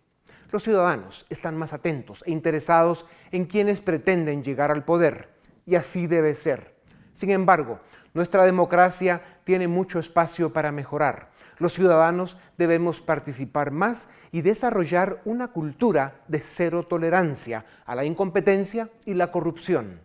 Los 0.54 0.62
ciudadanos 0.62 1.26
están 1.30 1.56
más 1.56 1.72
atentos 1.72 2.22
e 2.24 2.30
interesados 2.30 3.06
en 3.32 3.46
quienes 3.46 3.80
pretenden 3.80 4.44
llegar 4.44 4.70
al 4.70 4.84
poder, 4.84 5.30
y 5.66 5.74
así 5.74 6.06
debe 6.06 6.36
ser. 6.36 6.76
Sin 7.12 7.30
embargo, 7.30 7.80
nuestra 8.12 8.44
democracia 8.44 9.40
tiene 9.42 9.66
mucho 9.66 9.98
espacio 9.98 10.52
para 10.52 10.70
mejorar. 10.70 11.32
Los 11.58 11.72
ciudadanos 11.72 12.38
debemos 12.56 13.00
participar 13.00 13.72
más 13.72 14.06
y 14.30 14.42
desarrollar 14.42 15.20
una 15.24 15.48
cultura 15.48 16.20
de 16.28 16.38
cero 16.38 16.84
tolerancia 16.84 17.66
a 17.84 17.96
la 17.96 18.04
incompetencia 18.04 18.90
y 19.04 19.14
la 19.14 19.32
corrupción. 19.32 20.02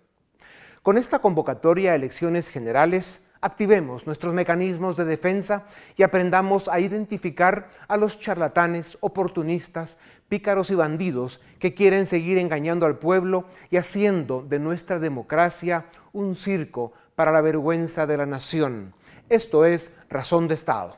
Con 0.81 0.97
esta 0.97 1.19
convocatoria 1.19 1.91
a 1.91 1.95
elecciones 1.95 2.49
generales, 2.49 3.21
Activemos 3.41 4.05
nuestros 4.05 4.33
mecanismos 4.33 4.97
de 4.97 5.05
defensa 5.05 5.65
y 5.95 6.03
aprendamos 6.03 6.67
a 6.67 6.81
identificar 6.81 7.69
a 7.87 7.95
los 7.95 8.19
charlatanes, 8.19 8.97
oportunistas, 8.99 9.97
pícaros 10.27 10.71
y 10.71 10.75
bandidos 10.75 11.39
que 11.57 11.73
quieren 11.73 12.05
seguir 12.05 12.37
engañando 12.37 12.85
al 12.85 12.97
pueblo 12.97 13.45
y 13.71 13.77
haciendo 13.77 14.41
de 14.41 14.59
nuestra 14.59 14.99
democracia 14.99 15.85
un 16.11 16.35
circo 16.35 16.91
para 17.15 17.31
la 17.31 17.39
vergüenza 17.39 18.05
de 18.05 18.17
la 18.17 18.25
nación. 18.25 18.93
Esto 19.29 19.63
es 19.63 19.93
Razón 20.09 20.49
de 20.49 20.55
Estado. 20.55 20.97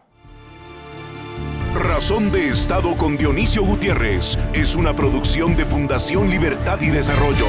Razón 1.75 2.31
de 2.31 2.49
Estado 2.49 2.97
con 2.97 3.17
Dionisio 3.17 3.63
Gutiérrez 3.63 4.37
es 4.53 4.75
una 4.75 4.95
producción 4.95 5.55
de 5.55 5.65
Fundación 5.65 6.29
Libertad 6.29 6.81
y 6.81 6.89
Desarrollo. 6.89 7.45